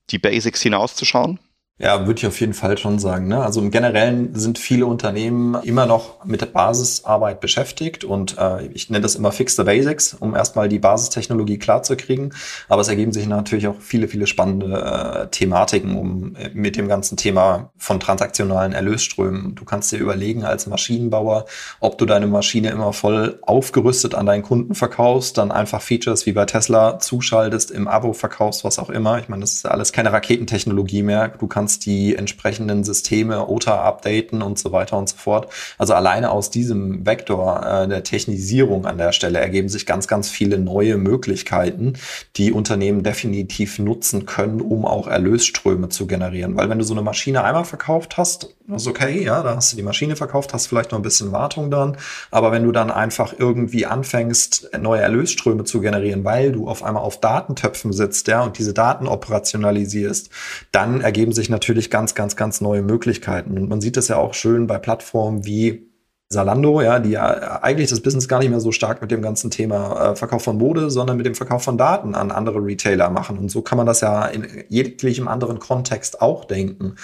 die 0.10 0.20
Basics 0.20 0.62
hinauszuschauen? 0.62 1.40
Ja, 1.80 2.06
würde 2.06 2.20
ich 2.20 2.28
auf 2.28 2.40
jeden 2.40 2.54
Fall 2.54 2.78
schon 2.78 3.00
sagen. 3.00 3.28
Ne? 3.28 3.44
Also 3.44 3.60
im 3.60 3.72
Generellen 3.72 4.36
sind 4.36 4.60
viele 4.60 4.86
Unternehmen 4.86 5.56
immer 5.64 5.88
noch 5.88 6.24
mit 6.24 6.40
der 6.40 6.46
Basisarbeit 6.46 7.42
beschäftigt 7.42 8.04
und 8.04 8.38
äh, 8.38 8.68
ich 8.68 8.92
nenne 8.92 9.02
das 9.02 9.16
immer 9.16 9.32
Fix 9.32 9.56
the 9.56 9.64
Basics, 9.64 10.14
um 10.14 10.36
erstmal 10.36 10.70
die 10.70 10.78
Basistechnologie 10.78 11.58
klarzukriegen. 11.58 12.32
Aber 12.70 12.82
es 12.82 12.90
ergeben 12.90 13.12
sich 13.12 13.28
natürlich 13.28 13.68
auch 13.68 13.82
viele, 13.82 14.08
viele 14.08 14.28
spannende 14.28 15.26
äh, 15.26 15.28
Thematiken 15.30 15.98
um 15.98 16.36
äh, 16.36 16.52
mit 16.54 16.78
dem 16.78 16.88
ganzen 16.88 17.18
Thema 17.18 17.72
von 17.76 18.00
transaktionalen 18.00 18.74
Erlösströmen. 18.74 19.56
Du 19.56 19.66
kannst 19.66 19.92
dir 19.92 19.98
überlegen 19.98 20.46
als 20.46 20.68
Maschinenbauer, 20.68 21.46
ob 21.80 21.98
du 21.98 22.06
deine 22.06 22.28
Maschine 22.28 22.70
immer 22.70 22.94
voll 22.94 23.40
aufgerüstet 23.42 24.14
an 24.14 24.28
deinen 24.28 24.44
Kunden 24.44 24.76
verkaufst, 24.76 25.40
dann 25.40 25.52
einfach 25.52 25.82
Features 25.82 26.28
wie 26.28 26.34
bei 26.34 26.46
Tesla 26.46 27.00
zuschaltest, 27.00 27.72
im 27.72 27.88
Abo 27.88 28.14
verkaufst, 28.14 28.64
was 28.64 28.78
auch 28.78 28.92
immer. 28.92 29.18
Ich 29.18 29.28
meine, 29.28 29.42
das 29.42 29.54
ist 29.54 29.66
alles 29.66 29.92
keine 29.92 30.14
Raketentechnologie 30.14 31.02
mehr. 31.02 31.30
Du 31.30 31.48
kannst 31.48 31.63
kannst 31.64 31.86
die 31.86 32.18
entsprechenden 32.18 32.84
Systeme 32.84 33.48
OTA 33.48 33.84
updaten 33.84 34.42
und 34.42 34.60
so 34.60 34.74
weiter 34.74 34.98
und 34.98 35.08
so 35.08 35.16
fort. 35.16 35.48
Also 35.78 35.94
alleine 35.94 36.30
aus 36.30 36.50
diesem 36.50 37.06
Vektor 37.06 37.66
äh, 37.66 37.88
der 37.88 38.04
Technisierung 38.04 38.86
an 38.86 38.98
der 38.98 39.14
Stelle 39.14 39.40
ergeben 39.40 39.70
sich 39.70 39.86
ganz, 39.86 40.10
ganz 40.10 40.30
viele 40.30 40.58
neue 40.58 40.98
Möglichkeiten, 40.98 41.94
die 42.36 42.52
Unternehmen 42.52 43.02
definitiv 43.02 43.80
nutzen 43.80 44.26
können, 44.26 44.60
um 44.60 44.86
auch 44.86 45.08
Erlösströme 45.08 45.88
zu 45.88 46.06
generieren. 46.06 46.58
Weil 46.58 46.70
wenn 46.70 46.80
du 46.80 46.84
so 46.84 46.94
eine 46.94 47.02
Maschine 47.02 47.46
einmal 47.46 47.64
verkauft 47.64 48.18
hast, 48.18 48.54
ist 48.68 48.88
okay, 48.88 49.24
ja, 49.24 49.44
da 49.44 49.56
hast 49.56 49.74
du 49.74 49.76
die 49.76 49.84
Maschine 49.84 50.16
verkauft, 50.16 50.54
hast 50.54 50.68
vielleicht 50.68 50.92
noch 50.92 51.00
ein 51.00 51.04
bisschen 51.04 51.32
Wartung 51.32 51.70
dran. 51.70 51.98
Aber 52.32 52.52
wenn 52.52 52.64
du 52.64 52.72
dann 52.72 52.92
einfach 52.92 53.34
irgendwie 53.38 53.86
anfängst, 53.86 54.70
neue 54.80 55.02
Erlösströme 55.02 55.66
zu 55.66 55.82
generieren, 55.82 56.24
weil 56.24 56.52
du 56.52 56.68
auf 56.68 56.84
einmal 56.84 57.04
auf 57.04 57.20
Datentöpfen 57.20 57.92
sitzt, 57.92 58.28
ja, 58.28 58.42
und 58.42 58.58
diese 58.58 58.74
Daten 58.74 59.08
operationalisierst, 59.08 60.30
dann 60.72 61.02
ergeben 61.02 61.34
sich 61.34 61.50
natürlich 61.50 61.90
ganz, 61.90 62.16
ganz, 62.16 62.36
ganz 62.36 62.62
neue 62.62 62.82
Möglichkeiten. 62.82 63.58
Und 63.58 63.70
man 63.70 63.82
sieht 63.82 63.98
das 63.98 64.08
ja 64.08 64.18
auch 64.18 64.34
schön 64.34 64.68
bei 64.68 64.78
Plattformen 64.78 65.46
wie 65.46 65.93
Salando, 66.34 66.82
ja, 66.82 67.00
die 67.00 67.18
eigentlich 67.18 67.90
das 67.90 68.02
Business 68.02 68.28
gar 68.28 68.40
nicht 68.40 68.50
mehr 68.50 68.60
so 68.60 68.72
stark 68.72 69.02
mit 69.02 69.12
dem 69.12 69.22
ganzen 69.22 69.50
Thema 69.50 70.12
äh, 70.12 70.16
Verkauf 70.16 70.44
von 70.44 70.58
Mode, 70.58 70.90
sondern 70.90 71.16
mit 71.16 71.26
dem 71.26 71.36
Verkauf 71.36 71.64
von 71.64 71.78
Daten 71.78 72.16
an 72.16 72.32
andere 72.32 72.60
Retailer 72.60 73.10
machen. 73.10 73.38
Und 73.38 73.50
so 73.50 73.62
kann 73.62 73.78
man 73.78 73.86
das 73.86 74.02
ja 74.02 74.26
in 74.26 74.46
jeglichem 74.68 75.28
anderen 75.28 75.60
Kontext 75.60 76.22
auch 76.22 76.46
denken. 76.46 76.96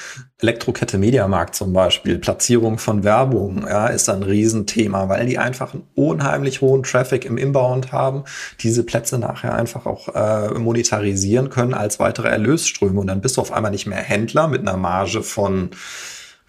Elektrokette 0.41 0.97
Mediamarkt 0.97 1.55
zum 1.55 1.71
Beispiel, 1.71 2.17
Platzierung 2.17 2.77
von 2.77 3.03
Werbung, 3.03 3.65
ja, 3.67 3.87
ist 3.87 4.09
ein 4.09 4.23
Riesenthema, 4.23 5.07
weil 5.07 5.25
die 5.25 5.37
einfach 5.37 5.73
einen 5.73 5.83
unheimlich 5.95 6.61
hohen 6.61 6.83
Traffic 6.83 7.25
im 7.25 7.37
Inbound 7.37 7.91
haben, 7.91 8.23
diese 8.59 8.83
Plätze 8.83 9.17
nachher 9.17 9.53
einfach 9.53 9.85
auch 9.85 10.09
äh, 10.09 10.57
monetarisieren 10.57 11.49
können 11.49 11.73
als 11.73 11.99
weitere 11.99 12.27
Erlösströme. 12.27 12.99
Und 12.99 13.07
dann 13.07 13.21
bist 13.21 13.37
du 13.37 13.41
auf 13.41 13.53
einmal 13.53 13.71
nicht 13.71 13.85
mehr 13.85 13.99
Händler 13.99 14.47
mit 14.47 14.61
einer 14.61 14.77
Marge 14.77 15.23
von 15.23 15.69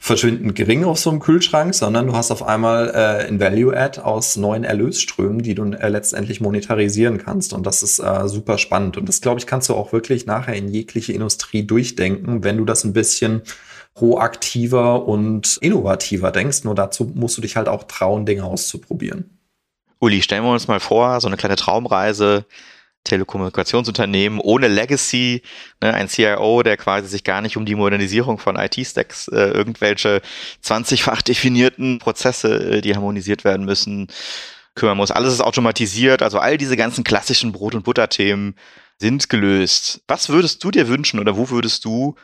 verschwindend 0.03 0.57
gering 0.57 0.85
auf 0.85 0.99
so 0.99 1.11
einem 1.11 1.21
Kühlschrank, 1.21 1.75
sondern 1.75 2.07
du 2.07 2.15
hast 2.15 2.31
auf 2.31 2.43
einmal 2.43 2.89
äh, 2.89 3.29
ein 3.29 3.39
Value-Add 3.39 4.01
aus 4.01 4.37
neuen 4.37 4.65
Erlösströmen, 4.65 5.43
die 5.43 5.55
du 5.55 5.65
äh, 5.73 5.89
letztendlich 5.91 6.41
monetarisieren 6.41 7.19
kannst. 7.19 7.53
Und 7.53 7.67
das 7.67 7.83
ist 7.83 7.99
äh, 7.99 8.27
super 8.27 8.57
spannend. 8.57 8.97
Und 8.97 9.09
das, 9.09 9.21
glaube 9.21 9.39
ich, 9.39 9.47
kannst 9.47 9.69
du 9.69 9.75
auch 9.75 9.93
wirklich 9.93 10.25
nachher 10.25 10.55
in 10.55 10.69
jegliche 10.69 11.13
Industrie 11.13 11.65
durchdenken, 11.65 12.43
wenn 12.43 12.57
du 12.57 12.65
das 12.65 12.83
ein 12.85 12.95
bisschen 12.95 13.43
proaktiver 13.93 15.07
und 15.07 15.59
innovativer 15.61 16.31
denkst. 16.31 16.65
Nur 16.65 16.75
dazu 16.75 17.05
musst 17.15 17.37
du 17.37 17.43
dich 17.43 17.57
halt 17.57 17.69
auch 17.69 17.85
trauen, 17.85 18.25
Dinge 18.25 18.45
auszuprobieren. 18.45 19.39
Uli, 19.99 20.23
stellen 20.23 20.45
wir 20.45 20.53
uns 20.53 20.67
mal 20.67 20.81
vor, 20.81 21.21
so 21.21 21.29
eine 21.29 21.37
kleine 21.37 21.57
Traumreise 21.57 22.47
Telekommunikationsunternehmen 23.05 24.41
ohne 24.41 24.69
Legacy, 24.69 25.43
ne, 25.83 25.95
ein 25.95 26.09
CIO, 26.09 26.63
der 26.63 26.77
quasi 26.77 27.09
sich 27.09 27.25
gar 27.25 27.41
nicht 27.41 27.57
um 27.57 27.65
die 27.65 27.75
Modernisierung 27.75 28.39
von 28.39 28.57
IT-Stacks, 28.57 29.29
äh, 29.29 29.51
irgendwelche 29.51 30.23
20-fach 30.65 31.23
definierten 31.23 31.99
Prozesse, 31.99 32.77
äh, 32.77 32.81
die 32.81 32.95
harmonisiert 32.95 33.45
werden 33.45 33.65
müssen, 33.65 34.09
kümmern 34.75 34.97
muss. 34.97 35.11
Alles 35.11 35.35
ist 35.35 35.41
automatisiert, 35.41 36.23
also 36.23 36.39
all 36.39 36.59
diese 36.59 36.77
ganzen 36.77 37.05
klassischen 37.05 37.53
Brot- 37.53 37.75
und 37.75 37.85
Butter-Themen 37.85 38.55
sind 38.99 39.29
gelöst. 39.29 40.03
Was 40.07 40.29
würdest 40.29 40.63
du 40.63 40.71
dir 40.71 40.89
wünschen 40.89 41.21
oder 41.21 41.37
wo 41.37 41.51
würdest 41.51 41.85
du 41.85 42.15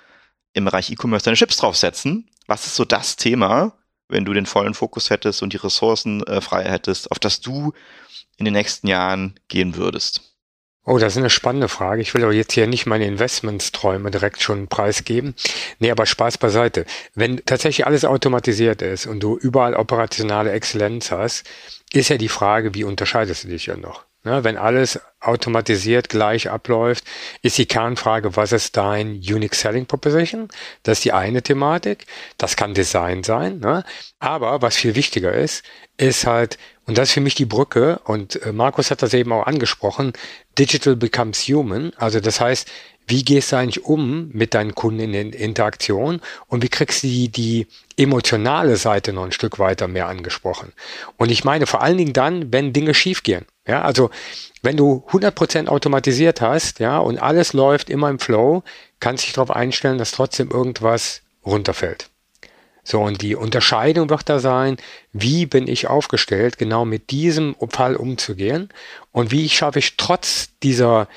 im 0.52 0.64
Bereich 0.66 0.90
E-Commerce 0.90 1.24
deine 1.24 1.36
Chips 1.36 1.56
draufsetzen? 1.56 2.28
Was 2.46 2.66
ist 2.66 2.76
so 2.76 2.84
das 2.84 3.16
Thema, 3.16 3.72
wenn 4.08 4.24
du 4.24 4.32
den 4.32 4.46
vollen 4.46 4.74
Fokus 4.74 5.10
hättest 5.10 5.42
und 5.42 5.52
die 5.52 5.58
Ressourcen 5.58 6.22
äh, 6.24 6.40
frei 6.40 6.64
hättest, 6.64 7.10
auf 7.10 7.18
das 7.18 7.40
du 7.40 7.72
in 8.36 8.44
den 8.44 8.54
nächsten 8.54 8.86
Jahren 8.86 9.38
gehen 9.48 9.76
würdest? 9.76 10.25
Oh, 10.88 10.98
das 10.98 11.14
ist 11.14 11.18
eine 11.18 11.30
spannende 11.30 11.68
Frage. 11.68 12.00
Ich 12.00 12.14
will 12.14 12.22
aber 12.22 12.32
jetzt 12.32 12.52
hier 12.52 12.68
nicht 12.68 12.86
meine 12.86 13.06
Investmentsträume 13.06 14.12
direkt 14.12 14.40
schon 14.40 14.68
preisgeben. 14.68 15.34
Nee, 15.80 15.90
aber 15.90 16.06
Spaß 16.06 16.38
beiseite. 16.38 16.86
Wenn 17.12 17.44
tatsächlich 17.44 17.88
alles 17.88 18.04
automatisiert 18.04 18.82
ist 18.82 19.06
und 19.06 19.18
du 19.18 19.36
überall 19.36 19.74
operationale 19.74 20.52
Exzellenz 20.52 21.10
hast, 21.10 21.44
ist 21.92 22.08
ja 22.08 22.18
die 22.18 22.28
Frage, 22.28 22.74
wie 22.74 22.84
unterscheidest 22.84 23.42
du 23.44 23.48
dich 23.48 23.66
ja 23.66 23.76
noch? 23.76 24.04
Ne, 24.26 24.42
wenn 24.42 24.56
alles 24.56 24.98
automatisiert 25.20 26.08
gleich 26.08 26.50
abläuft, 26.50 27.04
ist 27.42 27.58
die 27.58 27.66
Kernfrage, 27.66 28.34
was 28.34 28.50
ist 28.50 28.76
dein 28.76 29.10
Unique 29.18 29.54
Selling 29.54 29.86
Proposition? 29.86 30.48
Das 30.82 30.98
ist 30.98 31.04
die 31.04 31.12
eine 31.12 31.42
Thematik. 31.42 32.06
Das 32.36 32.56
kann 32.56 32.74
Design 32.74 33.22
sein. 33.22 33.60
Ne? 33.60 33.84
Aber 34.18 34.62
was 34.62 34.74
viel 34.74 34.96
wichtiger 34.96 35.32
ist, 35.32 35.64
ist 35.96 36.26
halt, 36.26 36.58
und 36.86 36.98
das 36.98 37.10
ist 37.10 37.14
für 37.14 37.20
mich 37.20 37.36
die 37.36 37.44
Brücke, 37.44 38.00
und 38.02 38.42
äh, 38.42 38.50
Markus 38.50 38.90
hat 38.90 39.00
das 39.00 39.14
eben 39.14 39.32
auch 39.32 39.46
angesprochen, 39.46 40.12
Digital 40.58 40.96
becomes 40.96 41.42
human. 41.42 41.92
Also 41.96 42.18
das 42.18 42.40
heißt, 42.40 42.68
wie 43.06 43.24
gehst 43.24 43.52
du 43.52 43.56
eigentlich 43.56 43.84
um 43.84 44.30
mit 44.32 44.54
deinen 44.54 44.74
Kunden 44.74 45.00
in 45.00 45.12
der 45.12 45.40
Interaktion 45.40 46.20
und 46.48 46.62
wie 46.62 46.68
kriegst 46.68 47.02
du 47.02 47.08
die, 47.08 47.28
die 47.28 47.66
emotionale 47.96 48.76
Seite 48.76 49.12
noch 49.12 49.24
ein 49.24 49.32
Stück 49.32 49.58
weiter 49.58 49.88
mehr 49.88 50.08
angesprochen? 50.08 50.72
Und 51.16 51.30
ich 51.30 51.44
meine 51.44 51.66
vor 51.66 51.82
allen 51.82 51.98
Dingen 51.98 52.12
dann, 52.12 52.52
wenn 52.52 52.72
Dinge 52.72 52.94
schiefgehen. 52.94 53.46
Ja, 53.66 53.82
also 53.82 54.10
wenn 54.62 54.76
du 54.76 55.04
100% 55.10 55.66
automatisiert 55.66 56.40
hast, 56.40 56.78
ja, 56.78 56.98
und 56.98 57.18
alles 57.18 57.52
läuft 57.52 57.90
immer 57.90 58.10
im 58.10 58.18
Flow, 58.18 58.62
kannst 59.00 59.24
du 59.24 59.26
dich 59.26 59.34
darauf 59.34 59.50
einstellen, 59.50 59.98
dass 59.98 60.12
trotzdem 60.12 60.50
irgendwas 60.50 61.22
runterfällt. 61.44 62.10
So, 62.84 63.00
und 63.00 63.20
die 63.20 63.34
Unterscheidung 63.34 64.10
wird 64.10 64.28
da 64.28 64.38
sein, 64.38 64.76
wie 65.12 65.46
bin 65.46 65.66
ich 65.66 65.88
aufgestellt, 65.88 66.56
genau 66.56 66.84
mit 66.84 67.10
diesem 67.10 67.56
Fall 67.70 67.96
umzugehen 67.96 68.68
und 69.10 69.32
wie 69.32 69.48
schaffe 69.48 69.80
ich 69.80 69.96
trotz 69.96 70.50
dieser 70.62 71.08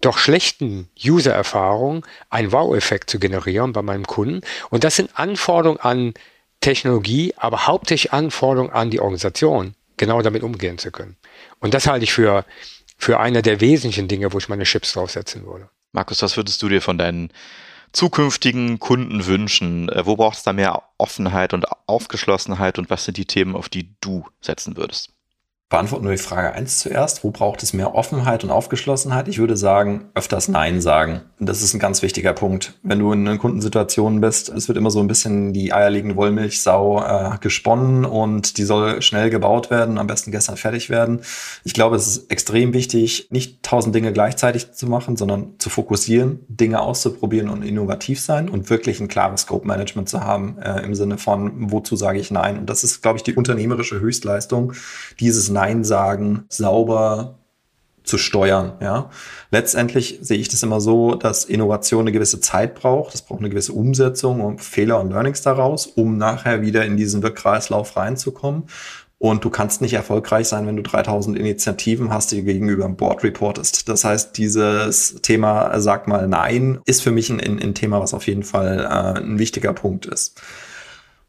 doch 0.00 0.18
schlechten 0.18 0.88
User-Erfahrung 1.04 2.06
einen 2.30 2.52
Wow-Effekt 2.52 3.10
zu 3.10 3.18
generieren 3.18 3.72
bei 3.72 3.82
meinem 3.82 4.06
Kunden. 4.06 4.42
Und 4.70 4.84
das 4.84 4.96
sind 4.96 5.10
Anforderungen 5.18 5.80
an 5.80 6.14
Technologie, 6.60 7.34
aber 7.36 7.66
hauptsächlich 7.66 8.12
Anforderungen 8.12 8.72
an 8.72 8.90
die 8.90 9.00
Organisation, 9.00 9.74
genau 9.96 10.22
damit 10.22 10.42
umgehen 10.42 10.78
zu 10.78 10.90
können. 10.90 11.16
Und 11.60 11.74
das 11.74 11.86
halte 11.86 12.04
ich 12.04 12.12
für, 12.12 12.44
für 12.96 13.20
eine 13.20 13.42
der 13.42 13.60
wesentlichen 13.60 14.08
Dinge, 14.08 14.32
wo 14.32 14.38
ich 14.38 14.48
meine 14.48 14.64
Chips 14.64 14.92
draufsetzen 14.92 15.44
würde. 15.44 15.68
Markus, 15.92 16.22
was 16.22 16.36
würdest 16.36 16.62
du 16.62 16.68
dir 16.68 16.82
von 16.82 16.98
deinen 16.98 17.32
zukünftigen 17.92 18.78
Kunden 18.78 19.26
wünschen? 19.26 19.88
Äh, 19.88 20.06
wo 20.06 20.16
braucht 20.16 20.38
es 20.38 20.42
da 20.42 20.52
mehr 20.52 20.82
Offenheit 20.98 21.54
und 21.54 21.66
Aufgeschlossenheit 21.86 22.78
und 22.78 22.90
was 22.90 23.04
sind 23.04 23.16
die 23.16 23.24
Themen, 23.24 23.56
auf 23.56 23.68
die 23.68 23.94
du 24.00 24.26
setzen 24.40 24.76
würdest? 24.76 25.10
Beantworten 25.70 26.06
wir 26.06 26.12
die 26.12 26.16
Frage 26.16 26.54
eins 26.54 26.78
zuerst. 26.78 27.24
Wo 27.24 27.30
braucht 27.30 27.62
es 27.62 27.74
mehr 27.74 27.94
Offenheit 27.94 28.42
und 28.42 28.50
Aufgeschlossenheit? 28.50 29.28
Ich 29.28 29.38
würde 29.38 29.54
sagen, 29.54 30.06
öfters 30.14 30.48
Nein 30.48 30.80
sagen. 30.80 31.20
Das 31.38 31.60
ist 31.60 31.74
ein 31.74 31.78
ganz 31.78 32.00
wichtiger 32.00 32.32
Punkt. 32.32 32.78
Wenn 32.82 33.00
du 33.00 33.12
in 33.12 33.28
einer 33.28 33.36
Kundensituation 33.36 34.22
bist, 34.22 34.48
es 34.48 34.68
wird 34.68 34.78
immer 34.78 34.90
so 34.90 35.00
ein 35.00 35.08
bisschen 35.08 35.52
die 35.52 35.74
eierlegende 35.74 36.16
Wollmilchsau 36.16 37.04
äh, 37.04 37.38
gesponnen 37.42 38.06
und 38.06 38.56
die 38.56 38.64
soll 38.64 39.02
schnell 39.02 39.28
gebaut 39.28 39.68
werden, 39.68 39.98
am 39.98 40.06
besten 40.06 40.30
gestern 40.30 40.56
fertig 40.56 40.88
werden. 40.88 41.20
Ich 41.64 41.74
glaube, 41.74 41.96
es 41.96 42.06
ist 42.06 42.30
extrem 42.30 42.72
wichtig, 42.72 43.28
nicht 43.28 43.62
tausend 43.62 43.94
Dinge 43.94 44.14
gleichzeitig 44.14 44.72
zu 44.72 44.86
machen, 44.86 45.18
sondern 45.18 45.56
zu 45.58 45.68
fokussieren, 45.68 46.40
Dinge 46.48 46.80
auszuprobieren 46.80 47.50
und 47.50 47.62
innovativ 47.62 48.22
sein 48.22 48.48
und 48.48 48.70
wirklich 48.70 49.00
ein 49.00 49.08
klares 49.08 49.42
Scope-Management 49.42 50.08
zu 50.08 50.22
haben 50.24 50.56
äh, 50.62 50.80
im 50.80 50.94
Sinne 50.94 51.18
von, 51.18 51.70
wozu 51.70 51.94
sage 51.94 52.18
ich 52.20 52.30
Nein? 52.30 52.56
Und 52.56 52.70
das 52.70 52.84
ist, 52.84 53.02
glaube 53.02 53.18
ich, 53.18 53.22
die 53.22 53.34
unternehmerische 53.34 54.00
Höchstleistung, 54.00 54.72
dieses 55.20 55.50
Nein 55.50 55.57
sagen 55.84 56.44
sauber 56.48 57.38
zu 58.08 58.18
steuern. 58.18 58.72
Ja. 58.80 59.10
Letztendlich 59.50 60.18
sehe 60.22 60.38
ich 60.38 60.48
das 60.48 60.62
immer 60.62 60.80
so, 60.80 61.14
dass 61.14 61.44
Innovation 61.44 62.00
eine 62.02 62.12
gewisse 62.12 62.40
Zeit 62.40 62.74
braucht. 62.74 63.14
Es 63.14 63.22
braucht 63.22 63.40
eine 63.40 63.50
gewisse 63.50 63.72
Umsetzung 63.72 64.40
und 64.40 64.60
Fehler 64.60 65.00
und 65.00 65.10
Learnings 65.10 65.42
daraus, 65.42 65.86
um 65.86 66.16
nachher 66.16 66.62
wieder 66.62 66.84
in 66.84 66.96
diesen 66.96 67.22
Wirkkreislauf 67.22 67.96
reinzukommen. 67.96 68.64
Und 69.20 69.44
du 69.44 69.50
kannst 69.50 69.82
nicht 69.82 69.94
erfolgreich 69.94 70.46
sein, 70.46 70.66
wenn 70.66 70.76
du 70.76 70.82
3000 70.82 71.36
Initiativen 71.36 72.12
hast, 72.12 72.30
die 72.30 72.44
gegenüber 72.44 72.84
dem 72.84 72.96
Board 72.96 73.24
reportest. 73.24 73.88
Das 73.88 74.04
heißt, 74.04 74.38
dieses 74.38 75.16
Thema, 75.22 75.80
sag 75.80 76.06
mal 76.06 76.28
Nein, 76.28 76.78
ist 76.84 77.02
für 77.02 77.10
mich 77.10 77.28
ein, 77.28 77.40
ein 77.40 77.74
Thema, 77.74 78.00
was 78.00 78.14
auf 78.14 78.28
jeden 78.28 78.44
Fall 78.44 78.78
äh, 78.78 79.20
ein 79.20 79.40
wichtiger 79.40 79.72
Punkt 79.72 80.06
ist. 80.06 80.40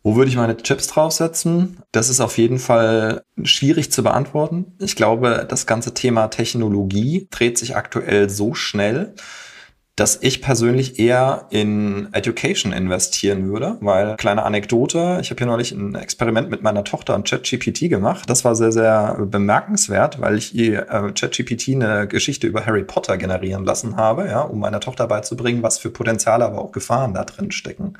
Wo 0.02 0.16
würde 0.16 0.30
ich 0.30 0.38
meine 0.38 0.56
Chips 0.56 0.88
draufsetzen? 0.88 1.82
Das 1.92 2.10
ist 2.10 2.22
auf 2.22 2.38
jeden 2.38 2.60
Fall 2.60 3.24
schwierig 3.44 3.92
zu 3.92 4.02
beantworten. 4.02 4.78
Ich 4.80 4.96
glaube, 4.96 5.46
das 5.50 5.66
ganze 5.66 5.94
Thema 5.94 6.28
Technologie 6.30 7.28
dreht 7.32 7.58
sich 7.58 7.76
aktuell 7.76 8.30
so 8.30 8.54
schnell, 8.54 9.14
dass 10.00 10.18
ich 10.22 10.42
persönlich 10.42 10.98
eher 10.98 11.48
in 11.50 12.08
Education 12.14 12.72
investieren 12.72 13.50
würde, 13.50 13.76
weil 13.82 14.16
kleine 14.16 14.44
Anekdote, 14.44 15.18
ich 15.22 15.30
habe 15.30 15.40
hier 15.40 15.48
neulich 15.48 15.74
ein 15.74 15.94
Experiment 15.94 16.50
mit 16.50 16.64
meiner 16.64 16.86
Tochter 16.86 17.16
und 17.16 17.28
ChatGPT 17.28 17.90
gemacht. 17.90 18.30
Das 18.30 18.46
war 18.46 18.56
sehr, 18.56 18.72
sehr 18.72 19.18
bemerkenswert, 19.20 20.22
weil 20.22 20.38
ich 20.38 20.56
ihr 20.56 20.88
äh, 20.90 21.12
ChatGPT 21.12 21.76
eine 21.76 22.08
Geschichte 22.08 22.48
über 22.48 22.66
Harry 22.66 22.86
Potter 22.86 23.18
generieren 23.18 23.66
lassen 23.66 23.98
habe, 23.98 24.28
ja, 24.28 24.40
um 24.40 24.60
meiner 24.60 24.80
Tochter 24.80 25.06
beizubringen, 25.06 25.64
was 25.64 25.78
für 25.78 25.90
Potenziale, 25.90 26.46
aber 26.46 26.62
auch 26.62 26.72
Gefahren 26.72 27.14
da 27.14 27.26
drin 27.26 27.52
stecken. 27.52 27.96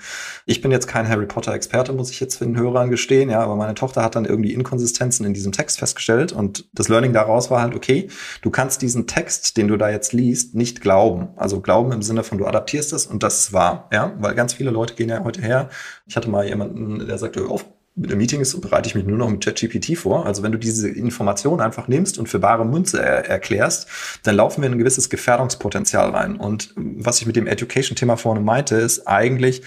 Ich 0.46 0.62
bin 0.62 0.72
jetzt 0.72 0.88
kein 0.88 1.10
Harry 1.10 1.26
Potter-Experte, 1.26 1.92
muss 1.92 2.12
ich 2.12 2.22
jetzt 2.22 2.38
für 2.38 2.46
den 2.46 2.56
Hörern 2.56 2.90
gestehen, 2.90 3.30
ja, 3.30 3.42
aber 3.42 3.58
meine 3.58 3.76
Tochter 3.76 4.04
hat 4.04 4.16
dann 4.16 4.24
irgendwie 4.24 4.54
Inkonsistenzen 4.54 5.26
in 5.26 5.34
diesem 5.34 5.52
Text 5.52 5.80
festgestellt 5.80 6.32
und 6.32 6.70
das 6.72 6.88
Learning 6.88 7.12
daraus 7.12 7.52
war 7.52 7.62
halt, 7.62 7.76
okay, 7.76 8.08
du 8.42 8.52
kannst 8.52 8.82
diesen 8.82 9.06
Text, 9.06 9.58
den 9.58 9.68
du 9.68 9.76
da 9.76 9.90
jetzt 9.90 10.14
liest, 10.14 10.56
nicht 10.56 10.80
glauben. 10.80 11.30
Also 11.36 11.60
glauben 11.60 11.89
Glauben 11.90 12.02
im 12.02 12.02
Sinne 12.04 12.24
von, 12.24 12.38
du 12.38 12.46
adaptierst 12.46 12.94
es 12.94 13.08
und 13.08 13.24
das 13.24 13.52
wahr, 13.52 13.90
ja, 13.92 14.14
weil 14.20 14.36
ganz 14.36 14.54
viele 14.54 14.70
Leute 14.70 14.94
gehen 14.94 15.10
ja 15.10 15.24
heute 15.24 15.42
her. 15.42 15.70
Ich 16.08 16.16
hatte 16.16 16.30
mal 16.30 16.46
jemanden, 16.46 17.06
der 17.08 17.18
sagte, 17.18 17.46
auf, 17.48 17.66
mit 17.96 18.12
dem 18.12 18.20
Meeting 18.20 18.42
ist, 18.42 18.60
bereite 18.62 18.88
ich 18.88 18.96
mich 18.96 19.06
nur 19.06 19.18
noch 19.18 19.30
mit 19.30 19.44
ChatGPT 19.44 19.98
vor. 19.98 20.26
Also 20.26 20.44
wenn 20.44 20.52
du 20.52 20.58
diese 20.58 20.88
Information 20.88 21.60
einfach 21.60 21.88
nimmst 21.88 22.18
und 22.18 22.30
für 22.30 22.40
bare 22.40 22.66
Münze 22.66 23.02
er 23.02 23.28
erklärst, 23.28 23.88
dann 24.24 24.36
laufen 24.36 24.62
wir 24.62 24.68
in 24.68 24.74
ein 24.74 24.80
gewisses 24.80 25.10
Gefährdungspotenzial 25.10 26.12
rein. 26.12 26.38
Und 26.38 26.74
was 26.76 27.20
ich 27.20 27.28
mit 27.28 27.36
dem 27.36 27.48
Education-Thema 27.48 28.16
vorne 28.16 28.40
meinte, 28.40 28.76
ist 28.76 29.08
eigentlich, 29.08 29.64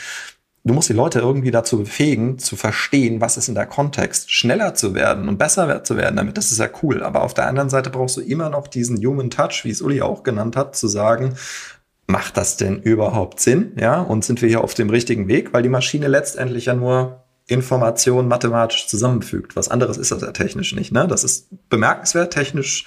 du 0.65 0.73
musst 0.73 0.89
die 0.89 0.95
Leute 0.95 1.19
irgendwie 1.19 1.51
dazu 1.51 1.79
befähigen, 1.79 2.39
zu 2.39 2.57
verstehen, 2.57 3.21
was 3.21 3.37
ist 3.37 3.49
in 3.49 3.55
der 3.55 3.67
Kontext, 3.67 4.31
schneller 4.31 4.75
zu 4.75 4.95
werden 4.95 5.29
und 5.29 5.37
besser 5.39 5.83
zu 5.85 5.97
werden 5.97 6.17
damit. 6.17 6.39
Das 6.39 6.53
ist 6.53 6.59
ja 6.59 6.69
cool. 6.83 7.03
Aber 7.03 7.23
auf 7.23 7.35
der 7.35 7.49
anderen 7.49 7.69
Seite 7.69 7.91
brauchst 7.91 8.17
du 8.17 8.21
immer 8.21 8.49
noch 8.49 8.69
diesen 8.69 8.97
Human 9.05 9.31
Touch, 9.31 9.63
wie 9.65 9.71
es 9.71 9.83
Uli 9.83 10.01
auch 10.01 10.23
genannt 10.23 10.57
hat, 10.57 10.77
zu 10.77 10.87
sagen, 10.89 11.35
macht 12.13 12.37
das 12.37 12.57
denn 12.57 12.81
überhaupt 12.81 13.41
Sinn? 13.41 13.73
Ja, 13.77 14.01
und 14.01 14.25
sind 14.25 14.41
wir 14.43 14.49
hier 14.49 14.63
auf 14.63 14.75
dem 14.75 14.91
richtigen 14.91 15.27
Weg? 15.27 15.53
Weil 15.53 15.63
die 15.65 15.69
Maschine 15.69 16.07
letztendlich 16.07 16.67
ja 16.67 16.75
nur 16.75 17.25
Informationen 17.49 18.29
mathematisch 18.29 18.87
zusammenfügt. 18.87 19.57
Was 19.57 19.69
anderes 19.69 19.97
ist 19.97 20.13
das 20.13 20.23
ja 20.23 20.31
technisch 20.31 20.75
nicht. 20.75 20.93
Ne? 20.93 21.09
Das 21.09 21.25
ist 21.25 21.49
bemerkenswert, 21.69 22.33
technisch 22.33 22.87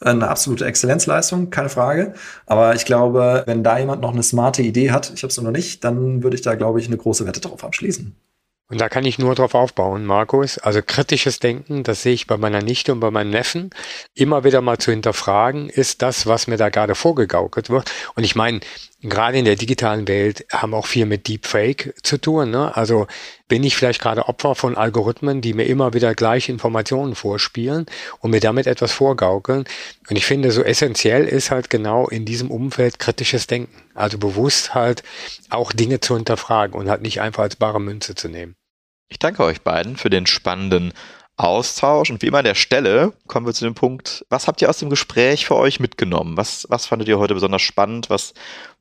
eine 0.00 0.28
absolute 0.28 0.64
Exzellenzleistung, 0.64 1.50
keine 1.50 1.68
Frage. 1.68 2.14
Aber 2.46 2.74
ich 2.74 2.84
glaube, 2.84 3.44
wenn 3.46 3.64
da 3.64 3.78
jemand 3.78 4.02
noch 4.02 4.12
eine 4.12 4.22
smarte 4.22 4.62
Idee 4.62 4.90
hat, 4.90 5.12
ich 5.14 5.22
habe 5.22 5.30
es 5.30 5.40
noch 5.40 5.50
nicht, 5.50 5.82
dann 5.84 6.22
würde 6.22 6.36
ich 6.36 6.42
da, 6.42 6.54
glaube 6.54 6.80
ich, 6.80 6.86
eine 6.86 6.96
große 6.96 7.26
Wette 7.26 7.40
drauf 7.40 7.64
abschließen. 7.64 8.14
Und 8.70 8.82
da 8.82 8.90
kann 8.90 9.06
ich 9.06 9.18
nur 9.18 9.34
drauf 9.34 9.54
aufbauen, 9.54 10.04
Markus. 10.04 10.58
Also 10.58 10.82
kritisches 10.82 11.38
Denken, 11.38 11.84
das 11.84 12.02
sehe 12.02 12.12
ich 12.12 12.26
bei 12.26 12.36
meiner 12.36 12.60
Nichte 12.60 12.92
und 12.92 13.00
bei 13.00 13.10
meinem 13.10 13.30
Neffen. 13.30 13.70
Immer 14.14 14.44
wieder 14.44 14.60
mal 14.60 14.76
zu 14.76 14.90
hinterfragen, 14.90 15.70
ist 15.70 16.02
das, 16.02 16.26
was 16.26 16.48
mir 16.48 16.58
da 16.58 16.68
gerade 16.68 16.94
vorgegaukelt 16.94 17.70
wird. 17.70 17.90
Und 18.14 18.24
ich 18.24 18.36
meine, 18.36 18.60
gerade 19.00 19.38
in 19.38 19.46
der 19.46 19.56
digitalen 19.56 20.06
Welt 20.06 20.44
haben 20.52 20.74
auch 20.74 20.84
viel 20.84 21.06
mit 21.06 21.28
Deepfake 21.28 21.94
zu 22.02 22.18
tun. 22.20 22.50
Ne? 22.50 22.76
Also 22.76 23.06
bin 23.48 23.64
ich 23.64 23.74
vielleicht 23.74 24.02
gerade 24.02 24.28
Opfer 24.28 24.54
von 24.54 24.76
Algorithmen, 24.76 25.40
die 25.40 25.54
mir 25.54 25.64
immer 25.64 25.94
wieder 25.94 26.14
gleiche 26.14 26.52
Informationen 26.52 27.14
vorspielen 27.14 27.86
und 28.20 28.32
mir 28.32 28.40
damit 28.40 28.66
etwas 28.66 28.92
vorgaukeln. 28.92 29.64
Und 30.10 30.16
ich 30.16 30.26
finde, 30.26 30.50
so 30.50 30.62
essentiell 30.62 31.24
ist 31.24 31.50
halt 31.50 31.70
genau 31.70 32.06
in 32.06 32.26
diesem 32.26 32.50
Umfeld 32.50 32.98
kritisches 32.98 33.46
Denken. 33.46 33.82
Also 33.94 34.18
bewusst 34.18 34.74
halt 34.74 35.02
auch 35.48 35.72
Dinge 35.72 36.00
zu 36.00 36.16
hinterfragen 36.16 36.78
und 36.78 36.90
halt 36.90 37.00
nicht 37.00 37.22
einfach 37.22 37.44
als 37.44 37.56
bare 37.56 37.80
Münze 37.80 38.14
zu 38.14 38.28
nehmen. 38.28 38.57
Ich 39.08 39.18
danke 39.18 39.42
euch 39.42 39.62
beiden 39.62 39.96
für 39.96 40.10
den 40.10 40.26
spannenden 40.26 40.92
Austausch. 41.36 42.10
Und 42.10 42.20
wie 42.20 42.26
immer 42.26 42.38
an 42.38 42.44
der 42.44 42.54
Stelle 42.54 43.12
kommen 43.26 43.46
wir 43.46 43.54
zu 43.54 43.64
dem 43.64 43.74
Punkt, 43.74 44.24
was 44.28 44.46
habt 44.46 44.60
ihr 44.60 44.68
aus 44.68 44.78
dem 44.78 44.90
Gespräch 44.90 45.46
für 45.46 45.56
euch 45.56 45.80
mitgenommen? 45.80 46.36
Was, 46.36 46.66
was 46.68 46.86
fandet 46.86 47.08
ihr 47.08 47.18
heute 47.18 47.34
besonders 47.34 47.62
spannend? 47.62 48.10
Was 48.10 48.34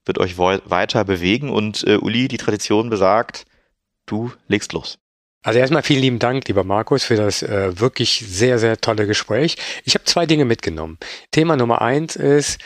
wird 0.06 0.18
euch 0.18 0.38
weiter 0.38 1.06
bewegen? 1.06 1.50
Und 1.50 1.86
äh, 1.88 1.98
Uli, 1.98 2.28
die 2.28 2.38
Tradition 2.38 2.90
besagt, 2.90 3.46
du 4.06 4.32
legst 4.48 4.74
los. 4.74 4.98
Also 5.44 5.60
erstmal 5.60 5.84
vielen 5.84 6.02
lieben 6.02 6.20
Dank, 6.20 6.48
lieber 6.48 6.64
Markus, 6.64 7.06
für 7.06 7.16
das 7.16 7.42
äh, 7.42 7.80
wirklich 7.80 8.26
sehr, 8.28 8.60
sehr 8.60 8.82
tolle 8.82 9.08
Gespräch. 9.08 9.56
Ich 9.86 9.94
habe 9.94 10.04
zwei 10.04 10.26
Dinge 10.26 10.44
mitgenommen. 10.44 10.98
Thema 11.32 11.56
Nummer 11.56 11.82
eins 11.82 12.16
ist, 12.16 12.60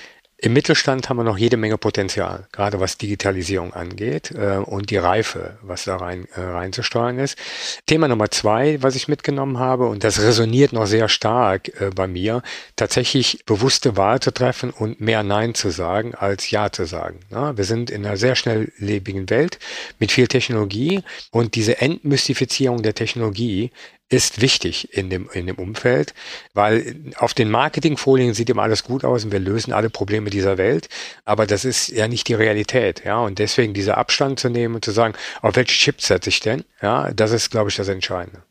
im 0.44 0.54
Mittelstand 0.54 1.08
haben 1.08 1.18
wir 1.18 1.24
noch 1.24 1.38
jede 1.38 1.56
Menge 1.56 1.78
Potenzial, 1.78 2.48
gerade 2.52 2.80
was 2.80 2.98
Digitalisierung 2.98 3.74
angeht 3.74 4.32
äh, 4.32 4.58
und 4.58 4.90
die 4.90 4.98
Reife, 4.98 5.60
was 5.62 5.84
da 5.84 5.98
rein 5.98 6.28
äh, 6.36 6.42
reinzusteuern 6.42 7.20
ist. 7.20 7.38
Thema 7.86 8.08
Nummer 8.08 8.32
zwei, 8.32 8.82
was 8.82 8.96
ich 8.96 9.08
mitgenommen 9.08 9.60
habe, 9.60 9.86
und 9.86 10.04
das 10.04 10.20
resoniert 10.20 10.74
noch 10.74 10.88
sehr 10.88 11.10
stark 11.10 11.70
äh, 11.80 11.92
bei 11.94 12.08
mir, 12.08 12.42
tatsächlich 12.76 13.46
bewusste 13.46 13.98
Wahl 13.98 14.20
zu 14.20 14.34
treffen 14.34 14.72
und 14.72 15.00
mehr 15.00 15.22
Nein 15.22 15.54
zu 15.54 15.70
sagen 15.70 16.16
als 16.16 16.50
Ja 16.50 16.72
zu 16.72 16.86
sagen. 16.86 17.20
Ja, 17.30 17.56
wir 17.56 17.64
sind 17.64 17.92
in 17.92 18.04
einer 18.04 18.18
sehr 18.18 18.34
schnelllebigen 18.34 19.30
Welt 19.30 19.60
mit 20.00 20.12
viel 20.12 20.28
Technologie 20.28 21.04
und 21.30 21.54
diese 21.54 21.82
Entmystifizierung 21.82 22.82
der 22.82 22.96
Technologie 22.96 23.70
ist 24.12 24.42
wichtig 24.42 24.94
in 24.94 25.10
dem, 25.10 25.30
in 25.32 25.48
dem 25.48 25.56
Umfeld, 25.56 26.14
weil 26.54 26.96
auf 27.16 27.34
den 27.34 27.50
Marketingfolien 27.50 28.34
sieht 28.34 28.50
immer 28.50 28.64
alles 28.64 28.84
gut 28.84 29.06
aus 29.06 29.24
und 29.24 29.32
wir 29.32 29.40
lösen 29.40 29.72
alle 29.72 29.90
Probleme 29.90 30.30
dieser 30.30 30.58
Welt, 30.58 30.90
aber 31.24 31.48
das 31.48 31.64
ist 31.64 31.88
ja 31.88 32.10
nicht 32.10 32.28
die 32.28 32.34
Realität, 32.34 33.04
ja, 33.06 33.20
und 33.20 33.40
deswegen 33.40 33.74
dieser 33.74 33.98
Abstand 33.98 34.40
zu 34.40 34.50
nehmen 34.50 34.76
und 34.76 34.84
zu 34.84 34.92
sagen, 34.92 35.14
auf 35.42 35.56
welche 35.56 35.74
Chips 35.74 36.08
setze 36.08 36.30
ich 36.30 36.42
denn, 36.42 36.66
ja, 36.82 37.12
das 37.12 37.32
ist, 37.32 37.52
glaube 37.52 37.70
ich, 37.70 37.78
das 37.78 37.88
Entscheidende. 37.88 38.44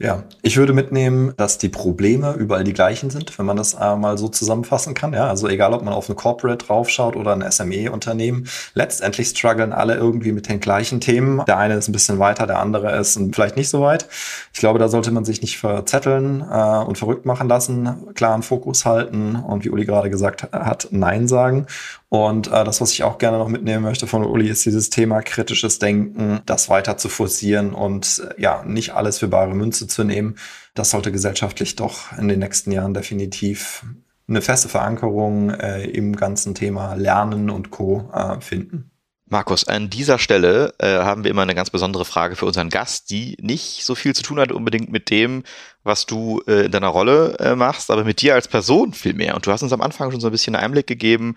Ja, 0.00 0.24
ich 0.42 0.56
würde 0.56 0.72
mitnehmen, 0.72 1.34
dass 1.36 1.56
die 1.56 1.68
Probleme 1.68 2.32
überall 2.32 2.64
die 2.64 2.72
gleichen 2.72 3.10
sind, 3.10 3.38
wenn 3.38 3.46
man 3.46 3.56
das 3.56 3.74
äh, 3.74 3.94
mal 3.94 4.18
so 4.18 4.26
zusammenfassen 4.26 4.92
kann. 4.92 5.12
Ja, 5.12 5.28
also 5.28 5.48
egal, 5.48 5.72
ob 5.72 5.84
man 5.84 5.94
auf 5.94 6.08
eine 6.08 6.16
Corporate 6.16 6.66
draufschaut 6.66 7.14
oder 7.14 7.32
ein 7.32 7.48
SME-Unternehmen, 7.48 8.48
letztendlich 8.74 9.28
strugglen 9.28 9.72
alle 9.72 9.94
irgendwie 9.94 10.32
mit 10.32 10.48
den 10.48 10.58
gleichen 10.58 11.00
Themen. 11.00 11.44
Der 11.46 11.58
eine 11.58 11.74
ist 11.74 11.86
ein 11.86 11.92
bisschen 11.92 12.18
weiter, 12.18 12.48
der 12.48 12.58
andere 12.58 12.96
ist 12.98 13.20
vielleicht 13.32 13.56
nicht 13.56 13.68
so 13.68 13.82
weit. 13.82 14.08
Ich 14.52 14.58
glaube, 14.58 14.80
da 14.80 14.88
sollte 14.88 15.12
man 15.12 15.24
sich 15.24 15.42
nicht 15.42 15.58
verzetteln 15.58 16.40
äh, 16.40 16.78
und 16.84 16.98
verrückt 16.98 17.24
machen 17.24 17.48
lassen, 17.48 18.12
klaren 18.14 18.42
Fokus 18.42 18.84
halten 18.84 19.36
und 19.36 19.64
wie 19.64 19.70
Uli 19.70 19.84
gerade 19.84 20.10
gesagt 20.10 20.48
hat, 20.52 20.88
Nein 20.90 21.28
sagen 21.28 21.68
und 22.14 22.46
äh, 22.46 22.62
das, 22.62 22.80
was 22.80 22.92
ich 22.92 23.02
auch 23.02 23.18
gerne 23.18 23.38
noch 23.38 23.48
mitnehmen 23.48 23.82
möchte 23.82 24.06
von 24.06 24.24
Uli, 24.24 24.48
ist 24.48 24.64
dieses 24.64 24.88
Thema 24.88 25.20
kritisches 25.20 25.80
Denken, 25.80 26.42
das 26.46 26.68
weiter 26.68 26.96
zu 26.96 27.08
forcieren 27.08 27.74
und 27.74 28.22
äh, 28.38 28.40
ja, 28.40 28.62
nicht 28.64 28.94
alles 28.94 29.18
für 29.18 29.26
bare 29.26 29.52
Münze 29.52 29.88
zu 29.88 30.04
nehmen. 30.04 30.36
Das 30.74 30.90
sollte 30.90 31.10
gesellschaftlich 31.10 31.74
doch 31.74 32.16
in 32.16 32.28
den 32.28 32.38
nächsten 32.38 32.70
Jahren 32.70 32.94
definitiv 32.94 33.84
eine 34.28 34.42
feste 34.42 34.68
Verankerung 34.68 35.50
äh, 35.50 35.86
im 35.86 36.14
ganzen 36.14 36.54
Thema 36.54 36.94
Lernen 36.94 37.50
und 37.50 37.72
Co. 37.72 38.08
Äh, 38.14 38.40
finden. 38.40 38.92
Markus, 39.26 39.66
an 39.66 39.90
dieser 39.90 40.20
Stelle 40.20 40.72
äh, 40.78 40.98
haben 40.98 41.24
wir 41.24 41.32
immer 41.32 41.42
eine 41.42 41.56
ganz 41.56 41.70
besondere 41.70 42.04
Frage 42.04 42.36
für 42.36 42.46
unseren 42.46 42.70
Gast, 42.70 43.10
die 43.10 43.36
nicht 43.40 43.84
so 43.84 43.96
viel 43.96 44.14
zu 44.14 44.22
tun 44.22 44.38
hat 44.38 44.52
unbedingt 44.52 44.92
mit 44.92 45.10
dem, 45.10 45.42
was 45.82 46.06
du 46.06 46.42
äh, 46.46 46.66
in 46.66 46.70
deiner 46.70 46.88
Rolle 46.88 47.36
äh, 47.40 47.56
machst, 47.56 47.90
aber 47.90 48.04
mit 48.04 48.22
dir 48.22 48.34
als 48.34 48.46
Person 48.46 48.92
viel 48.92 49.14
mehr. 49.14 49.34
Und 49.34 49.48
du 49.48 49.50
hast 49.50 49.64
uns 49.64 49.72
am 49.72 49.80
Anfang 49.80 50.12
schon 50.12 50.20
so 50.20 50.28
ein 50.28 50.32
bisschen 50.32 50.54
Einblick 50.54 50.86
gegeben, 50.86 51.34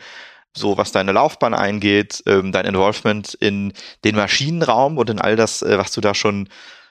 so 0.57 0.77
was 0.77 0.91
deine 0.91 1.11
Laufbahn 1.11 1.53
eingeht, 1.53 2.23
ähm, 2.25 2.51
dein 2.51 2.65
Involvement 2.65 3.33
in 3.35 3.73
den 4.03 4.15
Maschinenraum 4.15 4.97
und 4.97 5.09
in 5.09 5.19
all 5.19 5.35
das, 5.35 5.61
äh, 5.61 5.77
was 5.77 5.91
du 5.91 6.01
da 6.01 6.13
schon 6.13 6.49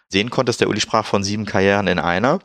sehen 0.09 0.31
konntest. 0.31 0.61
Der 0.61 0.69
Uli 0.69 0.81
sprach 0.81 1.05
von 1.05 1.25
sieben 1.25 1.47
Karrieren 1.47 1.89
in 1.89 1.99
einer. 1.99 2.39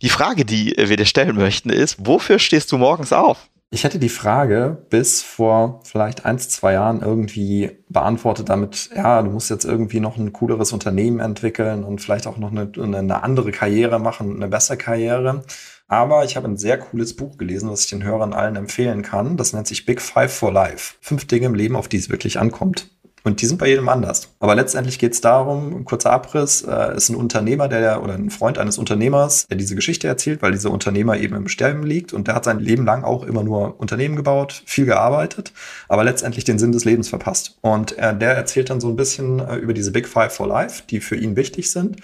Die 0.00 0.08
Frage, 0.08 0.44
die 0.44 0.74
wir 0.76 0.96
dir 0.96 1.06
stellen 1.06 1.36
möchten, 1.36 1.70
ist, 1.70 1.96
wofür 1.98 2.38
stehst 2.38 2.70
du 2.72 2.78
morgens 2.78 3.12
auf? 3.12 3.48
Ich 3.72 3.84
hätte 3.84 4.00
die 4.00 4.08
Frage 4.08 4.84
bis 4.90 5.22
vor 5.22 5.80
vielleicht 5.84 6.24
eins, 6.24 6.48
zwei 6.48 6.72
Jahren 6.72 7.02
irgendwie 7.02 7.70
beantwortet 7.88 8.48
damit, 8.48 8.90
ja, 8.96 9.22
du 9.22 9.30
musst 9.30 9.48
jetzt 9.48 9.64
irgendwie 9.64 10.00
noch 10.00 10.16
ein 10.16 10.32
cooleres 10.32 10.72
Unternehmen 10.72 11.20
entwickeln 11.20 11.84
und 11.84 12.00
vielleicht 12.00 12.26
auch 12.26 12.36
noch 12.36 12.50
eine, 12.50 12.72
eine 12.76 13.22
andere 13.22 13.52
Karriere 13.52 14.00
machen, 14.00 14.34
eine 14.34 14.48
bessere 14.48 14.76
Karriere. 14.76 15.44
Aber 15.90 16.24
ich 16.24 16.36
habe 16.36 16.46
ein 16.46 16.56
sehr 16.56 16.78
cooles 16.78 17.16
Buch 17.16 17.36
gelesen, 17.36 17.68
was 17.68 17.82
ich 17.82 17.90
den 17.90 18.04
Hörern 18.04 18.32
allen 18.32 18.54
empfehlen 18.54 19.02
kann. 19.02 19.36
Das 19.36 19.52
nennt 19.52 19.66
sich 19.66 19.86
Big 19.86 20.00
Five 20.00 20.32
for 20.32 20.52
Life. 20.52 20.94
Fünf 21.00 21.26
Dinge 21.26 21.46
im 21.46 21.54
Leben, 21.54 21.74
auf 21.74 21.88
die 21.88 21.96
es 21.96 22.08
wirklich 22.08 22.38
ankommt. 22.38 22.88
Und 23.22 23.42
die 23.42 23.46
sind 23.46 23.58
bei 23.58 23.68
jedem 23.68 23.88
anders. 23.88 24.28
Aber 24.40 24.54
letztendlich 24.54 24.98
geht 24.98 25.12
es 25.12 25.20
darum, 25.20 25.74
ein 25.74 25.84
kurzer 25.84 26.12
Abriss, 26.12 26.62
äh, 26.62 26.96
ist 26.96 27.10
ein 27.10 27.16
Unternehmer, 27.16 27.68
der 27.68 28.02
oder 28.02 28.14
ein 28.14 28.30
Freund 28.30 28.58
eines 28.58 28.78
Unternehmers, 28.78 29.46
der 29.48 29.58
diese 29.58 29.74
Geschichte 29.74 30.08
erzählt, 30.08 30.42
weil 30.42 30.52
dieser 30.52 30.70
Unternehmer 30.70 31.18
eben 31.18 31.36
im 31.36 31.48
Sterben 31.48 31.82
liegt 31.82 32.12
und 32.12 32.28
der 32.28 32.34
hat 32.34 32.44
sein 32.44 32.58
Leben 32.58 32.84
lang 32.84 33.04
auch 33.04 33.24
immer 33.24 33.42
nur 33.42 33.78
Unternehmen 33.78 34.16
gebaut, 34.16 34.62
viel 34.64 34.86
gearbeitet, 34.86 35.52
aber 35.88 36.04
letztendlich 36.04 36.44
den 36.44 36.58
Sinn 36.58 36.72
des 36.72 36.84
Lebens 36.84 37.08
verpasst. 37.08 37.58
Und 37.60 37.96
äh, 37.98 38.16
der 38.16 38.34
erzählt 38.34 38.70
dann 38.70 38.80
so 38.80 38.88
ein 38.88 38.96
bisschen 38.96 39.40
äh, 39.40 39.56
über 39.56 39.74
diese 39.74 39.92
Big 39.92 40.08
Five 40.08 40.32
for 40.32 40.46
Life, 40.46 40.84
die 40.88 41.00
für 41.00 41.16
ihn 41.16 41.36
wichtig 41.36 41.70
sind. 41.70 41.96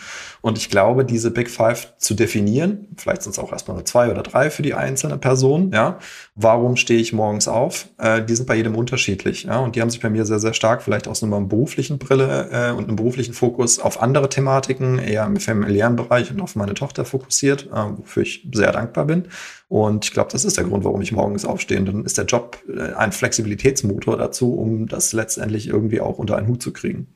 Und 0.42 0.58
ich 0.58 0.68
glaube, 0.68 1.04
diese 1.04 1.30
Big 1.30 1.50
Five 1.50 1.94
zu 1.98 2.14
definieren, 2.14 2.88
vielleicht 2.96 3.22
sind 3.22 3.32
es 3.32 3.38
auch 3.38 3.52
erstmal 3.52 3.76
nur 3.76 3.84
zwei 3.84 4.10
oder 4.10 4.22
drei 4.22 4.50
für 4.50 4.62
die 4.62 4.74
einzelne 4.74 5.18
Person, 5.18 5.72
ja. 5.72 5.98
Warum 6.34 6.76
stehe 6.76 7.00
ich 7.00 7.12
morgens 7.12 7.48
auf? 7.48 7.88
Äh, 7.98 8.22
die 8.22 8.36
sind 8.36 8.46
bei 8.46 8.56
jedem 8.56 8.76
unterschiedlich, 8.76 9.44
ja. 9.44 9.58
Und 9.58 9.76
die 9.76 9.80
haben 9.80 9.90
sich 9.90 10.00
bei 10.00 10.10
mir 10.10 10.26
sehr, 10.26 10.38
sehr 10.38 10.52
stark 10.52 10.82
vielleicht 10.82 11.05
vielleicht 11.06 11.08
aus 11.08 11.22
einer 11.22 11.40
beruflichen 11.40 11.98
Brille 11.98 12.48
äh, 12.50 12.72
und 12.72 12.84
einem 12.84 12.96
beruflichen 12.96 13.34
Fokus 13.34 13.78
auf 13.78 14.02
andere 14.02 14.28
Thematiken, 14.28 14.98
eher 14.98 15.24
im 15.24 15.36
familiären 15.36 15.96
Bereich 15.96 16.30
und 16.30 16.40
auf 16.40 16.56
meine 16.56 16.74
Tochter 16.74 17.04
fokussiert, 17.04 17.68
äh, 17.72 17.98
wofür 17.98 18.22
ich 18.22 18.46
sehr 18.52 18.72
dankbar 18.72 19.06
bin. 19.06 19.28
Und 19.68 20.04
ich 20.04 20.12
glaube, 20.12 20.30
das 20.32 20.44
ist 20.44 20.56
der 20.56 20.64
Grund, 20.64 20.84
warum 20.84 21.00
ich 21.02 21.12
morgens 21.12 21.44
aufstehe. 21.44 21.82
Dann 21.82 22.04
ist 22.04 22.18
der 22.18 22.26
Job 22.26 22.58
äh, 22.68 22.92
ein 22.94 23.12
Flexibilitätsmotor 23.12 24.16
dazu, 24.16 24.54
um 24.54 24.86
das 24.86 25.12
letztendlich 25.12 25.68
irgendwie 25.68 26.00
auch 26.00 26.18
unter 26.18 26.36
einen 26.36 26.48
Hut 26.48 26.62
zu 26.62 26.72
kriegen. 26.72 27.06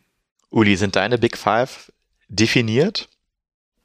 Uli, 0.50 0.76
sind 0.76 0.96
deine 0.96 1.18
Big 1.18 1.36
Five 1.36 1.92
definiert? 2.28 3.08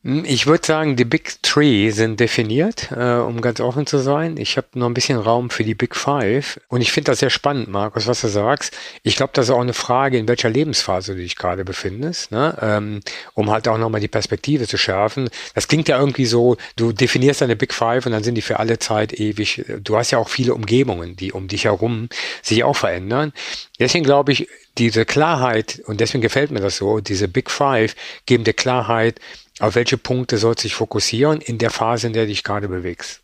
Hm, 0.05 0.23
ich 0.23 0.45
würde 0.45 0.65
sagen, 0.65 0.95
die 0.95 1.03
Big 1.03 1.41
Three 1.41 1.89
sind 1.89 2.19
definiert, 2.19 2.91
äh, 2.91 3.15
um 3.15 3.41
ganz 3.41 3.59
offen 3.59 3.87
zu 3.87 3.97
sein. 3.97 4.37
Ich 4.37 4.55
habe 4.55 4.67
noch 4.75 4.85
ein 4.85 4.93
bisschen 4.93 5.17
Raum 5.17 5.49
für 5.49 5.63
die 5.63 5.73
Big 5.73 5.95
Five. 5.95 6.59
Und 6.67 6.81
ich 6.81 6.91
finde 6.91 7.11
das 7.11 7.19
sehr 7.19 7.31
spannend, 7.31 7.69
Markus, 7.69 8.05
was 8.05 8.21
du 8.21 8.27
sagst. 8.27 8.77
Ich 9.01 9.15
glaube, 9.15 9.31
das 9.33 9.47
ist 9.47 9.51
auch 9.55 9.61
eine 9.61 9.73
Frage, 9.73 10.19
in 10.19 10.27
welcher 10.27 10.49
Lebensphase 10.49 11.15
du 11.15 11.21
dich 11.21 11.35
gerade 11.35 11.65
befindest, 11.65 12.31
ne? 12.31 12.55
ähm, 12.61 12.99
um 13.33 13.49
halt 13.49 13.67
auch 13.67 13.79
nochmal 13.79 13.99
die 13.99 14.07
Perspektive 14.07 14.67
zu 14.67 14.77
schärfen. 14.77 15.27
Das 15.55 15.67
klingt 15.67 15.87
ja 15.87 15.99
irgendwie 15.99 16.27
so, 16.27 16.55
du 16.75 16.91
definierst 16.91 17.41
deine 17.41 17.55
Big 17.55 17.73
Five 17.73 18.05
und 18.05 18.11
dann 18.11 18.23
sind 18.23 18.35
die 18.35 18.43
für 18.43 18.59
alle 18.59 18.77
Zeit 18.77 19.11
ewig. 19.13 19.65
Du 19.81 19.97
hast 19.97 20.11
ja 20.11 20.19
auch 20.19 20.29
viele 20.29 20.53
Umgebungen, 20.53 21.15
die 21.15 21.31
um 21.31 21.47
dich 21.47 21.65
herum 21.65 22.09
sich 22.43 22.63
auch 22.63 22.75
verändern. 22.75 23.33
Deswegen 23.79 24.05
glaube 24.05 24.33
ich, 24.33 24.47
diese 24.77 25.05
Klarheit, 25.05 25.81
und 25.85 26.01
deswegen 26.01 26.21
gefällt 26.21 26.51
mir 26.51 26.59
das 26.59 26.77
so, 26.77 26.99
diese 26.99 27.27
Big 27.27 27.49
Five 27.49 27.95
geben 28.25 28.43
dir 28.43 28.53
Klarheit, 28.53 29.19
auf 29.59 29.75
welche 29.75 29.97
Punkte 29.97 30.37
sollst 30.37 30.63
du 30.63 30.67
dich 30.67 30.75
fokussieren 30.75 31.41
in 31.41 31.57
der 31.57 31.69
Phase, 31.69 32.07
in 32.07 32.13
der 32.13 32.23
du 32.23 32.29
dich 32.29 32.43
gerade 32.43 32.67
bewegst? 32.67 33.21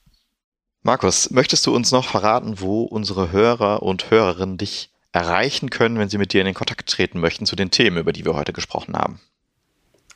Markus, 0.83 1.29
möchtest 1.29 1.65
du 1.67 1.75
uns 1.75 1.91
noch 1.91 2.07
verraten, 2.07 2.59
wo 2.59 2.83
unsere 2.83 3.31
Hörer 3.31 3.83
und 3.83 4.09
Hörerinnen 4.09 4.57
dich 4.57 4.89
erreichen 5.11 5.69
können, 5.69 5.99
wenn 5.99 6.09
sie 6.09 6.17
mit 6.17 6.33
dir 6.33 6.41
in 6.41 6.45
den 6.45 6.55
Kontakt 6.55 6.89
treten 6.89 7.19
möchten 7.19 7.45
zu 7.45 7.55
den 7.55 7.69
Themen, 7.69 7.97
über 7.97 8.13
die 8.13 8.25
wir 8.25 8.33
heute 8.33 8.53
gesprochen 8.53 8.95
haben? 8.95 9.19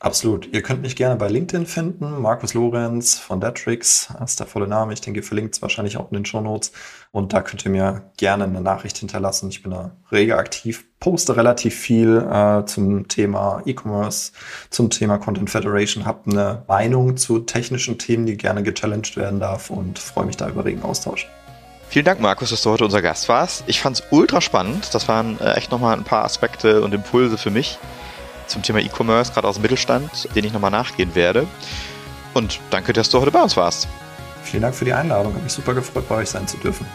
Absolut. 0.06 0.48
Ihr 0.54 0.62
könnt 0.62 0.84
mich 0.84 0.96
gerne 0.96 1.16
bei 1.16 1.28
LinkedIn 1.28 1.66
finden. 1.66 2.22
Markus 2.22 2.54
Lorenz 2.54 3.18
von 3.18 3.42
Detrix 3.42 4.08
ist 4.24 4.40
der 4.40 4.46
volle 4.46 4.68
Name. 4.68 4.94
Ich 4.94 5.02
denke, 5.02 5.22
ihr 5.22 5.24
verlinkt 5.24 5.56
es 5.56 5.64
wahrscheinlich 5.64 5.98
auch 5.98 6.12
in 6.12 6.18
den 6.18 6.26
Show 6.26 6.42
Notes. 6.42 6.74
Und 7.12 7.34
da 7.34 7.42
könnt 7.42 7.66
ihr 7.66 7.72
mir 7.72 8.12
gerne 8.16 8.44
eine 8.44 8.62
Nachricht 8.62 9.00
hinterlassen. 9.00 9.50
Ich 9.50 9.64
bin 9.64 9.72
da 9.72 9.96
rege 10.12 10.38
aktiv, 10.38 10.86
poste 11.00 11.36
relativ 11.36 11.74
viel 11.74 12.18
äh, 12.20 12.64
zum 12.68 13.08
Thema 13.08 13.64
E-Commerce, 13.66 14.34
zum 14.70 14.92
Thema 14.92 15.18
Content 15.18 15.50
Federation, 15.50 16.06
habe 16.06 16.30
eine 16.30 16.64
Meinung 16.68 17.18
zu 17.18 17.40
technischen 17.40 17.98
Themen, 17.98 18.28
die 18.28 18.38
gerne 18.38 18.62
gechallenged 18.62 19.18
werden 19.18 19.40
darf 19.40 19.72
und 19.72 19.98
freue 19.98 20.28
mich 20.28 20.38
da 20.38 20.48
über 20.48 20.66
regen 20.66 20.84
Austausch. 20.84 21.28
Vielen 21.90 22.06
Dank, 22.06 22.20
Markus, 22.20 22.52
dass 22.52 22.62
du 22.62 22.70
heute 22.70 22.86
unser 22.86 23.02
Gast 23.02 23.28
warst. 23.28 23.64
Ich 23.66 23.82
fand 23.82 24.00
es 24.00 24.04
ultra 24.12 24.40
spannend. 24.40 24.94
Das 24.94 25.08
waren 25.08 25.40
äh, 25.40 25.54
echt 25.54 25.72
nochmal 25.72 25.98
ein 25.98 26.04
paar 26.04 26.24
Aspekte 26.24 26.84
und 26.84 26.94
Impulse 26.94 27.40
für 27.40 27.50
mich 27.50 27.80
zum 28.48 28.62
Thema 28.62 28.80
E-Commerce, 28.80 29.34
gerade 29.34 29.48
aus 29.48 29.56
dem 29.56 29.64
Mittelstand, 29.64 30.30
den 30.36 30.46
ich 30.46 30.54
nochmal 30.54 30.72
nachgehen 30.72 31.16
werde. 31.16 31.48
Und 32.34 32.60
danke, 32.70 32.94
dass 32.94 33.10
du 33.10 33.22
heute 33.22 33.32
bei 33.32 33.42
uns 33.42 33.56
warst. 33.56 33.88
Vielen 34.44 34.62
Dank 34.62 34.76
für 34.76 34.86
die 34.86 34.94
Einladung. 34.94 35.34
Hat 35.34 35.44
mich 35.44 35.54
super 35.54 35.74
gefreut, 35.74 36.08
bei 36.08 36.16
euch 36.16 36.30
sein 36.30 36.48
zu 36.48 36.58
dürfen. 36.58 36.86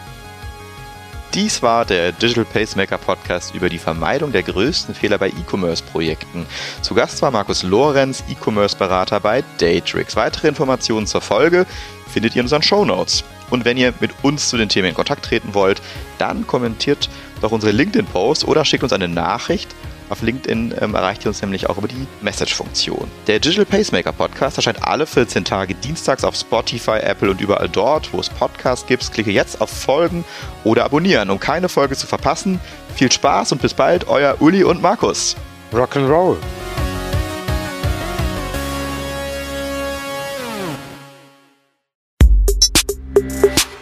Dies 1.33 1.61
war 1.61 1.85
der 1.85 2.11
Digital 2.11 2.43
Pacemaker 2.43 2.97
Podcast 2.97 3.55
über 3.55 3.69
die 3.69 3.77
Vermeidung 3.77 4.33
der 4.33 4.43
größten 4.43 4.93
Fehler 4.93 5.17
bei 5.17 5.29
E-Commerce-Projekten. 5.29 6.45
Zu 6.81 6.93
Gast 6.93 7.21
war 7.21 7.31
Markus 7.31 7.63
Lorenz, 7.63 8.21
E-Commerce-Berater 8.29 9.21
bei 9.21 9.41
Datrix. 9.57 10.17
Weitere 10.17 10.49
Informationen 10.49 11.07
zur 11.07 11.21
Folge 11.21 11.65
findet 12.11 12.35
ihr 12.35 12.41
in 12.41 12.45
unseren 12.45 12.63
Show 12.63 12.83
Notes. 12.83 13.23
Und 13.49 13.63
wenn 13.63 13.77
ihr 13.77 13.93
mit 14.01 14.11
uns 14.23 14.49
zu 14.49 14.57
den 14.57 14.67
Themen 14.67 14.89
in 14.89 14.93
Kontakt 14.93 15.23
treten 15.23 15.53
wollt, 15.53 15.81
dann 16.17 16.45
kommentiert 16.47 17.09
doch 17.39 17.51
unsere 17.51 17.71
LinkedIn-Post 17.71 18.45
oder 18.45 18.65
schickt 18.65 18.83
uns 18.83 18.93
eine 18.93 19.07
Nachricht 19.07 19.73
auf 20.11 20.21
LinkedIn 20.21 20.75
ähm, 20.79 20.93
erreicht 20.93 21.25
ihr 21.25 21.29
uns 21.29 21.41
nämlich 21.41 21.69
auch 21.69 21.77
über 21.77 21.87
die 21.87 22.07
Message-Funktion. 22.21 23.09
Der 23.27 23.39
Digital 23.39 23.65
Pacemaker 23.65 24.11
Podcast 24.11 24.57
erscheint 24.57 24.83
alle 24.83 25.07
14 25.07 25.45
Tage 25.45 25.73
dienstags 25.73 26.23
auf 26.23 26.35
Spotify, 26.35 26.99
Apple 27.01 27.31
und 27.31 27.41
überall 27.41 27.69
dort, 27.69 28.13
wo 28.13 28.19
es 28.19 28.29
Podcasts 28.29 28.85
gibt. 28.85 29.11
Klicke 29.11 29.31
jetzt 29.31 29.61
auf 29.61 29.69
Folgen 29.69 30.23
oder 30.63 30.85
abonnieren, 30.85 31.29
um 31.29 31.39
keine 31.39 31.69
Folge 31.69 31.95
zu 31.95 32.07
verpassen. 32.07 32.59
Viel 32.95 33.11
Spaß 33.11 33.53
und 33.53 33.61
bis 33.61 33.73
bald, 33.73 34.07
euer 34.07 34.35
Uli 34.41 34.63
und 34.63 34.81
Markus. 34.81 35.35
Rock'n'Roll. 35.73 36.35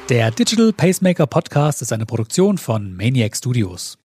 Der 0.10 0.32
Digital 0.32 0.74
Pacemaker 0.74 1.28
Podcast 1.28 1.84
ist 1.84 1.94
eine 1.94 2.08
Produktion 2.08 2.58
von 2.58 2.96
Maniac 2.96 3.36
Studios. 3.36 4.00